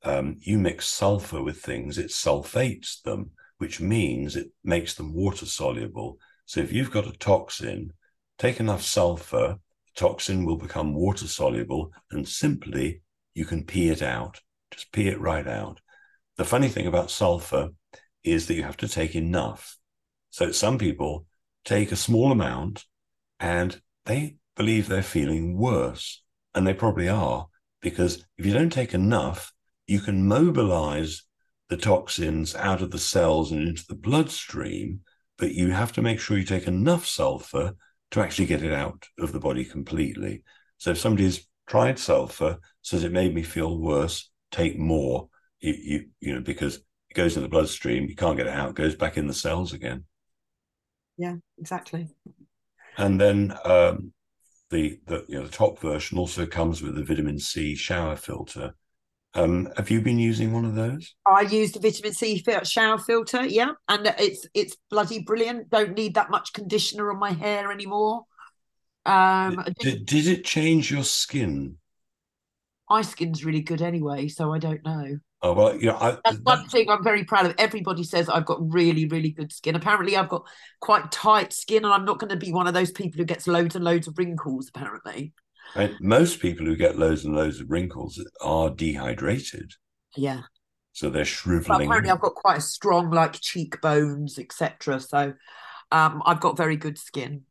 um, 0.03 0.37
you 0.41 0.59
mix 0.59 0.87
sulfur 0.87 1.43
with 1.43 1.61
things, 1.61 1.99
it 1.99 2.09
sulfates 2.09 3.03
them, 3.03 3.31
which 3.59 3.81
means 3.81 4.37
it 4.37 4.49
makes 4.65 4.95
them 4.95 5.15
water 5.15 5.47
soluble. 5.47 6.19
So 6.51 6.59
if 6.59 6.73
you've 6.73 6.91
got 6.91 7.07
a 7.07 7.13
toxin, 7.13 7.93
take 8.37 8.59
enough 8.59 8.83
sulfur, 8.83 9.59
the 9.87 9.93
toxin 9.95 10.45
will 10.45 10.57
become 10.57 10.97
water 10.97 11.29
soluble, 11.29 11.93
and 12.11 12.27
simply 12.27 13.03
you 13.35 13.45
can 13.45 13.63
pee 13.63 13.89
it 13.89 14.03
out. 14.03 14.41
Just 14.73 14.91
pee 14.91 15.07
it 15.07 15.21
right 15.21 15.47
out. 15.47 15.81
The 16.39 16.45
funny 16.45 16.67
thing 16.67 16.89
about 16.89 17.13
sulfur 17.13 17.69
is 18.25 18.49
that 18.49 18.55
you 18.55 18.65
have 18.65 18.79
to 18.79 18.89
take 18.89 19.15
enough. 19.15 19.79
So 20.31 20.51
some 20.51 20.77
people 20.77 21.25
take 21.65 21.93
a 21.93 21.97
small 21.97 22.33
amount 22.33 22.85
and 23.39 23.81
they 24.05 24.35
believe 24.57 24.89
they're 24.89 25.05
feeling 25.05 25.57
worse. 25.57 26.21
And 26.53 26.67
they 26.67 26.75
probably 26.75 27.09
are, 27.09 27.47
because 27.81 28.27
if 28.39 28.45
you 28.45 28.53
don't 28.53 28.73
take 28.73 28.93
enough, 28.93 29.53
you 29.87 30.01
can 30.01 30.27
mobilize 30.27 31.23
the 31.69 31.77
toxins 31.77 32.57
out 32.57 32.83
of 32.83 32.91
the 32.91 32.99
cells 32.99 33.53
and 33.53 33.69
into 33.69 33.85
the 33.89 33.95
bloodstream, 33.95 35.03
but 35.41 35.53
you 35.53 35.73
have 35.73 35.91
to 35.93 36.03
make 36.03 36.21
sure 36.21 36.39
you 36.39 36.45
take 36.45 36.69
enough 36.69 37.07
sulfur 37.07 37.75
to 38.13 38.21
actually 38.21 38.47
get 38.47 38.63
it 38.63 38.73
out 38.73 39.09
of 39.19 39.33
the 39.33 39.41
body 39.41 39.65
completely. 39.65 40.45
So 40.79 40.91
if 40.91 40.99
somebody's 40.99 41.49
tried 41.67 41.99
sulfur, 41.99 42.59
says 42.83 43.03
it 43.03 43.13
made 43.13 43.35
me 43.35 43.43
feel 43.43 43.79
worse, 43.79 44.31
take 44.53 44.79
more 44.79 45.29
you, 45.61 45.75
you, 45.83 46.05
you 46.21 46.35
know, 46.35 46.41
because 46.41 46.77
it 46.77 47.15
goes 47.15 47.37
in 47.37 47.43
the 47.43 47.49
bloodstream, 47.49 48.09
you 48.09 48.17
can't 48.17 48.37
get 48.37 48.47
it 48.47 48.53
out, 48.53 48.71
it 48.71 48.77
goes 48.77 48.95
back 48.95 49.17
in 49.17 49.27
the 49.27 49.35
cells 49.35 49.73
again. 49.73 50.05
Yeah, 51.17 51.37
exactly. 51.59 52.09
And 52.97 53.21
then 53.21 53.55
um, 53.65 54.13
the 54.71 54.99
the 55.07 55.25
you 55.29 55.39
know 55.39 55.45
the 55.45 55.53
top 55.53 55.79
version 55.79 56.19
also 56.19 56.47
comes 56.47 56.83
with 56.83 56.95
the 56.95 57.05
vitamin 57.05 57.39
C 57.39 57.75
shower 57.75 58.17
filter. 58.17 58.75
Um, 59.35 59.69
have 59.77 59.91
you 59.91 60.01
been 60.01 60.19
using 60.19 60.53
one 60.53 60.65
of 60.65 60.75
those? 60.75 61.15
I 61.27 61.43
used 61.43 61.77
a 61.77 61.81
vitamin 61.81 62.13
C 62.13 62.45
shower 62.65 62.99
filter, 62.99 63.45
yeah, 63.45 63.73
and 63.89 64.13
it's 64.19 64.47
it's 64.55 64.77
bloody 64.91 65.21
brilliant. 65.21 65.71
Don't 65.71 65.97
need 65.97 66.15
that 66.15 66.31
much 66.31 66.53
conditioner 66.53 67.13
on 67.13 67.19
my 67.19 67.31
hair 67.31 67.71
anymore. 67.71 68.25
Um, 69.07 69.65
did, 69.79 70.05
did 70.05 70.27
it 70.27 70.45
change 70.45 70.91
your 70.91 71.05
skin? 71.05 71.77
My 72.89 73.03
skin's 73.03 73.45
really 73.45 73.61
good 73.61 73.83
anyway, 73.83 74.27
so 74.27 74.53
I 74.53 74.59
don't 74.59 74.85
know. 74.85 75.19
Oh 75.43 75.53
well, 75.55 75.77
you 75.77 75.87
know, 75.87 75.97
I, 75.97 76.19
that's 76.25 76.41
one 76.43 76.69
thing 76.69 76.91
I'm 76.91 77.05
very 77.05 77.25
proud 77.25 77.47
of. 77.47 77.55
Everybody 77.57 78.03
says 78.03 78.29
I've 78.29 78.45
got 78.45 78.59
really, 78.61 79.07
really 79.07 79.31
good 79.31 79.53
skin. 79.53 79.77
Apparently, 79.77 80.17
I've 80.17 80.29
got 80.29 80.45
quite 80.81 81.11
tight 81.13 81.53
skin, 81.53 81.85
and 81.85 81.95
I'm 81.95 82.05
not 82.05 82.19
going 82.19 82.31
to 82.31 82.37
be 82.37 82.53
one 82.53 82.67
of 82.67 82.75
those 82.75 82.91
people 82.91 83.19
who 83.19 83.25
gets 83.25 83.47
loads 83.47 83.77
and 83.77 83.85
loads 83.85 84.09
of 84.09 84.19
wrinkles. 84.19 84.69
Apparently, 84.69 85.33
and 85.75 85.97
most 86.01 86.41
people 86.41 86.67
who 86.67 86.77
get 86.77 86.99
loads 86.99 87.25
and 87.25 87.35
loads 87.35 87.61
of 87.61 87.71
wrinkles 87.71 88.25
are 88.43 88.71
dehydrated. 88.71 89.73
Yeah, 90.17 90.43
so 90.93 91.11
they're 91.11 91.25
shriveling. 91.25 91.79
But 91.79 91.85
apparently, 91.85 92.11
I've 92.11 92.21
got 92.21 92.35
quite 92.35 92.59
a 92.59 92.63
strong, 92.63 93.11
like 93.11 93.41
cheekbones, 93.41 94.39
etc. 94.39 95.01
So, 95.01 95.35
um, 95.93 96.23
I've 96.27 96.41
got 96.41 96.57
very 96.57 96.77
good 96.77 96.99
skin. 96.99 97.43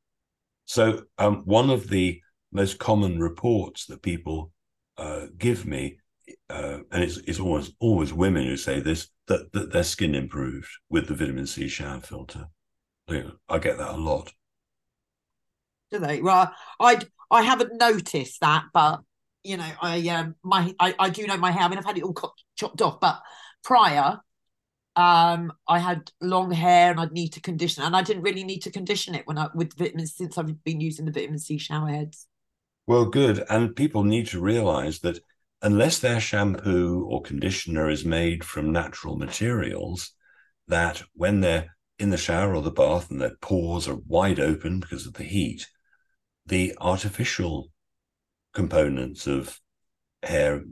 So, 0.65 1.03
um, 1.17 1.43
one 1.45 1.69
of 1.69 1.89
the 1.89 2.21
most 2.51 2.79
common 2.79 3.19
reports 3.19 3.85
that 3.87 4.01
people 4.01 4.51
uh, 4.97 5.27
give 5.37 5.65
me 5.65 5.99
uh, 6.49 6.79
and 6.91 7.03
it's 7.03 7.17
it's 7.17 7.39
always 7.39 7.71
always 7.79 8.13
women 8.13 8.45
who 8.45 8.57
say 8.57 8.79
this 8.79 9.09
that, 9.27 9.51
that 9.53 9.71
their 9.71 9.83
skin 9.83 10.15
improved 10.15 10.69
with 10.89 11.07
the 11.07 11.15
vitamin 11.15 11.47
C 11.47 11.67
shower 11.67 11.99
filter. 11.99 12.47
I 13.09 13.57
get 13.57 13.79
that 13.79 13.95
a 13.95 13.97
lot. 13.97 14.31
Do 15.91 15.99
they? 15.99 16.21
Well, 16.21 16.53
I 16.79 16.99
I 17.31 17.41
haven't 17.41 17.79
noticed 17.79 18.41
that, 18.41 18.65
but 18.73 19.01
you 19.43 19.57
know, 19.57 19.71
I 19.81 20.07
um 20.09 20.35
my 20.43 20.73
I, 20.79 20.95
I 20.99 21.09
do 21.09 21.25
know 21.25 21.37
my 21.37 21.51
hair. 21.51 21.63
I 21.63 21.67
mean, 21.67 21.77
I've 21.77 21.85
had 21.85 21.97
it 21.97 22.03
all 22.03 22.15
chopped 22.55 22.81
off, 22.81 22.99
but 22.99 23.21
prior, 23.63 24.19
um, 24.95 25.53
I 25.67 25.79
had 25.79 26.11
long 26.21 26.51
hair 26.51 26.91
and 26.91 26.99
I'd 26.99 27.11
need 27.11 27.33
to 27.33 27.41
condition, 27.41 27.83
and 27.83 27.95
I 27.95 28.03
didn't 28.03 28.23
really 28.23 28.43
need 28.43 28.63
to 28.63 28.71
condition 28.71 29.15
it 29.15 29.25
when 29.25 29.37
I 29.37 29.47
with 29.55 29.77
vitamins 29.77 30.15
since 30.15 30.37
I've 30.37 30.63
been 30.63 30.81
using 30.81 31.05
the 31.05 31.11
vitamin 31.11 31.39
C 31.39 31.57
shower 31.57 31.87
heads. 31.89 32.27
Well, 32.85 33.05
good, 33.05 33.43
and 33.49 33.75
people 33.75 34.03
need 34.03 34.27
to 34.27 34.41
realise 34.41 34.99
that 34.99 35.19
unless 35.61 35.99
their 35.99 36.19
shampoo 36.19 37.05
or 37.09 37.21
conditioner 37.21 37.89
is 37.89 38.03
made 38.05 38.43
from 38.43 38.71
natural 38.71 39.15
materials, 39.15 40.11
that 40.67 41.03
when 41.13 41.41
they're 41.41 41.75
in 41.97 42.09
the 42.09 42.17
shower 42.17 42.55
or 42.55 42.61
the 42.61 42.71
bath 42.71 43.11
and 43.11 43.21
their 43.21 43.35
pores 43.41 43.87
are 43.87 43.95
wide 44.07 44.39
open 44.39 44.79
because 44.79 45.05
of 45.05 45.13
the 45.13 45.23
heat, 45.23 45.67
the 46.49 46.75
artificial 46.81 47.71
components 48.53 49.27
of 49.27 49.59
hair 50.23 50.63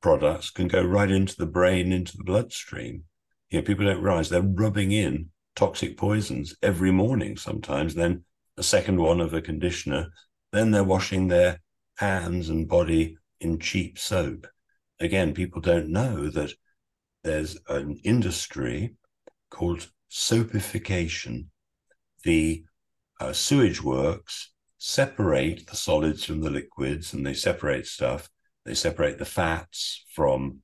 products 0.00 0.50
can 0.50 0.68
go 0.68 0.82
right 0.82 1.10
into 1.10 1.36
the 1.36 1.46
brain, 1.46 1.92
into 1.92 2.16
the 2.16 2.24
bloodstream. 2.24 3.02
You 3.50 3.58
know, 3.58 3.64
people 3.64 3.84
don't 3.84 4.02
realize 4.02 4.28
they're 4.28 4.42
rubbing 4.42 4.92
in 4.92 5.30
toxic 5.56 5.96
poisons 5.96 6.54
every 6.62 6.92
morning 6.92 7.36
sometimes, 7.36 7.94
then 7.94 8.24
a 8.56 8.62
second 8.62 9.00
one 9.00 9.20
of 9.20 9.34
a 9.34 9.42
conditioner, 9.42 10.08
then 10.52 10.70
they're 10.70 10.84
washing 10.84 11.26
their 11.26 11.60
hands 11.96 12.48
and 12.48 12.68
body 12.68 13.16
in 13.40 13.58
cheap 13.58 13.98
soap. 13.98 14.46
Again, 15.00 15.34
people 15.34 15.60
don't 15.60 15.88
know 15.90 16.30
that 16.30 16.52
there's 17.24 17.58
an 17.68 17.98
industry 18.04 18.94
called 19.50 19.88
soapification. 20.10 21.46
The 22.22 22.64
uh, 23.20 23.32
sewage 23.32 23.82
works 23.82 24.50
separate 24.78 25.66
the 25.66 25.76
solids 25.76 26.24
from 26.24 26.40
the 26.40 26.50
liquids 26.50 27.12
and 27.12 27.26
they 27.26 27.34
separate 27.34 27.86
stuff. 27.86 28.30
They 28.64 28.74
separate 28.74 29.18
the 29.18 29.24
fats 29.24 30.04
from 30.14 30.60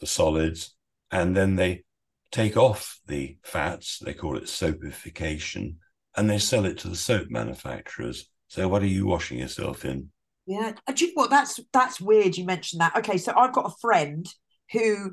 the 0.00 0.06
solids 0.06 0.76
and 1.10 1.36
then 1.36 1.56
they 1.56 1.84
take 2.30 2.56
off 2.56 3.00
the 3.06 3.38
fats. 3.42 3.98
They 3.98 4.14
call 4.14 4.36
it 4.36 4.44
soapification 4.44 5.76
and 6.16 6.30
they 6.30 6.38
sell 6.38 6.64
it 6.64 6.78
to 6.78 6.88
the 6.88 6.96
soap 6.96 7.28
manufacturers. 7.30 8.28
So, 8.48 8.68
what 8.68 8.82
are 8.82 8.86
you 8.86 9.06
washing 9.06 9.38
yourself 9.38 9.84
in? 9.84 10.10
Yeah, 10.46 10.72
do 10.94 11.04
you 11.04 11.14
know 11.14 11.22
what? 11.22 11.30
That's 11.30 11.58
that's 11.72 12.00
weird. 12.00 12.36
You 12.36 12.44
mentioned 12.44 12.80
that. 12.80 12.96
Okay, 12.96 13.18
so 13.18 13.32
I've 13.36 13.52
got 13.52 13.66
a 13.66 13.74
friend 13.80 14.26
who 14.70 15.12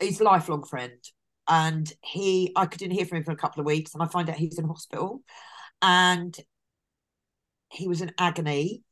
is 0.00 0.20
lifelong 0.20 0.64
friend, 0.64 0.98
and 1.48 1.92
he 2.02 2.52
I 2.54 2.66
couldn't 2.66 2.92
hear 2.92 3.04
from 3.04 3.18
him 3.18 3.24
for 3.24 3.32
a 3.32 3.36
couple 3.36 3.60
of 3.60 3.66
weeks, 3.66 3.94
and 3.94 4.02
I 4.02 4.06
find 4.06 4.30
out 4.30 4.36
he's 4.36 4.58
in 4.58 4.68
hospital, 4.68 5.22
and 5.80 6.36
he 7.72 7.88
was 7.88 8.00
in 8.00 8.12
agony, 8.18 8.82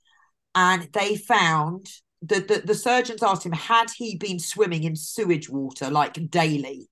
and 0.55 0.89
they 0.93 1.17
found 1.17 1.87
that 2.23 2.49
the, 2.49 2.63
the 2.65 2.75
surgeons 2.75 3.23
asked 3.23 3.47
him 3.47 3.53
had 3.53 3.91
he 3.97 4.17
been 4.17 4.39
swimming 4.39 4.85
in 4.85 4.97
sewage 4.97 5.49
water 5.49 5.91
like 5.91 6.31
daily. 6.31 6.89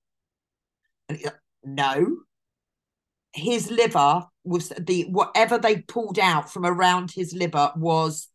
He, 1.07 1.25
no, 1.63 2.17
his 3.33 3.69
liver 3.69 4.23
was 4.43 4.69
the 4.69 5.03
whatever 5.03 5.57
they 5.57 5.81
pulled 5.81 6.17
out 6.19 6.51
from 6.51 6.65
around 6.65 7.11
his 7.11 7.33
liver 7.33 7.71
was 7.75 8.27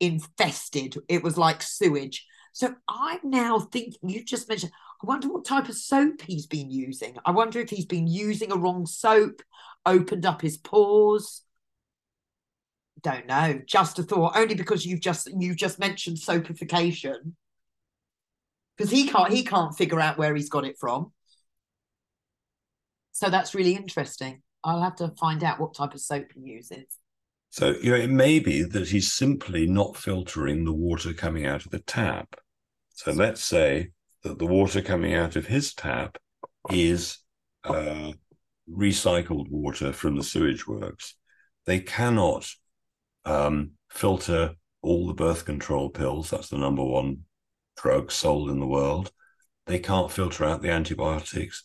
infested. 0.00 0.96
It 1.08 1.22
was 1.22 1.36
like 1.36 1.62
sewage. 1.62 2.24
So 2.52 2.74
I'm 2.88 3.20
now 3.24 3.60
thinking, 3.60 4.08
you 4.08 4.24
just 4.24 4.48
mentioned, 4.48 4.72
I 5.02 5.06
wonder 5.06 5.28
what 5.28 5.44
type 5.44 5.68
of 5.68 5.76
soap 5.76 6.22
he's 6.22 6.46
been 6.46 6.70
using. 6.70 7.16
I 7.24 7.30
wonder 7.30 7.60
if 7.60 7.70
he's 7.70 7.86
been 7.86 8.06
using 8.06 8.50
a 8.50 8.56
wrong 8.56 8.86
soap, 8.86 9.42
opened 9.86 10.26
up 10.26 10.42
his 10.42 10.56
pores. 10.56 11.42
Don't 13.02 13.26
know. 13.26 13.60
Just 13.66 13.98
a 13.98 14.02
thought, 14.02 14.36
only 14.36 14.54
because 14.54 14.84
you've 14.84 15.00
just 15.00 15.30
you've 15.38 15.56
just 15.56 15.78
mentioned 15.78 16.18
soapification. 16.18 17.32
Because 18.76 18.90
he 18.90 19.08
can't 19.08 19.32
he 19.32 19.44
can't 19.44 19.76
figure 19.76 20.00
out 20.00 20.18
where 20.18 20.34
he's 20.34 20.48
got 20.48 20.64
it 20.64 20.76
from. 20.78 21.12
So 23.12 23.30
that's 23.30 23.54
really 23.54 23.74
interesting. 23.74 24.42
I'll 24.62 24.82
have 24.82 24.96
to 24.96 25.12
find 25.18 25.42
out 25.42 25.60
what 25.60 25.74
type 25.74 25.94
of 25.94 26.00
soap 26.00 26.26
he 26.34 26.40
uses. 26.40 26.86
So, 27.50 27.74
you 27.82 27.90
know, 27.90 27.96
it 27.96 28.10
may 28.10 28.38
be 28.38 28.62
that 28.62 28.88
he's 28.88 29.12
simply 29.12 29.66
not 29.66 29.96
filtering 29.96 30.64
the 30.64 30.72
water 30.72 31.12
coming 31.12 31.46
out 31.46 31.64
of 31.64 31.70
the 31.70 31.80
tap. 31.80 32.36
So 32.90 33.12
let's 33.12 33.42
say 33.42 33.90
that 34.22 34.38
the 34.38 34.46
water 34.46 34.82
coming 34.82 35.14
out 35.14 35.36
of 35.36 35.46
his 35.46 35.72
tap 35.72 36.18
is 36.70 37.18
uh, 37.64 38.12
recycled 38.70 39.50
water 39.50 39.92
from 39.92 40.16
the 40.16 40.22
sewage 40.22 40.66
works. 40.66 41.14
They 41.64 41.80
cannot 41.80 42.48
um, 43.28 43.72
filter 43.90 44.54
all 44.82 45.06
the 45.06 45.14
birth 45.14 45.44
control 45.44 45.90
pills. 45.90 46.30
That's 46.30 46.48
the 46.48 46.56
number 46.56 46.84
one 46.84 47.24
drug 47.76 48.10
sold 48.10 48.50
in 48.50 48.60
the 48.60 48.66
world. 48.66 49.12
They 49.66 49.78
can't 49.78 50.10
filter 50.10 50.44
out 50.44 50.62
the 50.62 50.70
antibiotics. 50.70 51.64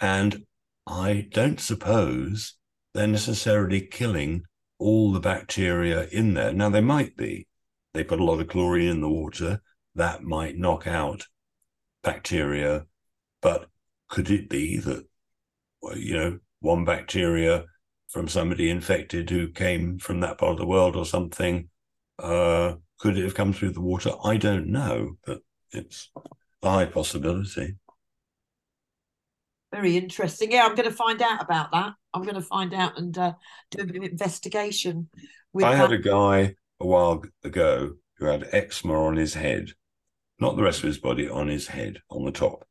And 0.00 0.44
I 0.86 1.28
don't 1.30 1.60
suppose 1.60 2.54
they're 2.94 3.06
necessarily 3.06 3.80
killing 3.80 4.44
all 4.78 5.12
the 5.12 5.20
bacteria 5.20 6.08
in 6.08 6.34
there. 6.34 6.52
Now, 6.52 6.70
they 6.70 6.80
might 6.80 7.16
be. 7.16 7.46
They 7.92 8.04
put 8.04 8.20
a 8.20 8.24
lot 8.24 8.40
of 8.40 8.48
chlorine 8.48 8.88
in 8.88 9.00
the 9.00 9.08
water. 9.08 9.60
That 9.94 10.22
might 10.22 10.56
knock 10.56 10.86
out 10.86 11.26
bacteria. 12.02 12.86
But 13.40 13.68
could 14.08 14.30
it 14.30 14.48
be 14.48 14.78
that, 14.78 15.06
well, 15.80 15.96
you 15.96 16.16
know, 16.16 16.38
one 16.60 16.84
bacteria 16.84 17.66
from 18.14 18.28
somebody 18.28 18.70
infected 18.70 19.28
who 19.28 19.48
came 19.48 19.98
from 19.98 20.20
that 20.20 20.38
part 20.38 20.52
of 20.52 20.58
the 20.58 20.66
world 20.66 20.94
or 20.94 21.04
something, 21.04 21.68
uh, 22.20 22.74
could 23.00 23.18
it 23.18 23.24
have 23.24 23.34
come 23.34 23.52
through 23.52 23.72
the 23.72 23.80
water? 23.80 24.12
I 24.22 24.36
don't 24.36 24.68
know, 24.68 25.16
but 25.26 25.40
it's 25.72 26.12
a 26.62 26.70
high 26.70 26.84
possibility. 26.84 27.74
Very 29.72 29.96
interesting. 29.96 30.52
Yeah, 30.52 30.64
I'm 30.64 30.76
going 30.76 30.88
to 30.88 30.94
find 30.94 31.20
out 31.20 31.42
about 31.42 31.72
that. 31.72 31.94
I'm 32.14 32.22
going 32.22 32.36
to 32.36 32.40
find 32.40 32.72
out 32.72 32.96
and 32.96 33.18
uh, 33.18 33.32
do 33.72 33.82
a 33.82 33.84
bit 33.84 33.96
of 33.96 34.04
investigation. 34.04 35.08
I 35.56 35.72
that. 35.72 35.76
had 35.76 35.92
a 35.92 35.98
guy 35.98 36.54
a 36.78 36.86
while 36.86 37.24
ago 37.42 37.94
who 38.18 38.26
had 38.26 38.48
eczema 38.52 38.94
on 38.94 39.16
his 39.16 39.34
head, 39.34 39.70
not 40.38 40.54
the 40.54 40.62
rest 40.62 40.78
of 40.78 40.86
his 40.86 40.98
body, 40.98 41.28
on 41.28 41.48
his 41.48 41.66
head, 41.66 42.00
on 42.08 42.24
the 42.24 42.30
top. 42.30 42.64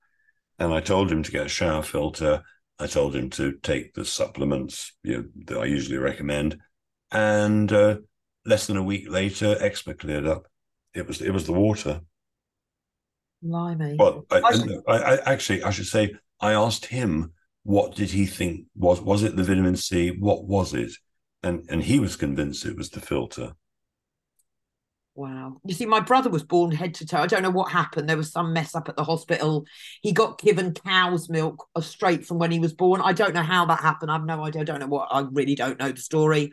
And 0.58 0.74
I 0.74 0.80
told 0.80 1.12
him 1.12 1.22
to 1.22 1.32
get 1.32 1.48
a 1.48 1.50
shower 1.50 1.82
filter. 1.82 2.44
I 2.84 2.88
told 2.88 3.16
him 3.16 3.30
to 3.32 3.54
take 3.64 3.94
the 3.94 4.04
supplements 4.04 4.94
you 5.04 5.18
know, 5.18 5.26
that 5.46 5.58
I 5.58 5.66
usually 5.66 5.98
recommend. 5.98 6.58
And 7.12 7.72
uh, 7.72 7.98
less 8.46 8.68
than 8.68 8.76
a 8.76 8.84
week 8.84 9.10
later, 9.10 9.56
eczema 9.60 9.96
cleared 9.96 10.28
up. 10.28 10.48
It 10.94 11.08
was 11.08 11.22
it 11.22 11.32
was 11.32 11.46
the 11.46 11.54
water. 11.54 12.02
Blimey. 13.42 13.96
Well, 13.98 14.26
I, 14.30 14.42
I, 14.88 14.98
I, 14.98 15.34
actually 15.34 15.64
I 15.64 15.72
should 15.72 15.88
say 15.88 16.14
I 16.40 16.54
asked 16.54 16.86
him 16.86 17.34
what 17.64 17.96
did 17.96 18.12
he 18.12 18.26
think 18.26 18.66
was 18.76 19.02
was 19.02 19.24
it 19.24 19.36
the 19.36 19.44
vitamin 19.44 19.78
C? 19.78 20.10
What 20.10 20.46
was 20.46 20.74
it? 20.74 20.92
And 21.42 21.66
and 21.70 21.84
he 21.84 22.00
was 22.00 22.16
convinced 22.16 22.66
it 22.66 22.78
was 22.78 22.90
the 22.90 23.02
filter. 23.02 23.54
Wow. 25.16 25.58
You 25.64 25.76
see, 25.76 25.86
my 25.86 26.00
brother 26.00 26.30
was 26.30 26.44
born 26.44 26.72
head 26.72 26.96
to 26.96 27.06
toe. 27.06 27.20
I 27.20 27.28
don't 27.28 27.44
know 27.44 27.52
what 27.52 27.72
happened. 27.72 28.10
There 28.10 28.18
was 28.18 28.32
some 28.32 28.52
mess 28.52 28.74
up 28.74 28.90
at 28.90 28.96
the 28.96 29.04
hospital. 29.04 29.66
He 30.02 30.12
got 30.12 30.40
given 30.40 30.74
cow's 30.74 31.30
milk 31.30 31.68
uh, 31.76 31.82
straight 31.82 32.26
from 32.26 32.40
when 32.40 32.50
he 32.50 32.60
was 32.60 32.74
born. 32.74 33.00
I 33.00 33.14
don't 33.14 33.36
know 33.36 33.44
how 33.44 33.66
that 33.66 33.82
happened. 33.82 34.12
I've 34.12 34.26
no 34.26 34.44
idea. 34.44 34.62
I 34.62 34.66
don't 34.66 34.80
know 34.80 34.88
what. 34.88 35.10
I 35.12 35.26
really 35.32 35.54
don't 35.54 35.80
know 35.80 35.92
the 35.92 36.02
story. 36.02 36.52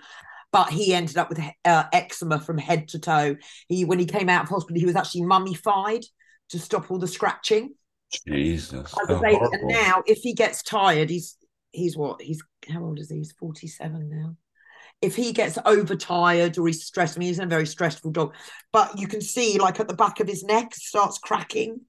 But 0.52 0.70
he 0.70 0.94
ended 0.94 1.16
up 1.16 1.30
with 1.30 1.40
uh, 1.64 1.84
eczema 1.92 2.40
from 2.40 2.58
head 2.58 2.88
to 2.88 2.98
toe. 2.98 3.36
He, 3.68 3.84
when 3.84 3.98
he 3.98 4.04
came 4.04 4.28
out 4.28 4.42
of 4.42 4.48
hospital, 4.48 4.78
he 4.78 4.86
was 4.86 4.96
actually 4.96 5.22
mummified 5.22 6.04
to 6.50 6.58
stop 6.58 6.90
all 6.90 6.98
the 6.98 7.08
scratching. 7.08 7.74
Jesus. 8.26 8.92
and 9.52 9.68
now 9.68 10.02
if 10.06 10.18
he 10.18 10.34
gets 10.34 10.62
tired, 10.62 11.08
he's 11.08 11.36
he's 11.70 11.96
what? 11.96 12.20
He's 12.20 12.42
how 12.68 12.82
old 12.82 12.98
is 12.98 13.10
he? 13.10 13.18
He's 13.18 13.32
47 13.32 14.08
now. 14.10 14.36
If 15.02 15.16
he 15.16 15.32
gets 15.32 15.58
overtired 15.64 16.58
or 16.58 16.66
he's 16.66 16.84
stressed, 16.84 17.16
I 17.16 17.20
mean, 17.20 17.28
he's 17.28 17.38
a 17.38 17.46
very 17.46 17.66
stressful 17.66 18.10
dog, 18.10 18.34
but 18.72 18.98
you 18.98 19.06
can 19.06 19.20
see 19.20 19.58
like 19.58 19.80
at 19.80 19.88
the 19.88 19.94
back 19.94 20.20
of 20.20 20.28
his 20.28 20.44
neck 20.44 20.74
starts 20.74 21.18
cracking. 21.18 21.80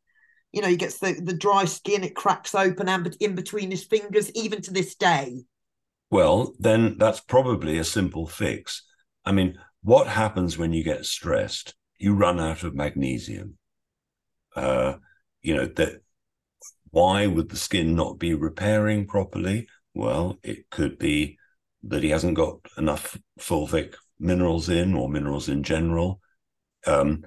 You 0.54 0.62
know, 0.62 0.68
he 0.68 0.78
gets 0.78 1.00
the, 1.00 1.14
the 1.14 1.34
dry 1.34 1.66
skin, 1.66 2.04
it 2.04 2.16
cracks 2.16 2.56
open 2.56 2.90
and 2.90 3.16
in 3.20 3.36
between 3.36 3.72
his 3.72 3.84
fingers, 3.84 4.32
even 4.32 4.62
to 4.64 4.72
this 4.72 4.96
day. 4.96 5.44
Well, 6.10 6.54
then 6.60 6.98
that's 6.98 7.22
probably 7.22 7.78
a 7.78 7.86
simple 7.86 8.28
fix. 8.28 8.84
I 9.24 9.32
mean, 9.32 9.58
what 9.82 10.08
happens 10.08 10.58
when 10.58 10.74
you 10.74 10.84
get 10.84 11.06
stressed? 11.06 11.76
You 11.98 12.16
run 12.16 12.40
out 12.40 12.64
of 12.64 12.76
magnesium. 12.76 13.58
Uh, 14.56 14.96
you 15.42 15.56
know, 15.56 15.66
that 15.66 16.02
why 16.90 17.28
would 17.28 17.50
the 17.50 17.56
skin 17.56 17.96
not 17.96 18.20
be 18.20 18.34
repairing 18.34 19.08
properly? 19.08 19.68
Well, 19.94 20.38
it 20.44 20.70
could 20.70 21.00
be 21.00 21.38
that 21.84 22.04
he 22.04 22.10
hasn't 22.10 22.36
got 22.36 22.60
enough 22.78 23.18
fulvic 23.40 23.96
minerals 24.20 24.70
in 24.70 24.94
or 24.94 25.10
minerals 25.10 25.50
in 25.50 25.64
general. 25.64 26.20
Um, 26.86 27.26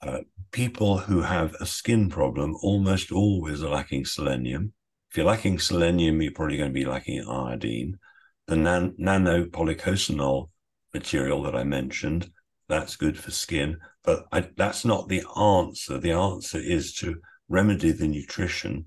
uh, 0.00 0.20
people 0.52 0.98
who 0.98 1.22
have 1.22 1.54
a 1.60 1.66
skin 1.66 2.08
problem 2.08 2.56
almost 2.62 3.10
always 3.10 3.62
are 3.62 3.70
lacking 3.70 4.04
selenium. 4.04 4.72
If 5.10 5.16
you're 5.16 5.26
lacking 5.26 5.58
selenium, 5.58 6.22
you're 6.22 6.32
probably 6.32 6.56
going 6.56 6.70
to 6.70 6.74
be 6.74 6.84
lacking 6.84 7.26
iodine. 7.28 7.98
The 8.46 8.56
nan- 8.56 8.94
nanopolycosanol 9.00 10.48
material 10.94 11.42
that 11.42 11.56
I 11.56 11.64
mentioned, 11.64 12.30
that's 12.68 12.96
good 12.96 13.18
for 13.18 13.30
skin, 13.30 13.78
but 14.04 14.26
I, 14.30 14.48
that's 14.56 14.84
not 14.84 15.08
the 15.08 15.24
answer. 15.36 15.98
The 15.98 16.12
answer 16.12 16.58
is 16.58 16.94
to 16.94 17.16
remedy 17.48 17.92
the 17.92 18.06
nutrition 18.06 18.86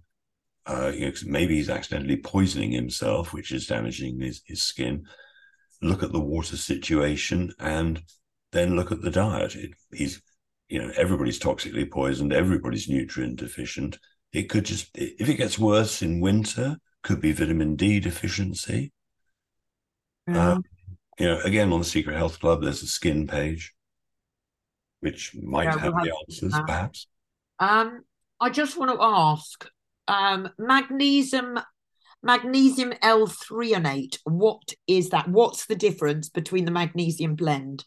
uh, 0.65 0.91
you 0.93 1.05
know, 1.05 1.13
maybe 1.25 1.55
he's 1.55 1.69
accidentally 1.69 2.17
poisoning 2.17 2.71
himself, 2.71 3.33
which 3.33 3.51
is 3.51 3.67
damaging 3.67 4.19
his, 4.19 4.41
his 4.45 4.61
skin. 4.61 5.05
Look 5.81 6.03
at 6.03 6.11
the 6.11 6.19
water 6.19 6.57
situation 6.57 7.53
and 7.59 8.01
then 8.51 8.75
look 8.75 8.91
at 8.91 9.01
the 9.01 9.11
diet. 9.11 9.55
It, 9.55 9.71
he's, 9.91 10.21
you 10.69 10.79
know, 10.79 10.91
everybody's 10.95 11.39
toxically 11.39 11.89
poisoned, 11.89 12.33
everybody's 12.33 12.87
nutrient 12.87 13.37
deficient. 13.37 13.97
It 14.31 14.43
could 14.43 14.65
just, 14.65 14.89
if 14.93 15.27
it 15.27 15.35
gets 15.35 15.57
worse 15.59 16.01
in 16.01 16.21
winter, 16.21 16.77
could 17.03 17.19
be 17.19 17.31
vitamin 17.31 17.75
D 17.75 17.99
deficiency. 17.99 18.91
Yeah. 20.27 20.51
Um, 20.51 20.63
you 21.19 21.27
know, 21.27 21.39
again, 21.41 21.73
on 21.73 21.79
the 21.79 21.85
Secret 21.85 22.15
Health 22.15 22.39
Club, 22.39 22.61
there's 22.61 22.83
a 22.83 22.87
skin 22.87 23.27
page, 23.27 23.73
which 25.01 25.35
might 25.35 25.63
yeah, 25.63 25.71
have, 25.71 25.93
have 25.93 26.03
the 26.03 26.13
answers, 26.27 26.53
perhaps. 26.65 27.07
Um, 27.59 28.03
I 28.39 28.49
just 28.49 28.77
want 28.77 28.91
to 28.91 28.97
ask 28.99 29.67
um, 30.07 30.49
magnesium 30.57 31.59
magnesium 32.23 32.93
L-threonate. 33.01 34.19
What 34.25 34.73
is 34.87 35.09
that? 35.09 35.27
What's 35.27 35.65
the 35.65 35.75
difference 35.75 36.29
between 36.29 36.65
the 36.65 36.71
magnesium 36.71 37.35
blend? 37.35 37.85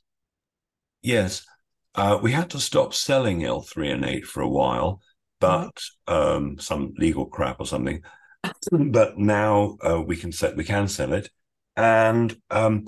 Yes, 1.03 1.47
uh, 1.95 2.19
we 2.21 2.33
had 2.33 2.51
to 2.51 2.61
stop 2.61 2.95
selling 2.95 3.45
L-threonate 3.45 4.25
for 4.25 4.43
a 4.43 4.49
while, 4.49 5.01
but 5.41 5.81
um, 6.07 6.59
some 6.59 6.95
legal 6.99 7.27
crap 7.27 7.61
or 7.61 7.67
something. 7.67 8.03
but 8.73 9.19
now 9.19 9.77
uh, 9.83 10.03
we 10.05 10.17
can 10.17 10.33
set 10.33 10.57
we 10.57 10.65
can 10.65 10.89
sell 10.89 11.13
it, 11.13 11.31
and 11.77 12.37
um, 12.51 12.87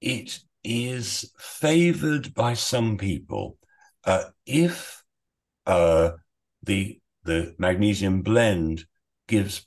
it 0.00 0.40
is 0.62 1.32
favored 1.38 2.34
by 2.34 2.54
some 2.54 2.96
people. 2.96 3.56
Uh, 4.04 4.24
if 4.44 5.02
uh, 5.66 6.10
the 6.62 6.98
the 7.24 7.54
magnesium 7.58 8.22
blend 8.22 8.84
gives 9.28 9.66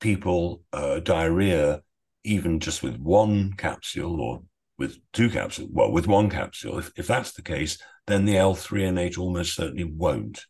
people 0.00 0.62
uh, 0.72 1.00
diarrhea 1.00 1.82
even 2.24 2.60
just 2.60 2.82
with 2.82 2.98
one 2.98 3.52
capsule 3.54 4.20
or 4.20 4.42
with 4.78 4.98
two 5.12 5.28
capsules, 5.28 5.68
well, 5.72 5.92
with 5.92 6.06
one 6.06 6.30
capsule, 6.30 6.78
if, 6.78 6.90
if 6.96 7.06
that's 7.06 7.32
the 7.32 7.42
case, 7.42 7.78
then 8.06 8.24
the 8.24 8.36
L-threonate 8.36 9.18
almost 9.18 9.54
certainly 9.54 9.84
won't. 9.84 10.44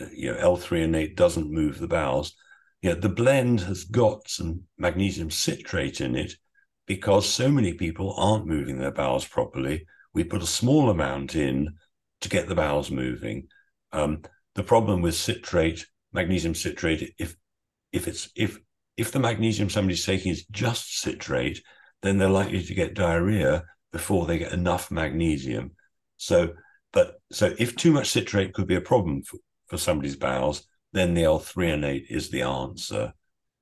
Uh, 0.00 0.06
you 0.12 0.32
know, 0.32 0.38
L-threonate 0.38 1.16
doesn't 1.16 1.52
move 1.52 1.78
the 1.78 1.86
bowels. 1.86 2.34
Yet 2.80 3.02
the 3.02 3.08
blend 3.08 3.60
has 3.60 3.84
got 3.84 4.28
some 4.28 4.62
magnesium 4.78 5.30
citrate 5.30 6.00
in 6.00 6.16
it 6.16 6.34
because 6.86 7.28
so 7.28 7.50
many 7.50 7.74
people 7.74 8.14
aren't 8.18 8.46
moving 8.46 8.78
their 8.78 8.90
bowels 8.90 9.26
properly. 9.26 9.86
We 10.12 10.24
put 10.24 10.42
a 10.42 10.46
small 10.46 10.90
amount 10.90 11.34
in 11.34 11.74
to 12.22 12.28
get 12.28 12.48
the 12.48 12.54
bowels 12.54 12.90
moving. 12.90 13.48
Um, 13.92 14.22
the 14.54 14.62
problem 14.62 15.02
with 15.02 15.14
citrate, 15.14 15.86
magnesium 16.12 16.54
citrate, 16.54 17.14
if 17.18 17.36
if 17.92 18.08
it's 18.08 18.30
if 18.34 18.58
if 18.96 19.12
the 19.12 19.18
magnesium 19.18 19.68
somebody's 19.68 20.04
taking 20.04 20.32
is 20.32 20.46
just 20.50 21.00
citrate, 21.00 21.62
then 22.02 22.18
they're 22.18 22.28
likely 22.28 22.62
to 22.62 22.74
get 22.74 22.94
diarrhea 22.94 23.64
before 23.92 24.26
they 24.26 24.38
get 24.38 24.52
enough 24.52 24.90
magnesium. 24.90 25.72
So, 26.16 26.54
but 26.92 27.20
so 27.32 27.54
if 27.58 27.74
too 27.74 27.92
much 27.92 28.10
citrate 28.10 28.54
could 28.54 28.66
be 28.66 28.76
a 28.76 28.80
problem 28.80 29.22
for, 29.22 29.38
for 29.66 29.78
somebody's 29.78 30.16
bowels, 30.16 30.66
then 30.92 31.14
the 31.14 31.24
L-threonate 31.24 32.06
is 32.08 32.30
the 32.30 32.42
answer. 32.42 33.12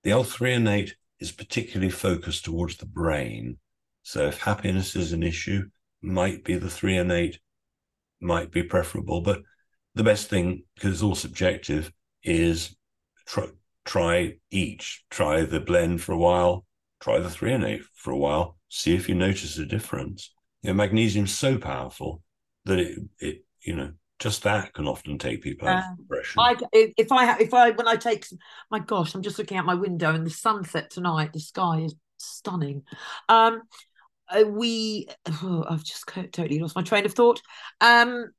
The 0.03 0.11
L-threonate 0.11 0.93
is 1.19 1.33
particularly 1.33 1.91
focused 1.91 2.45
towards 2.45 2.77
the 2.77 2.87
brain. 2.87 3.59
So 4.03 4.27
if 4.27 4.41
happiness 4.41 4.97
is 4.97 5.13
an 5.13 5.23
issue, 5.23 5.69
might 6.03 6.45
be 6.45 6.57
the 6.57 6.67
threonate, 6.67 7.37
might 8.21 8.51
be 8.51 8.63
preferable. 8.63 9.21
But 9.21 9.43
the 9.95 10.05
best 10.05 10.29
thing, 10.29 10.65
because 10.75 10.93
it's 10.93 11.03
all 11.03 11.15
subjective, 11.15 11.93
is 12.23 12.77
try, 13.27 13.47
try 13.85 14.35
each. 14.51 15.05
Try 15.11 15.43
the 15.43 15.61
blend 15.61 16.03
for 16.03 16.13
a 16.13 16.19
while, 16.19 16.65
try 17.01 17.19
the 17.19 17.29
threonate 17.29 17.83
for 17.95 18.11
a 18.13 18.19
while, 18.19 18.57
see 18.69 18.95
if 18.95 19.09
you 19.09 19.15
notice 19.15 19.59
a 19.59 19.67
difference. 19.67 20.33
You 20.63 20.71
know, 20.71 20.75
magnesium's 20.75 21.33
so 21.33 21.59
powerful 21.59 22.23
that 22.65 22.79
it, 22.79 22.99
it 23.19 23.45
you 23.63 23.77
know, 23.77 23.93
just 24.19 24.45
that 24.45 24.73
can 24.73 24.87
often 24.87 25.19
take 25.19 25.43
people 25.43 25.69
out 25.69 25.85
of 25.93 25.99
depression. 25.99 26.41
I, 26.41 26.57
if 26.73 27.11
I 27.11 27.39
if 27.39 27.53
I 27.53 27.71
when 27.71 27.89
I 27.89 27.97
take 27.97 28.25
my 28.71 28.79
gosh, 28.79 29.15
I'm 29.15 29.23
just 29.23 29.39
looking 29.39 29.59
out 29.59 29.67
my 29.67 29.75
window 29.75 30.15
and 30.15 30.25
the 30.25 30.31
sunset 30.31 30.91
tonight. 30.91 31.33
The 31.33 31.41
sky 31.41 31.81
is 31.81 31.95
stunning. 32.19 32.83
Um, 33.29 33.63
uh, 34.29 34.45
we 34.47 35.09
oh, 35.43 35.65
I've 35.69 35.83
just 35.83 36.07
totally 36.07 36.61
lost 36.61 36.77
my 36.77 36.83
train 36.83 37.05
of 37.05 37.15
thought. 37.15 37.41
Um, 37.81 38.31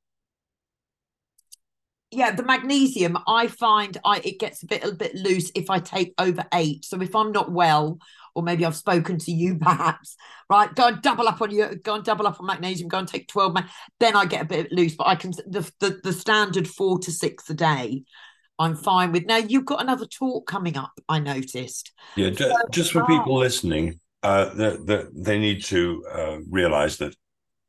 yeah, 2.13 2.31
the 2.31 2.43
magnesium 2.43 3.17
I 3.27 3.47
find 3.47 3.97
I 4.05 4.19
it 4.19 4.39
gets 4.39 4.63
a 4.63 4.67
bit 4.67 4.83
a 4.83 4.91
bit 4.93 5.15
loose 5.15 5.51
if 5.55 5.69
I 5.69 5.79
take 5.79 6.13
over 6.17 6.43
eight. 6.53 6.85
So 6.85 7.01
if 7.01 7.15
I'm 7.15 7.31
not 7.31 7.51
well, 7.51 7.99
or 8.35 8.43
maybe 8.43 8.65
I've 8.65 8.75
spoken 8.75 9.17
to 9.19 9.31
you 9.31 9.57
perhaps, 9.61 10.15
right? 10.49 10.73
Go 10.73 10.87
and 10.87 11.01
double 11.01 11.27
up 11.27 11.41
on 11.41 11.51
your 11.51 11.75
go 11.75 11.95
and 11.95 12.03
double 12.03 12.27
up 12.27 12.39
on 12.39 12.47
magnesium, 12.47 12.89
go 12.89 12.99
and 12.99 13.07
take 13.07 13.27
12 13.27 13.53
mag, 13.53 13.65
then 13.99 14.15
I 14.15 14.25
get 14.25 14.41
a 14.41 14.45
bit 14.45 14.71
loose. 14.71 14.95
But 14.95 15.07
I 15.07 15.15
can 15.15 15.31
the, 15.47 15.69
the 15.79 15.99
the 16.03 16.13
standard 16.13 16.67
four 16.67 16.99
to 16.99 17.11
six 17.11 17.49
a 17.49 17.53
day, 17.53 18.03
I'm 18.59 18.75
fine 18.75 19.11
with. 19.11 19.25
Now 19.25 19.37
you've 19.37 19.65
got 19.65 19.81
another 19.81 20.05
talk 20.05 20.47
coming 20.47 20.77
up, 20.77 20.93
I 21.09 21.19
noticed. 21.19 21.91
Yeah, 22.15 22.29
just, 22.29 22.49
so, 22.49 22.57
just 22.71 22.91
for 22.91 23.05
people 23.05 23.37
listening, 23.37 23.99
uh 24.21 24.53
that 24.53 24.85
the, 24.85 25.09
they 25.13 25.39
need 25.39 25.63
to 25.65 26.05
uh, 26.11 26.37
realize 26.49 26.97
that 26.97 27.15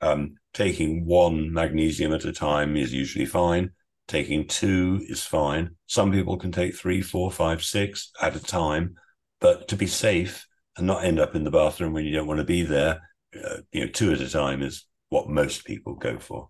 um 0.00 0.36
taking 0.52 1.04
one 1.06 1.52
magnesium 1.52 2.12
at 2.12 2.24
a 2.24 2.32
time 2.32 2.76
is 2.76 2.92
usually 2.92 3.26
fine 3.26 3.70
Taking 4.06 4.46
two 4.46 5.00
is 5.08 5.24
fine. 5.24 5.76
Some 5.86 6.12
people 6.12 6.36
can 6.36 6.52
take 6.52 6.76
three, 6.76 7.00
four, 7.00 7.30
five, 7.30 7.62
six 7.62 8.10
at 8.20 8.36
a 8.36 8.42
time, 8.42 8.96
but 9.40 9.68
to 9.68 9.76
be 9.76 9.86
safe 9.86 10.46
and 10.76 10.86
not 10.86 11.04
end 11.04 11.18
up 11.18 11.34
in 11.34 11.44
the 11.44 11.50
bathroom 11.50 11.92
when 11.92 12.04
you 12.04 12.12
don't 12.12 12.26
want 12.26 12.38
to 12.38 12.44
be 12.44 12.62
there, 12.62 13.00
uh, 13.42 13.58
you 13.72 13.80
know, 13.80 13.86
two 13.86 14.12
at 14.12 14.20
a 14.20 14.28
time 14.28 14.62
is 14.62 14.86
what 15.08 15.28
most 15.28 15.64
people 15.64 15.94
go 15.94 16.18
for. 16.18 16.48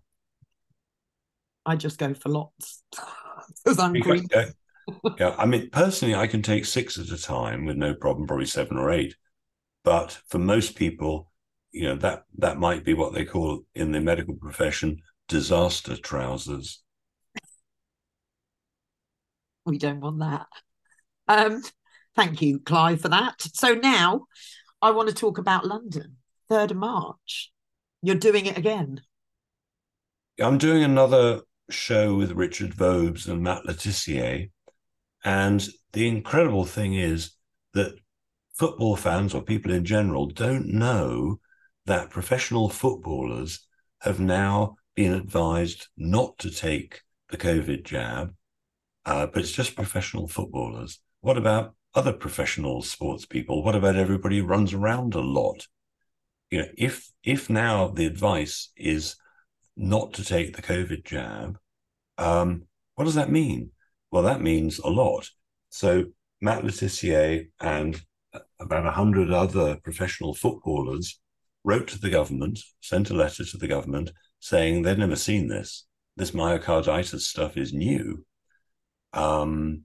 I 1.65 1.75
just 1.75 1.97
go 1.97 2.13
for 2.13 2.29
lots 2.29 2.83
because 3.63 3.79
I'm 3.79 3.93
green. 3.93 4.27
Yeah. 4.31 4.49
yeah, 5.17 5.35
I 5.37 5.45
mean, 5.45 5.69
personally, 5.71 6.15
I 6.15 6.27
can 6.27 6.41
take 6.41 6.65
six 6.65 6.97
at 6.99 7.07
a 7.07 7.21
time 7.21 7.65
with 7.65 7.77
no 7.77 7.93
problem, 7.93 8.27
probably 8.27 8.45
seven 8.45 8.77
or 8.77 8.91
eight. 8.91 9.15
But 9.83 10.19
for 10.27 10.39
most 10.39 10.75
people, 10.75 11.31
you 11.71 11.83
know, 11.83 11.95
that 11.97 12.23
that 12.37 12.57
might 12.57 12.83
be 12.83 12.93
what 12.93 13.13
they 13.13 13.25
call 13.25 13.61
in 13.73 13.91
the 13.91 14.01
medical 14.01 14.35
profession 14.35 15.01
disaster 15.27 15.97
trousers 15.97 16.83
we 19.65 19.77
don't 19.77 20.01
want 20.01 20.19
that. 20.19 20.47
Um, 21.27 21.63
thank 22.15 22.41
you, 22.41 22.59
Clive, 22.59 23.01
for 23.01 23.09
that. 23.09 23.41
So 23.53 23.73
now 23.73 24.25
I 24.81 24.91
want 24.91 25.09
to 25.09 25.15
talk 25.15 25.37
about 25.37 25.65
London, 25.65 26.17
3rd 26.49 26.71
of 26.71 26.77
March. 26.77 27.51
You're 28.01 28.15
doing 28.15 28.45
it 28.45 28.57
again. 28.57 29.01
I'm 30.39 30.57
doing 30.57 30.83
another 30.83 31.41
show 31.69 32.15
with 32.15 32.31
Richard 32.31 32.71
Vobes 32.75 33.27
and 33.27 33.41
Matt 33.41 33.65
Le 33.65 33.73
Tissier. 33.73 34.51
And 35.23 35.67
the 35.93 36.07
incredible 36.07 36.65
thing 36.65 36.93
is 36.93 37.31
that 37.73 37.95
football 38.53 38.95
fans 38.95 39.33
or 39.33 39.41
people 39.41 39.71
in 39.71 39.85
general 39.85 40.27
don't 40.27 40.67
know 40.67 41.39
that 41.85 42.09
professional 42.09 42.69
footballers 42.69 43.65
have 44.01 44.19
now 44.19 44.75
been 44.95 45.13
advised 45.13 45.87
not 45.97 46.37
to 46.39 46.51
take 46.51 47.01
the 47.29 47.37
COVID 47.37 47.83
jab 47.83 48.33
uh, 49.05 49.27
but 49.27 49.41
it's 49.41 49.51
just 49.51 49.75
professional 49.75 50.27
footballers. 50.27 50.99
What 51.21 51.37
about 51.37 51.75
other 51.93 52.13
professional 52.13 52.81
sports 52.81 53.25
people? 53.25 53.63
What 53.63 53.75
about 53.75 53.95
everybody 53.95 54.39
who 54.39 54.45
runs 54.45 54.73
around 54.73 55.15
a 55.15 55.21
lot? 55.21 55.67
You 56.51 56.59
know, 56.59 56.67
if 56.77 57.11
if 57.23 57.49
now 57.49 57.87
the 57.87 58.05
advice 58.05 58.71
is 58.75 59.15
not 59.75 60.13
to 60.13 60.23
take 60.23 60.55
the 60.55 60.61
COVID 60.61 61.03
jab, 61.03 61.57
um, 62.17 62.63
what 62.95 63.05
does 63.05 63.15
that 63.15 63.31
mean? 63.31 63.71
Well, 64.11 64.23
that 64.23 64.41
means 64.41 64.79
a 64.79 64.89
lot. 64.89 65.29
So 65.69 66.05
Matt 66.41 66.63
Le 66.63 67.41
and 67.59 68.01
about 68.59 68.85
a 68.85 68.91
hundred 68.91 69.31
other 69.31 69.77
professional 69.83 70.33
footballers 70.33 71.19
wrote 71.63 71.87
to 71.87 71.99
the 71.99 72.09
government, 72.09 72.59
sent 72.81 73.09
a 73.09 73.13
letter 73.15 73.43
to 73.43 73.57
the 73.57 73.67
government 73.67 74.11
saying 74.39 74.81
they'd 74.81 74.99
never 74.99 75.15
seen 75.15 75.47
this. 75.47 75.85
This 76.15 76.31
myocarditis 76.31 77.21
stuff 77.21 77.57
is 77.57 77.73
new. 77.73 78.25
Um, 79.15 79.83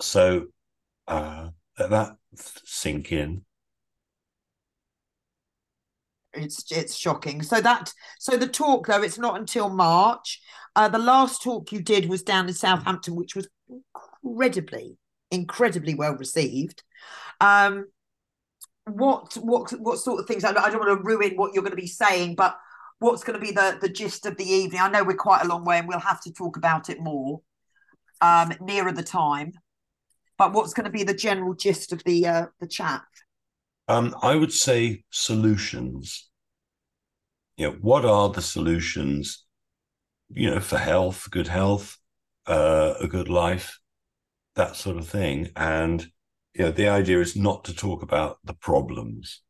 so 0.00 0.46
uh, 1.08 1.48
let 1.78 1.90
that 1.90 2.16
sink 2.34 3.12
in. 3.12 3.44
It's 6.32 6.64
it's 6.72 6.96
shocking. 6.96 7.42
So 7.42 7.60
that 7.60 7.92
so 8.18 8.38
the 8.38 8.48
talk 8.48 8.86
though 8.86 9.02
it's 9.02 9.18
not 9.18 9.38
until 9.38 9.68
March. 9.68 10.40
Uh, 10.74 10.88
the 10.88 10.98
last 10.98 11.42
talk 11.42 11.70
you 11.72 11.82
did 11.82 12.08
was 12.08 12.22
down 12.22 12.48
in 12.48 12.54
Southampton, 12.54 13.14
which 13.14 13.36
was 13.36 13.48
incredibly 13.68 14.96
incredibly 15.30 15.94
well 15.94 16.16
received. 16.16 16.82
Um, 17.40 17.86
what 18.86 19.34
what 19.34 19.70
what 19.72 19.98
sort 19.98 20.20
of 20.20 20.26
things? 20.26 20.44
I 20.44 20.52
don't, 20.52 20.64
I 20.64 20.70
don't 20.70 20.80
want 20.80 20.98
to 20.98 21.04
ruin 21.04 21.36
what 21.36 21.52
you're 21.52 21.62
going 21.62 21.76
to 21.76 21.76
be 21.76 21.86
saying, 21.86 22.36
but 22.36 22.56
what's 22.98 23.24
going 23.24 23.38
to 23.38 23.44
be 23.44 23.52
the 23.52 23.76
the 23.80 23.90
gist 23.90 24.24
of 24.24 24.38
the 24.38 24.48
evening? 24.48 24.80
I 24.80 24.88
know 24.88 25.04
we're 25.04 25.16
quite 25.16 25.44
a 25.44 25.48
long 25.48 25.64
way, 25.64 25.78
and 25.78 25.88
we'll 25.88 25.98
have 25.98 26.22
to 26.22 26.32
talk 26.32 26.56
about 26.56 26.88
it 26.88 27.00
more 27.00 27.42
um, 28.22 28.54
nearer 28.60 28.92
the 28.92 29.02
time. 29.02 29.52
But 30.38 30.54
what's 30.54 30.72
going 30.72 30.86
to 30.86 30.90
be 30.90 31.02
the 31.02 31.12
general 31.14 31.54
gist 31.54 31.92
of 31.92 32.02
the 32.04 32.26
uh, 32.26 32.46
the 32.60 32.66
chat? 32.66 33.02
Um, 33.88 34.14
I 34.22 34.36
would 34.36 34.52
say 34.52 35.04
solutions. 35.10 36.30
You 37.56 37.68
know, 37.68 37.76
what 37.80 38.04
are 38.04 38.30
the 38.30 38.40
solutions? 38.40 39.44
You 40.30 40.50
know, 40.50 40.60
for 40.60 40.78
health, 40.78 41.28
good 41.30 41.48
health, 41.48 41.98
uh, 42.46 42.94
a 42.98 43.06
good 43.06 43.28
life, 43.28 43.78
that 44.56 44.76
sort 44.76 44.96
of 44.96 45.06
thing. 45.06 45.50
And 45.54 46.06
you 46.54 46.64
know, 46.64 46.70
the 46.70 46.88
idea 46.88 47.20
is 47.20 47.36
not 47.36 47.64
to 47.64 47.74
talk 47.74 48.02
about 48.02 48.38
the 48.44 48.54
problems, 48.54 49.42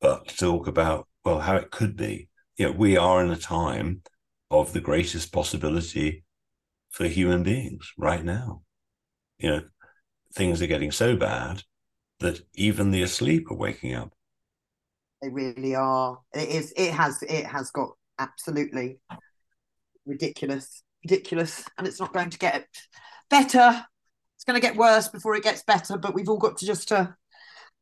but 0.00 0.28
to 0.28 0.36
talk 0.36 0.66
about 0.68 1.08
well 1.24 1.40
how 1.40 1.56
it 1.56 1.70
could 1.70 1.96
be. 1.96 2.28
You 2.56 2.66
know, 2.66 2.72
we 2.72 2.96
are 2.96 3.24
in 3.24 3.30
a 3.30 3.36
time 3.36 4.02
of 4.50 4.72
the 4.72 4.80
greatest 4.80 5.32
possibility 5.32 6.24
for 6.90 7.06
human 7.06 7.42
beings 7.42 7.92
right 7.96 8.24
now. 8.24 8.62
You 9.38 9.50
know, 9.50 9.62
things 10.34 10.60
are 10.62 10.66
getting 10.66 10.90
so 10.90 11.16
bad 11.16 11.62
that 12.20 12.40
even 12.54 12.90
the 12.90 13.02
asleep 13.02 13.50
are 13.50 13.56
waking 13.56 13.94
up. 13.94 14.12
They 15.22 15.28
really 15.28 15.74
are. 15.74 16.18
It 16.34 16.48
is. 16.48 16.72
It 16.76 16.92
has. 16.92 17.22
It 17.22 17.46
has 17.46 17.70
got 17.70 17.90
absolutely 18.18 19.00
ridiculous, 20.06 20.82
ridiculous, 21.04 21.64
and 21.76 21.86
it's 21.86 22.00
not 22.00 22.12
going 22.12 22.30
to 22.30 22.38
get 22.38 22.66
better. 23.30 23.84
It's 24.36 24.44
going 24.44 24.60
to 24.60 24.66
get 24.66 24.76
worse 24.76 25.08
before 25.08 25.34
it 25.34 25.42
gets 25.42 25.62
better. 25.64 25.98
But 25.98 26.14
we've 26.14 26.28
all 26.28 26.38
got 26.38 26.56
to 26.58 26.66
just 26.66 26.92
uh, 26.92 27.08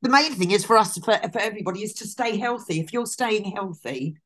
the 0.03 0.09
main 0.09 0.33
thing 0.33 0.51
is 0.51 0.65
for 0.65 0.77
us, 0.77 0.97
for, 0.99 1.19
for 1.33 1.39
everybody, 1.41 1.83
is 1.83 1.95
to 1.95 2.07
stay 2.07 2.37
healthy. 2.37 2.81
If 2.81 2.93
you're 2.93 3.07
staying 3.07 3.53
healthy, 3.53 4.17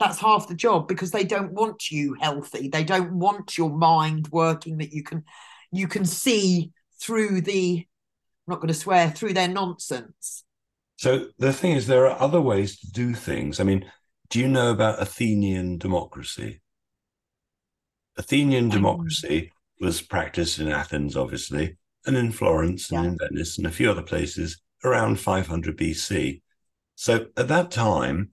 that's 0.00 0.20
half 0.20 0.48
the 0.48 0.54
job 0.54 0.88
because 0.88 1.10
they 1.10 1.24
don't 1.24 1.52
want 1.52 1.90
you 1.90 2.16
healthy. 2.20 2.68
They 2.68 2.84
don't 2.84 3.12
want 3.12 3.56
your 3.56 3.70
mind 3.70 4.28
working 4.28 4.78
that 4.78 4.92
you 4.92 5.02
can 5.02 5.24
you 5.72 5.88
can 5.88 6.04
see 6.04 6.72
through 7.00 7.42
the 7.42 7.86
I'm 8.46 8.52
not 8.52 8.60
going 8.60 8.68
to 8.68 8.74
swear 8.74 9.10
through 9.10 9.32
their 9.32 9.48
nonsense. 9.48 10.44
So 10.96 11.28
the 11.38 11.52
thing 11.52 11.72
is, 11.72 11.86
there 11.86 12.06
are 12.06 12.20
other 12.20 12.40
ways 12.40 12.78
to 12.80 12.90
do 12.90 13.14
things. 13.14 13.58
I 13.58 13.64
mean, 13.64 13.90
do 14.28 14.38
you 14.38 14.48
know 14.48 14.70
about 14.70 15.00
Athenian 15.00 15.78
democracy? 15.78 16.60
Athenian 18.16 18.68
democracy 18.68 19.50
was 19.80 20.00
practiced 20.00 20.60
in 20.60 20.68
Athens, 20.68 21.16
obviously, 21.16 21.76
and 22.06 22.16
in 22.16 22.30
Florence 22.30 22.90
and 22.90 23.04
yeah. 23.04 23.10
in 23.10 23.18
Venice 23.18 23.58
and 23.58 23.66
a 23.66 23.72
few 23.72 23.90
other 23.90 24.02
places 24.02 24.60
around 24.84 25.18
500 25.18 25.76
BC. 25.76 26.42
So 26.94 27.26
at 27.36 27.48
that 27.48 27.70
time, 27.70 28.30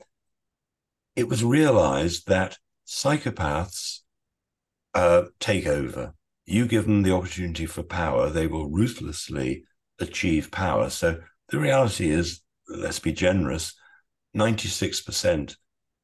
it 1.15 1.27
was 1.27 1.43
realized 1.43 2.27
that 2.27 2.57
psychopaths 2.87 3.99
uh, 4.93 5.23
take 5.39 5.67
over. 5.67 6.13
You 6.45 6.67
give 6.67 6.85
them 6.85 7.03
the 7.03 7.13
opportunity 7.13 7.65
for 7.65 7.83
power, 7.83 8.29
they 8.29 8.47
will 8.47 8.69
ruthlessly 8.69 9.63
achieve 9.99 10.51
power. 10.51 10.89
So 10.89 11.19
the 11.49 11.59
reality 11.59 12.09
is, 12.09 12.41
let's 12.67 12.99
be 12.99 13.13
generous, 13.13 13.73
96% 14.35 15.55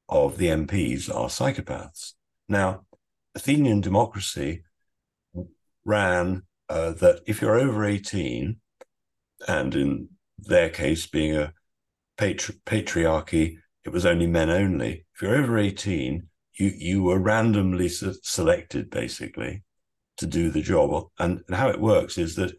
of 0.10 0.38
the 0.38 0.48
MPs 0.48 1.10
are 1.10 1.28
psychopaths. 1.28 2.14
Now, 2.48 2.86
Athenian 3.36 3.82
democracy 3.82 4.64
ran 5.86 6.44
uh, 6.70 6.92
that 6.92 7.22
if 7.26 7.42
you're 7.42 7.60
over 7.60 7.86
18, 7.86 8.58
and 9.48 9.76
in 9.76 10.10
their 10.38 10.70
case, 10.70 11.08
being 11.08 11.36
a 11.36 11.54
patri- 12.18 12.56
patriarchy, 12.66 13.58
it 13.88 13.94
was 13.94 14.06
only 14.06 14.28
men 14.28 14.50
only. 14.50 15.06
If 15.16 15.22
you're 15.22 15.36
over 15.36 15.58
18, 15.58 16.28
you, 16.60 16.74
you 16.76 17.04
were 17.04 17.20
randomly 17.20 17.88
selected 17.88 18.90
basically 18.90 19.64
to 20.18 20.28
do 20.28 20.52
the 20.52 20.62
job. 20.62 21.08
And, 21.18 21.42
and 21.48 21.56
how 21.56 21.70
it 21.70 21.80
works 21.80 22.18
is 22.18 22.36
that 22.36 22.52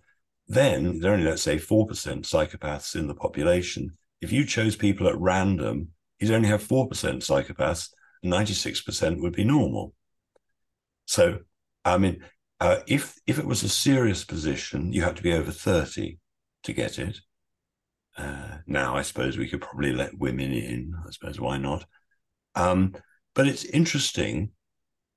then 0.46 1.00
there 1.00 1.10
are 1.10 1.14
only, 1.14 1.26
let's 1.26 1.42
say, 1.42 1.56
4% 1.56 1.86
psychopaths 1.88 2.96
in 2.96 3.08
the 3.08 3.14
population. 3.14 3.90
If 4.22 4.32
you 4.32 4.46
chose 4.46 4.74
people 4.74 5.06
at 5.06 5.20
random, 5.20 5.88
you'd 6.18 6.30
only 6.30 6.48
have 6.48 6.66
4% 6.66 6.88
psychopaths, 6.88 7.90
96% 8.24 9.20
would 9.20 9.34
be 9.34 9.44
normal. 9.44 9.92
So, 11.04 11.40
I 11.84 11.98
mean, 11.98 12.24
uh, 12.60 12.78
if 12.86 13.14
if 13.26 13.38
it 13.38 13.46
was 13.46 13.62
a 13.62 13.68
serious 13.68 14.24
position, 14.24 14.92
you 14.92 15.02
had 15.02 15.16
to 15.16 15.22
be 15.22 15.32
over 15.32 15.52
30 15.52 16.18
to 16.64 16.72
get 16.72 16.98
it. 16.98 17.20
Uh, 18.18 18.58
now, 18.66 18.96
I 18.96 19.02
suppose 19.02 19.38
we 19.38 19.48
could 19.48 19.60
probably 19.60 19.92
let 19.92 20.18
women 20.18 20.52
in. 20.52 20.94
I 21.06 21.10
suppose 21.10 21.38
why 21.38 21.56
not? 21.56 21.84
Um, 22.54 22.94
but 23.34 23.46
it's 23.46 23.64
interesting 23.64 24.50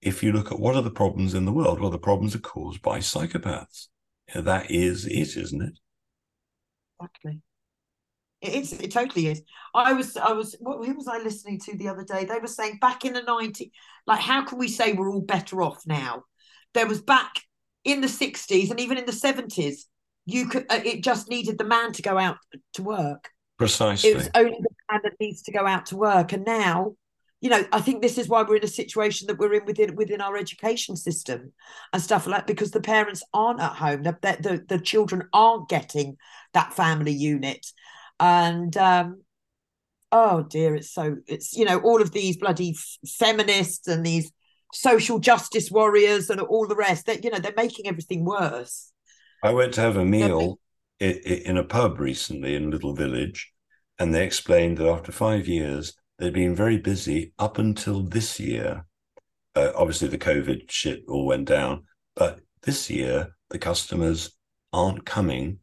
if 0.02 0.22
you 0.22 0.32
look 0.32 0.52
at 0.52 0.60
what 0.60 0.76
are 0.76 0.84
the 0.84 0.92
problems 0.92 1.34
in 1.34 1.46
the 1.46 1.52
world. 1.52 1.80
Well, 1.80 1.90
the 1.90 1.98
problems 1.98 2.36
are 2.36 2.40
caused 2.40 2.82
by 2.82 3.00
psychopaths. 3.00 3.88
That 4.36 4.70
is 4.70 5.06
it, 5.06 5.36
isn't 5.36 5.62
it? 5.62 5.80
Exactly. 7.00 7.42
It. 8.42 8.84
It 8.84 8.92
totally 8.92 9.28
is. 9.28 9.42
I 9.74 9.94
was. 9.94 10.16
I 10.16 10.34
was. 10.34 10.56
What, 10.60 10.86
who 10.86 10.96
was 10.96 11.08
I 11.08 11.18
listening 11.18 11.60
to 11.62 11.76
the 11.76 11.88
other 11.88 12.04
day? 12.04 12.26
They 12.26 12.40
were 12.40 12.48
saying 12.48 12.78
back 12.80 13.04
in 13.04 13.14
the 13.14 13.22
90s, 13.22 13.72
like, 14.08 14.20
how 14.20 14.46
can 14.46 14.58
we 14.58 14.68
say 14.68 14.94
we're 14.94 15.12
all 15.12 15.22
better 15.22 15.62
off 15.62 15.84
now? 15.86 16.24
There 16.74 16.88
was 16.88 17.02
back 17.02 17.42
in 17.84 18.02
the 18.02 18.08
60s 18.08 18.70
and 18.70 18.80
even 18.80 18.98
in 18.98 19.06
the 19.06 19.12
70s, 19.12 19.82
you 20.26 20.48
could 20.48 20.66
uh, 20.70 20.80
it 20.84 21.04
just 21.04 21.30
needed 21.30 21.58
the 21.58 21.64
man 21.64 21.92
to 21.94 22.02
go 22.02 22.18
out 22.18 22.38
to 22.74 22.84
work. 22.84 23.30
Precisely 23.58 24.10
it 24.10 24.18
was 24.18 24.30
only 24.36 24.58
the 24.60 24.70
man 24.92 25.02
that 25.04 25.20
needs 25.20 25.42
to 25.44 25.52
go 25.52 25.66
out 25.66 25.88
to 25.88 25.98
work. 25.98 26.34
And 26.34 26.46
now 26.46 26.94
you 27.42 27.50
know 27.50 27.66
i 27.72 27.82
think 27.82 28.04
this 28.04 28.20
is 28.20 28.28
why 28.28 28.44
we're 28.44 28.58
in 28.58 28.64
a 28.64 28.68
situation 28.68 29.26
that 29.26 29.40
we're 29.40 29.56
in 29.56 29.66
within 29.66 29.96
within 29.96 30.22
our 30.22 30.38
education 30.38 30.96
system 30.96 31.52
and 31.92 32.00
stuff 32.00 32.28
like 32.28 32.42
that 32.42 32.46
because 32.48 32.70
the 32.70 32.80
parents 32.80 33.24
aren't 33.34 33.60
at 33.60 33.74
home. 33.74 34.04
The, 34.04 34.16
the, 34.22 34.64
the 34.68 34.80
children 34.80 35.28
aren't 35.34 35.68
getting 35.68 36.18
that 36.54 36.74
family 36.74 37.12
unit. 37.12 37.66
And 38.20 38.76
um 38.78 39.24
oh 40.12 40.44
dear 40.44 40.76
it's 40.76 40.92
so 40.92 41.18
it's 41.28 41.54
you 41.54 41.66
know 41.66 41.80
all 41.80 42.02
of 42.02 42.12
these 42.12 42.38
bloody 42.38 42.76
feminists 43.08 43.88
and 43.88 44.06
these 44.06 44.32
social 44.74 45.20
justice 45.20 45.70
warriors 45.72 46.30
and 46.30 46.40
all 46.42 46.68
the 46.68 46.76
rest 46.76 47.06
that 47.06 47.24
you 47.24 47.30
know 47.30 47.40
they're 47.40 47.54
making 47.56 47.88
everything 47.88 48.24
worse 48.26 48.91
I 49.44 49.52
went 49.52 49.74
to 49.76 49.82
have 49.82 49.98
a 49.98 50.06
meal 50.06 50.60
in 51.00 51.58
a 51.58 51.64
pub 51.64 52.00
recently 52.00 52.56
in 52.56 52.66
a 52.66 52.70
little 52.70 52.94
village, 52.94 53.52
and 53.98 54.14
they 54.14 54.26
explained 54.26 54.78
that 54.78 54.88
after 54.88 55.12
five 55.12 55.48
years, 55.48 55.94
they'd 56.18 56.34
been 56.34 56.56
very 56.56 56.78
busy 56.78 57.34
up 57.40 57.58
until 57.58 58.04
this 58.04 58.40
year. 58.40 58.86
Uh, 59.56 59.72
obviously, 59.76 60.08
the 60.08 60.18
COVID 60.18 60.70
shit 60.70 61.04
all 61.08 61.26
went 61.26 61.48
down, 61.48 61.84
but 62.16 62.40
this 62.62 62.90
year, 62.90 63.36
the 63.50 63.60
customers 63.60 64.32
aren't 64.72 65.06
coming 65.06 65.60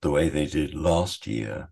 the 0.00 0.10
way 0.10 0.28
they 0.28 0.46
did 0.46 0.74
last 0.74 1.26
year. 1.26 1.70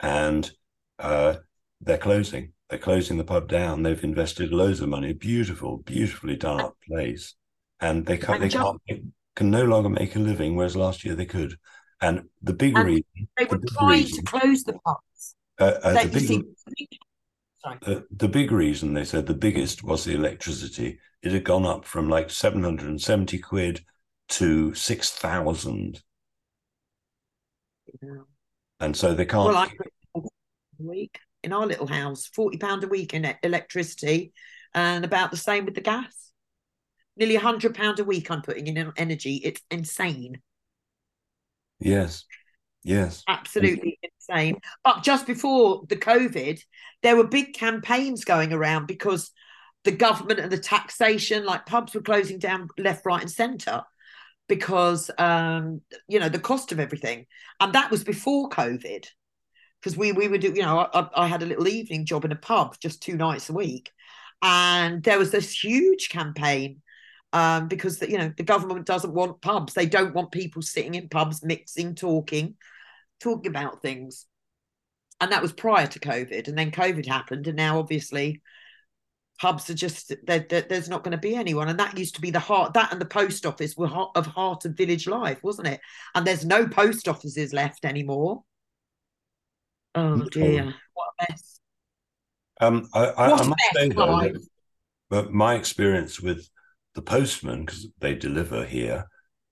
And 0.00 0.50
uh, 0.98 1.36
they're 1.80 1.98
closing. 1.98 2.52
They're 2.70 2.78
closing 2.78 3.16
the 3.16 3.24
pub 3.24 3.48
down. 3.48 3.82
They've 3.82 4.02
invested 4.02 4.52
loads 4.52 4.80
of 4.80 4.88
money. 4.88 5.12
Beautiful, 5.12 5.78
beautifully 5.78 6.36
done 6.36 6.60
up 6.60 6.76
place. 6.88 7.34
And 7.80 8.06
they 8.06 8.16
can't, 8.16 8.40
they 8.40 8.48
can't, 8.48 8.80
can 9.36 9.50
no 9.50 9.64
longer 9.64 9.88
make 9.88 10.16
a 10.16 10.18
living, 10.18 10.56
whereas 10.56 10.74
last 10.74 11.04
year 11.04 11.14
they 11.14 11.26
could. 11.26 11.56
And 12.00 12.28
the 12.42 12.52
big 12.52 12.76
and 12.76 12.86
reason 12.86 13.28
they 13.38 13.44
were 13.44 13.58
the 13.58 13.68
trying 13.68 13.90
reason, 13.90 14.24
to 14.24 14.30
close 14.30 14.64
the 14.64 14.72
pubs. 14.84 15.36
Uh, 15.58 15.78
uh, 15.82 16.04
the, 16.04 16.08
big, 16.08 16.44
see, 16.76 16.88
uh, 17.64 18.00
the 18.10 18.28
big 18.28 18.50
reason 18.50 18.92
they 18.92 19.04
said 19.04 19.26
the 19.26 19.34
biggest 19.34 19.82
was 19.82 20.04
the 20.04 20.14
electricity. 20.14 20.98
It 21.22 21.32
had 21.32 21.44
gone 21.44 21.64
up 21.64 21.84
from 21.84 22.08
like 22.08 22.30
seven 22.30 22.62
hundred 22.62 22.88
and 22.88 23.00
seventy 23.00 23.38
quid 23.38 23.84
to 24.30 24.74
six 24.74 25.10
thousand. 25.10 26.02
Yeah. 28.02 28.22
And 28.80 28.94
so 28.94 29.14
they 29.14 29.24
can't. 29.24 29.48
Well, 29.48 29.56
I, 29.56 29.68
a 30.16 30.20
week 30.78 31.18
in 31.42 31.52
our 31.54 31.66
little 31.66 31.86
house, 31.86 32.26
forty 32.26 32.58
pound 32.58 32.84
a 32.84 32.88
week 32.88 33.14
in 33.14 33.34
electricity, 33.42 34.32
and 34.74 35.04
about 35.04 35.30
the 35.30 35.38
same 35.38 35.64
with 35.64 35.74
the 35.74 35.80
gas 35.80 36.25
nearly 37.16 37.36
a 37.36 37.40
hundred 37.40 37.74
pound 37.74 37.98
a 37.98 38.04
week 38.04 38.30
I'm 38.30 38.42
putting 38.42 38.66
in 38.66 38.92
energy. 38.96 39.40
It's 39.44 39.62
insane. 39.70 40.40
Yes. 41.78 42.24
Yes. 42.82 43.24
Absolutely 43.26 43.98
insane. 44.02 44.58
But 44.84 45.02
just 45.02 45.26
before 45.26 45.84
the 45.88 45.96
COVID, 45.96 46.60
there 47.02 47.16
were 47.16 47.26
big 47.26 47.54
campaigns 47.54 48.24
going 48.24 48.52
around 48.52 48.86
because 48.86 49.30
the 49.84 49.92
government 49.92 50.40
and 50.40 50.50
the 50.50 50.58
taxation, 50.58 51.44
like 51.44 51.66
pubs 51.66 51.94
were 51.94 52.00
closing 52.00 52.38
down 52.38 52.68
left, 52.78 53.04
right, 53.04 53.22
and 53.22 53.30
centre 53.30 53.82
because 54.48 55.10
um, 55.18 55.80
you 56.08 56.20
know, 56.20 56.28
the 56.28 56.38
cost 56.38 56.72
of 56.72 56.80
everything. 56.80 57.26
And 57.60 57.72
that 57.72 57.90
was 57.90 58.04
before 58.04 58.48
COVID. 58.48 59.06
Because 59.80 59.96
we 59.96 60.12
we 60.12 60.26
would 60.26 60.40
do, 60.40 60.48
you 60.48 60.62
know, 60.62 60.88
I, 60.92 61.08
I 61.14 61.26
had 61.26 61.42
a 61.42 61.46
little 61.46 61.68
evening 61.68 62.06
job 62.06 62.24
in 62.24 62.32
a 62.32 62.36
pub 62.36 62.76
just 62.80 63.02
two 63.02 63.16
nights 63.16 63.50
a 63.50 63.52
week. 63.52 63.92
And 64.42 65.02
there 65.02 65.18
was 65.18 65.30
this 65.30 65.52
huge 65.52 66.08
campaign 66.08 66.82
um, 67.36 67.68
because 67.68 67.98
the, 67.98 68.10
you 68.10 68.16
know 68.16 68.32
the 68.34 68.42
government 68.42 68.86
doesn't 68.86 69.12
want 69.12 69.42
pubs. 69.42 69.74
They 69.74 69.84
don't 69.84 70.14
want 70.14 70.32
people 70.32 70.62
sitting 70.62 70.94
in 70.94 71.10
pubs, 71.10 71.44
mixing, 71.44 71.94
talking, 71.94 72.54
talking 73.20 73.50
about 73.50 73.82
things. 73.82 74.24
And 75.20 75.32
that 75.32 75.42
was 75.42 75.52
prior 75.52 75.86
to 75.86 76.00
COVID, 76.00 76.48
and 76.48 76.56
then 76.56 76.70
COVID 76.70 77.06
happened, 77.06 77.46
and 77.46 77.56
now 77.56 77.78
obviously 77.78 78.40
pubs 79.38 79.68
are 79.68 79.74
just 79.74 80.14
there's 80.26 80.88
not 80.88 81.04
going 81.04 81.12
to 81.12 81.18
be 81.18 81.36
anyone. 81.36 81.68
And 81.68 81.78
that 81.78 81.98
used 81.98 82.14
to 82.14 82.22
be 82.22 82.30
the 82.30 82.40
heart 82.40 82.72
that 82.72 82.90
and 82.90 82.98
the 82.98 83.04
post 83.06 83.44
office 83.44 83.76
were 83.76 83.86
heart 83.86 84.12
of 84.14 84.24
heart 84.24 84.64
of 84.64 84.72
village 84.72 85.06
life 85.06 85.38
wasn't 85.42 85.68
it? 85.68 85.80
And 86.14 86.26
there's 86.26 86.46
no 86.46 86.66
post 86.66 87.06
offices 87.06 87.52
left 87.52 87.84
anymore. 87.84 88.44
Oh 89.94 90.22
dear. 90.30 90.74
What 90.94 91.08
a 91.20 91.26
mess. 91.30 91.60
Um 92.62 92.88
i, 92.94 93.04
I, 93.04 93.26
I 93.26 93.46
must 93.46 93.60
say 93.74 93.88
though 93.90 94.20
that, 94.20 94.42
but 95.10 95.34
my 95.34 95.54
experience 95.54 96.18
with 96.18 96.48
the 96.96 97.02
postman, 97.02 97.64
because 97.64 97.86
they 98.00 98.14
deliver 98.14 98.64
here, 98.64 99.06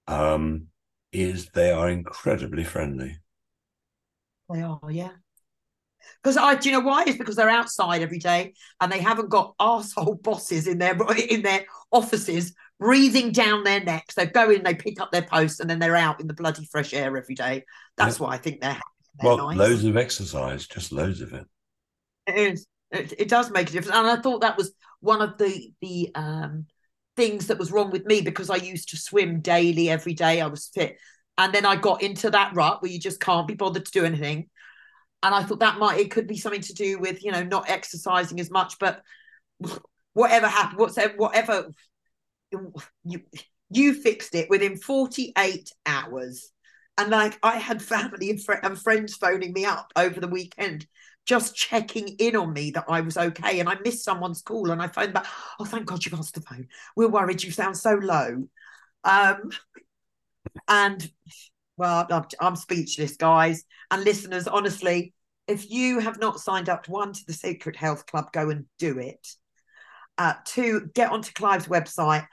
um, 0.09 0.67
is 1.13 1.51
they 1.51 1.71
are 1.71 1.89
incredibly 1.89 2.65
friendly. 2.65 3.19
They 4.53 4.63
are, 4.63 4.81
yeah. 4.91 5.11
Because 6.23 6.37
I, 6.37 6.55
do 6.55 6.69
you 6.69 6.75
know 6.75 6.85
why? 6.85 7.05
It's 7.07 7.19
because 7.19 7.37
they're 7.37 7.49
outside 7.49 8.03
every 8.03 8.19
day 8.19 8.55
and 8.81 8.91
they 8.91 8.99
haven't 8.99 9.29
got 9.29 9.55
asshole 9.61 10.15
bosses 10.23 10.67
in 10.67 10.79
their 10.79 10.99
in 11.29 11.43
their 11.43 11.67
offices 11.93 12.55
breathing 12.81 13.31
down 13.31 13.63
their 13.63 13.83
necks. 13.83 14.15
They 14.15 14.27
go 14.27 14.51
in, 14.51 14.63
they 14.63 14.75
pick 14.75 15.01
up 15.01 15.13
their 15.13 15.23
post, 15.23 15.61
and 15.61 15.69
then 15.69 15.79
they're 15.79 15.97
out 15.97 16.21
in 16.21 16.27
the 16.27 16.35
bloody 16.35 16.67
fresh 16.67 16.93
air 16.93 17.17
every 17.17 17.35
day. 17.35 17.65
That's 17.97 18.19
why 18.19 18.33
I 18.33 18.39
think 18.39 18.61
they're. 18.61 18.81
they're 19.21 19.37
well, 19.37 19.49
nice. 19.49 19.57
loads 19.57 19.85
of 19.85 19.97
exercise, 19.97 20.67
just 20.67 20.93
loads 20.93 21.21
of 21.21 21.33
it. 21.35 21.47
It 22.27 22.37
is. 22.37 22.67
It, 22.91 23.13
it 23.19 23.29
does 23.29 23.51
make 23.51 23.69
a 23.69 23.73
difference, 23.73 23.97
and 23.97 24.07
I 24.07 24.17
thought 24.17 24.41
that 24.41 24.57
was 24.57 24.73
one 25.01 25.21
of 25.21 25.37
the 25.39 25.73
the 25.81 26.11
um 26.15 26.67
things 27.17 27.47
that 27.49 27.59
was 27.59 27.73
wrong 27.73 27.91
with 27.91 28.07
me 28.07 28.21
because 28.23 28.51
I 28.51 28.57
used 28.57 28.91
to 28.91 28.97
swim 28.97 29.41
daily 29.41 29.89
every 29.91 30.15
day. 30.15 30.41
I 30.41 30.47
was 30.47 30.71
fit. 30.75 30.99
And 31.39 31.53
then 31.53 31.67
I 31.67 31.77
got 31.77 32.03
into 32.03 32.31
that 32.31 32.55
rut 32.55 32.83
where 32.83 32.91
you 32.91 32.99
just 33.01 33.21
can't 33.21 33.49
be 33.49 33.55
bothered 33.55 33.87
to 33.87 33.93
do 33.93 34.05
anything. 34.05 34.49
and 35.23 35.35
I 35.35 35.43
thought 35.43 35.61
that 35.61 35.79
might 35.79 35.99
it 36.01 36.11
could 36.11 36.27
be 36.27 36.37
something 36.37 36.61
to 36.63 36.75
do 36.75 36.99
with 36.99 37.25
you 37.25 37.33
know 37.33 37.43
not 37.43 37.69
exercising 37.69 38.41
as 38.41 38.51
much, 38.51 38.79
but 38.79 39.03
whatever 40.13 40.47
happened, 40.47 40.79
whatever 40.79 41.15
whatever 41.17 41.71
you 43.05 43.21
you 43.71 43.95
fixed 43.95 44.35
it 44.35 44.51
within 44.51 44.77
48 44.77 45.71
hours. 45.87 46.51
And 46.97 47.11
like 47.11 47.39
I 47.43 47.57
had 47.59 47.83
family 47.83 48.31
and, 48.31 48.43
fr- 48.43 48.61
and 48.63 48.81
friends 48.81 49.17
phoning 49.17 49.53
me 49.53 49.65
up 49.65 49.93
over 49.97 50.21
the 50.21 50.29
weekend, 50.29 50.87
just 51.25 51.57
checking 51.57 52.09
in 52.09 52.37
on 52.37 52.53
me 52.53 52.71
that 52.73 52.85
I 52.89 53.01
was 53.01 53.17
okay. 53.17 53.61
And 53.61 53.69
I 53.69 53.77
missed 53.85 54.05
someone's 54.05 54.43
call 54.43 54.71
and 54.71 54.83
I 54.83 54.89
phoned 54.89 55.15
back. 55.15 55.27
Oh, 55.59 55.65
thank 55.65 55.87
God 55.87 56.05
you've 56.05 56.15
answered 56.15 56.43
the 56.43 56.47
phone. 56.47 56.69
We're 56.97 57.09
worried 57.09 57.43
you 57.43 57.51
sound 57.51 57.77
so 57.77 57.95
low. 57.95 58.45
Um, 59.05 59.51
and 60.69 61.11
well, 61.77 62.07
I'm, 62.11 62.25
I'm 62.41 62.57
speechless, 62.57 63.17
guys 63.17 63.65
and 63.91 64.05
listeners. 64.05 64.47
Honestly, 64.47 65.15
if 65.47 65.71
you 65.71 65.99
have 66.01 66.19
not 66.19 66.41
signed 66.41 66.69
up, 66.69 66.89
one 66.89 67.13
to 67.13 67.27
the 67.27 67.33
Secret 67.33 67.77
Health 67.77 68.07
Club, 68.07 68.33
go 68.33 68.51
and 68.51 68.67
do 68.79 68.99
it. 68.99 69.27
Uh, 70.17 70.35
two, 70.45 70.89
get 70.95 71.11
onto 71.11 71.33
Clive's 71.33 71.67
website. 71.67 72.27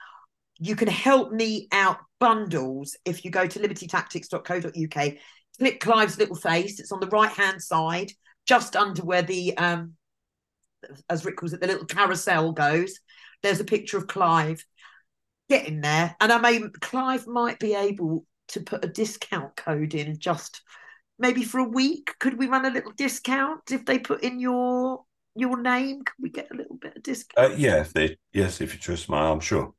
You 0.58 0.76
can 0.76 0.88
help 0.88 1.32
me 1.32 1.68
out 1.72 1.98
bundles 2.20 2.96
if 3.04 3.24
you 3.24 3.30
go 3.30 3.46
to 3.46 3.58
libertytactics.co.uk. 3.58 5.14
Click 5.58 5.80
Clive's 5.80 6.18
little 6.18 6.36
face. 6.36 6.78
It's 6.78 6.92
on 6.92 7.00
the 7.00 7.08
right 7.08 7.30
hand 7.30 7.60
side, 7.60 8.12
just 8.46 8.76
under 8.76 9.02
where 9.02 9.22
the 9.22 9.56
um, 9.56 9.94
as 11.08 11.24
Rick 11.24 11.36
calls 11.36 11.52
it, 11.52 11.60
the 11.60 11.66
little 11.66 11.86
carousel 11.86 12.52
goes. 12.52 12.98
There's 13.42 13.60
a 13.60 13.64
picture 13.64 13.98
of 13.98 14.06
Clive. 14.06 14.64
Get 15.48 15.66
in 15.66 15.80
there, 15.80 16.16
and 16.20 16.32
I 16.32 16.38
may 16.38 16.60
Clive 16.80 17.26
might 17.26 17.58
be 17.58 17.74
able 17.74 18.24
to 18.48 18.60
put 18.60 18.84
a 18.84 18.88
discount 18.88 19.56
code 19.56 19.94
in 19.94 20.18
just 20.18 20.62
maybe 21.18 21.42
for 21.42 21.58
a 21.58 21.68
week. 21.68 22.14
Could 22.20 22.38
we 22.38 22.46
run 22.46 22.64
a 22.64 22.70
little 22.70 22.92
discount 22.92 23.70
if 23.70 23.84
they 23.84 23.98
put 23.98 24.22
in 24.22 24.40
your 24.40 25.04
your 25.34 25.60
name? 25.60 26.04
Could 26.04 26.22
we 26.22 26.30
get 26.30 26.50
a 26.50 26.56
little 26.56 26.76
bit 26.76 26.96
of 26.96 27.02
discount? 27.02 27.52
Uh, 27.52 27.54
yeah, 27.56 27.80
if 27.80 27.92
they 27.92 28.16
yes, 28.32 28.60
if 28.60 28.72
you 28.72 28.80
twist 28.80 29.08
my 29.08 29.18
arm, 29.18 29.40
sure. 29.40 29.74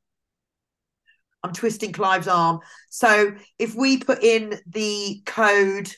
I'm 1.42 1.52
twisting 1.52 1.92
Clive's 1.92 2.28
arm. 2.28 2.60
So 2.88 3.34
if 3.58 3.74
we 3.74 3.98
put 3.98 4.22
in 4.22 4.58
the 4.66 5.22
code 5.26 5.92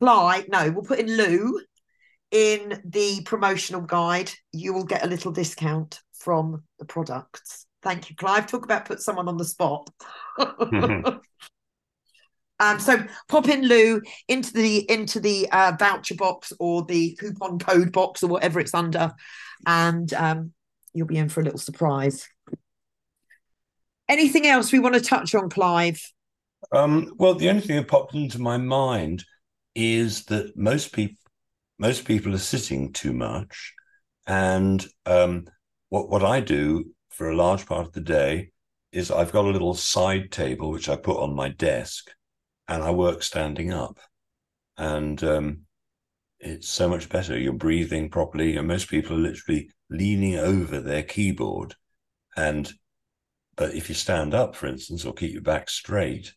Clive, 0.00 0.48
no, 0.48 0.70
we'll 0.70 0.84
put 0.84 0.98
in 0.98 1.16
Lou 1.16 1.60
in 2.30 2.80
the 2.84 3.22
promotional 3.24 3.80
guide, 3.80 4.30
you 4.52 4.72
will 4.72 4.84
get 4.84 5.04
a 5.04 5.08
little 5.08 5.32
discount 5.32 6.00
from 6.18 6.64
the 6.78 6.84
products. 6.84 7.66
Thank 7.82 8.10
you, 8.10 8.16
Clive. 8.16 8.46
Talk 8.46 8.64
about 8.64 8.84
put 8.84 9.00
someone 9.00 9.28
on 9.28 9.36
the 9.36 9.44
spot. 9.44 9.90
Um, 12.58 12.80
so 12.80 13.04
pop 13.28 13.48
in 13.48 13.66
Lou 13.66 14.00
into 14.28 14.52
the 14.52 14.90
into 14.90 15.20
the 15.20 15.48
uh, 15.52 15.72
voucher 15.78 16.14
box 16.14 16.52
or 16.58 16.84
the 16.84 17.16
coupon 17.20 17.58
code 17.58 17.92
box 17.92 18.22
or 18.22 18.28
whatever 18.28 18.60
it's 18.60 18.74
under, 18.74 19.12
and 19.66 20.12
um, 20.14 20.52
you'll 20.94 21.06
be 21.06 21.18
in 21.18 21.28
for 21.28 21.40
a 21.40 21.44
little 21.44 21.58
surprise. 21.58 22.26
Anything 24.08 24.46
else 24.46 24.72
we 24.72 24.78
want 24.78 24.94
to 24.94 25.00
touch 25.00 25.34
on, 25.34 25.50
Clive? 25.50 26.00
Um, 26.72 27.12
well, 27.18 27.34
the 27.34 27.50
only 27.50 27.60
thing 27.60 27.76
that 27.76 27.88
popped 27.88 28.14
into 28.14 28.40
my 28.40 28.56
mind 28.56 29.24
is 29.74 30.24
that 30.24 30.56
most 30.56 30.92
people 30.92 31.18
most 31.78 32.04
people 32.04 32.34
are 32.34 32.38
sitting 32.38 32.92
too 32.92 33.12
much, 33.12 33.74
and 34.26 34.84
um, 35.04 35.46
what 35.88 36.08
what 36.08 36.24
I 36.24 36.40
do 36.40 36.92
for 37.10 37.30
a 37.30 37.36
large 37.36 37.66
part 37.66 37.86
of 37.86 37.92
the 37.92 38.00
day 38.00 38.50
is 38.92 39.10
I've 39.10 39.32
got 39.32 39.44
a 39.44 39.50
little 39.50 39.74
side 39.74 40.30
table 40.30 40.70
which 40.70 40.88
I 40.88 40.96
put 40.96 41.18
on 41.18 41.34
my 41.34 41.48
desk 41.48 42.10
and 42.68 42.82
I 42.82 42.90
work 42.90 43.22
standing 43.22 43.72
up. 43.72 43.98
And 44.76 45.22
um, 45.24 45.60
it's 46.40 46.68
so 46.68 46.88
much 46.88 47.08
better. 47.08 47.38
You're 47.38 47.52
breathing 47.52 48.10
properly. 48.10 48.56
And 48.56 48.68
most 48.68 48.88
people 48.88 49.16
are 49.16 49.20
literally 49.20 49.70
leaning 49.90 50.36
over 50.36 50.80
their 50.80 51.02
keyboard. 51.02 51.74
And 52.36 52.70
but 53.56 53.74
if 53.74 53.88
you 53.88 53.94
stand 53.94 54.34
up, 54.34 54.54
for 54.54 54.66
instance, 54.66 55.04
or 55.06 55.14
keep 55.14 55.32
your 55.32 55.42
back 55.42 55.70
straight, 55.70 56.34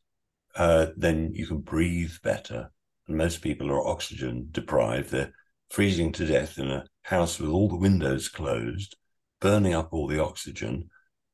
uh, 0.55 0.87
then 0.95 1.31
you 1.33 1.45
can 1.45 1.59
breathe 1.59 2.13
better. 2.23 2.71
Most 3.09 3.41
people 3.41 3.71
are 3.71 3.87
oxygen 3.87 4.47
deprived. 4.51 5.11
They're 5.11 5.33
freezing 5.69 6.11
to 6.13 6.25
death 6.25 6.57
in 6.57 6.69
a 6.69 6.85
house 7.03 7.39
with 7.39 7.49
all 7.49 7.67
the 7.67 7.75
windows 7.75 8.29
closed, 8.29 8.95
burning 9.39 9.73
up 9.73 9.89
all 9.91 10.07
the 10.07 10.23
oxygen. 10.23 10.89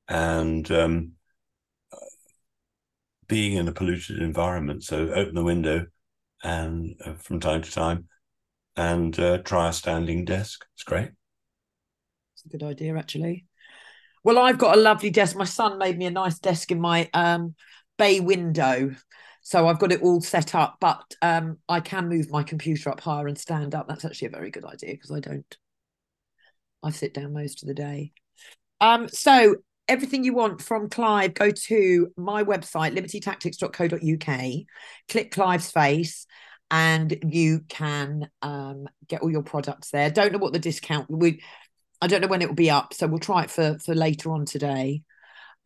And 0.07 0.69
um, 0.71 1.11
being 3.27 3.57
in 3.57 3.67
a 3.67 3.71
polluted 3.71 4.19
environment. 4.19 4.83
So 4.83 5.09
open 5.09 5.35
the 5.35 5.43
window 5.43 5.87
and 6.43 6.95
uh, 7.03 7.13
from 7.13 7.39
time 7.39 7.61
to 7.61 7.71
time 7.71 8.07
and 8.75 9.17
uh, 9.19 9.39
try 9.39 9.69
a 9.69 9.73
standing 9.73 10.25
desk. 10.25 10.65
It's 10.75 10.83
great. 10.83 11.09
It's 12.33 12.45
a 12.45 12.49
good 12.49 12.63
idea, 12.63 12.95
actually. 12.97 13.45
Well, 14.23 14.39
I've 14.39 14.57
got 14.57 14.77
a 14.77 14.81
lovely 14.81 15.09
desk. 15.09 15.35
My 15.35 15.45
son 15.45 15.77
made 15.77 15.97
me 15.97 16.05
a 16.05 16.11
nice 16.11 16.39
desk 16.39 16.71
in 16.71 16.81
my 16.81 17.09
um, 17.13 17.55
bay 17.97 18.19
window. 18.19 18.95
So 19.45 19.67
I've 19.67 19.77
got 19.77 19.91
it 19.91 20.01
all 20.01 20.21
set 20.21 20.55
up, 20.55 20.77
but 20.81 21.03
um, 21.21 21.59
I 21.69 21.79
can 21.79 22.09
move 22.09 22.31
my 22.31 22.41
computer 22.41 22.89
up 22.89 22.99
higher 22.99 23.27
and 23.27 23.37
stand 23.37 23.75
up. 23.75 23.87
That's 23.87 24.03
actually 24.03 24.29
a 24.29 24.31
very 24.31 24.49
good 24.49 24.65
idea 24.65 24.93
because 24.93 25.11
I 25.11 25.19
don't. 25.19 25.57
I 26.81 26.89
sit 26.89 27.13
down 27.13 27.31
most 27.31 27.61
of 27.61 27.67
the 27.67 27.75
day. 27.75 28.11
Um, 28.81 29.07
so 29.07 29.57
everything 29.87 30.23
you 30.23 30.33
want 30.33 30.63
from 30.63 30.89
Clive, 30.89 31.35
go 31.35 31.51
to 31.51 32.11
my 32.17 32.43
website, 32.43 32.97
libertytactics.co.uk, 32.97 34.65
click 35.09 35.31
Clive's 35.31 35.69
face, 35.69 36.25
and 36.71 37.15
you 37.29 37.59
can 37.69 38.27
um, 38.41 38.87
get 39.07 39.21
all 39.21 39.29
your 39.29 39.43
products 39.43 39.91
there. 39.91 40.09
Don't 40.09 40.31
know 40.31 40.39
what 40.39 40.53
the 40.53 40.59
discount 40.59 41.05
we 41.07 41.43
I 42.01 42.07
don't 42.07 42.21
know 42.21 42.27
when 42.27 42.41
it 42.41 42.47
will 42.47 42.55
be 42.55 42.71
up, 42.71 42.95
so 42.95 43.05
we'll 43.05 43.19
try 43.19 43.43
it 43.43 43.51
for 43.51 43.77
for 43.77 43.93
later 43.93 44.31
on 44.31 44.45
today. 44.45 45.03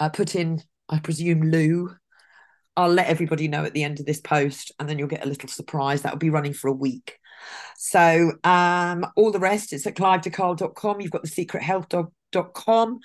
Uh, 0.02 0.10
put 0.10 0.36
in, 0.36 0.62
I 0.90 1.00
presume, 1.00 1.44
Lou. 1.44 1.96
I'll 2.76 2.90
let 2.92 3.08
everybody 3.08 3.48
know 3.48 3.66
at 3.66 3.74
the 3.74 3.84
end 3.84 4.00
of 4.00 4.06
this 4.06 4.22
post, 4.22 4.72
and 4.80 4.88
then 4.88 4.98
you'll 4.98 5.08
get 5.08 5.26
a 5.26 5.30
little 5.30 5.50
surprise. 5.50 6.02
That'll 6.02 6.18
be 6.18 6.30
running 6.30 6.54
for 6.54 6.68
a 6.68 6.74
week. 6.74 7.18
So 7.78 8.34
um, 8.44 9.06
all 9.16 9.32
the 9.32 9.40
rest, 9.40 9.74
is 9.74 9.86
at 9.86 9.96
clivedecarle.com. 9.96 11.02
You've 11.02 11.12
got 11.12 11.24
the 11.24 11.30
secrethealth.com 11.30 13.00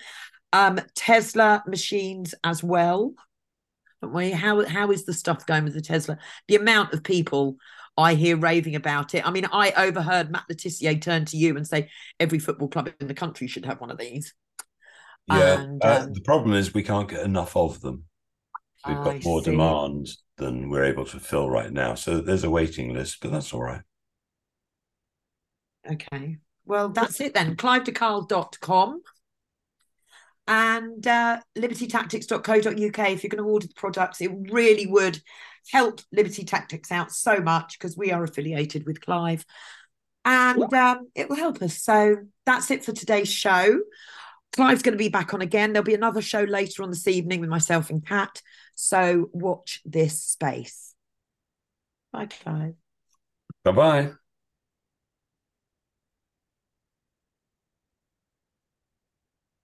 um, 0.53 0.81
Tesla 0.95 1.63
machines 1.67 2.35
as 2.45 2.63
well. 2.63 3.15
We 4.03 4.31
how 4.31 4.65
how 4.67 4.91
is 4.91 5.05
the 5.05 5.15
stuff 5.15 5.47
going 5.47 5.65
with 5.65 5.75
the 5.75 5.81
Tesla? 5.81 6.19
The 6.47 6.57
amount 6.57 6.93
of 6.93 7.03
people 7.03 7.57
I 7.97 8.15
hear 8.15 8.37
raving 8.37 8.75
about 8.75 9.15
it. 9.15 9.27
I 9.27 9.31
mean, 9.31 9.47
I 9.53 9.73
overheard 9.73 10.31
Matt 10.31 10.45
Le 10.49 10.55
Tissier 10.55 11.01
turn 11.01 11.25
to 11.27 11.37
you 11.37 11.57
and 11.57 11.67
say 11.67 11.91
every 12.21 12.39
football 12.39 12.69
club 12.69 12.91
in 13.01 13.09
the 13.09 13.15
country 13.15 13.47
should 13.47 13.65
have 13.65 13.81
one 13.81 13.91
of 13.91 13.99
these. 13.99 14.35
Yeah, 15.29 15.61
and, 15.61 15.85
uh, 15.85 16.03
um, 16.03 16.13
the 16.13 16.21
problem 16.21 16.55
is 16.55 16.75
we 16.75 16.83
can't 16.83 17.09
get 17.09 17.25
enough 17.25 17.57
of 17.57 17.81
them. 17.81 18.05
We've 18.87 18.97
got 18.97 19.15
I 19.15 19.21
more 19.25 19.43
see. 19.43 19.51
demand 19.51 20.09
than 20.37 20.69
we're 20.69 20.85
able 20.85 21.07
to 21.07 21.21
fill 21.21 21.49
right 21.49 21.73
now, 21.73 21.95
so 21.95 22.21
there's 22.21 22.45
a 22.45 22.51
waiting 22.51 22.93
list, 22.93 23.19
but 23.21 23.31
that's 23.31 23.53
all 23.53 23.63
right. 23.63 23.83
Okay, 25.91 26.39
well 26.65 26.89
that's 26.89 27.21
it 27.21 27.35
then. 27.35 27.57
CliveDeCarle.com 27.57 29.03
and 30.47 31.07
uh, 31.07 31.41
libertytactics.co.uk 31.57 33.11
if 33.11 33.23
you're 33.23 33.31
going 33.31 33.43
to 33.43 33.51
order 33.51 33.67
the 33.67 33.73
products 33.75 34.21
it 34.21 34.31
really 34.51 34.87
would 34.87 35.19
help 35.73 36.01
liberty 36.13 36.45
tactics 36.45 36.93
out 36.93 37.11
so 37.11 37.41
much 37.41 37.79
because 37.79 37.97
we 37.97 38.13
are 38.13 38.23
affiliated 38.23 38.87
with 38.87 39.01
clive. 39.01 39.45
And 40.25 40.73
um, 40.73 41.09
it 41.15 41.29
will 41.29 41.37
help 41.37 41.61
us. 41.63 41.83
So 41.83 42.17
that's 42.47 42.71
it 42.71 42.85
for 42.85 42.93
today's 42.93 43.29
show 43.29 43.79
clive's 44.55 44.83
going 44.83 44.93
to 44.93 44.99
be 44.99 45.09
back 45.09 45.35
on 45.35 45.41
again. 45.41 45.73
There'll 45.73 45.85
be 45.85 45.95
another 45.95 46.23
show 46.23 46.43
later 46.43 46.83
on 46.83 46.91
this 46.91 47.09
evening 47.09 47.41
with 47.41 47.51
myself 47.51 47.91
and 47.91 48.05
kat. 48.05 48.41
So 48.75 49.31
watch 49.33 49.81
this 49.85 50.23
space. 50.23 50.95
Bye 52.13 52.27
clive. 52.27 52.75
Bye-bye 53.65 54.13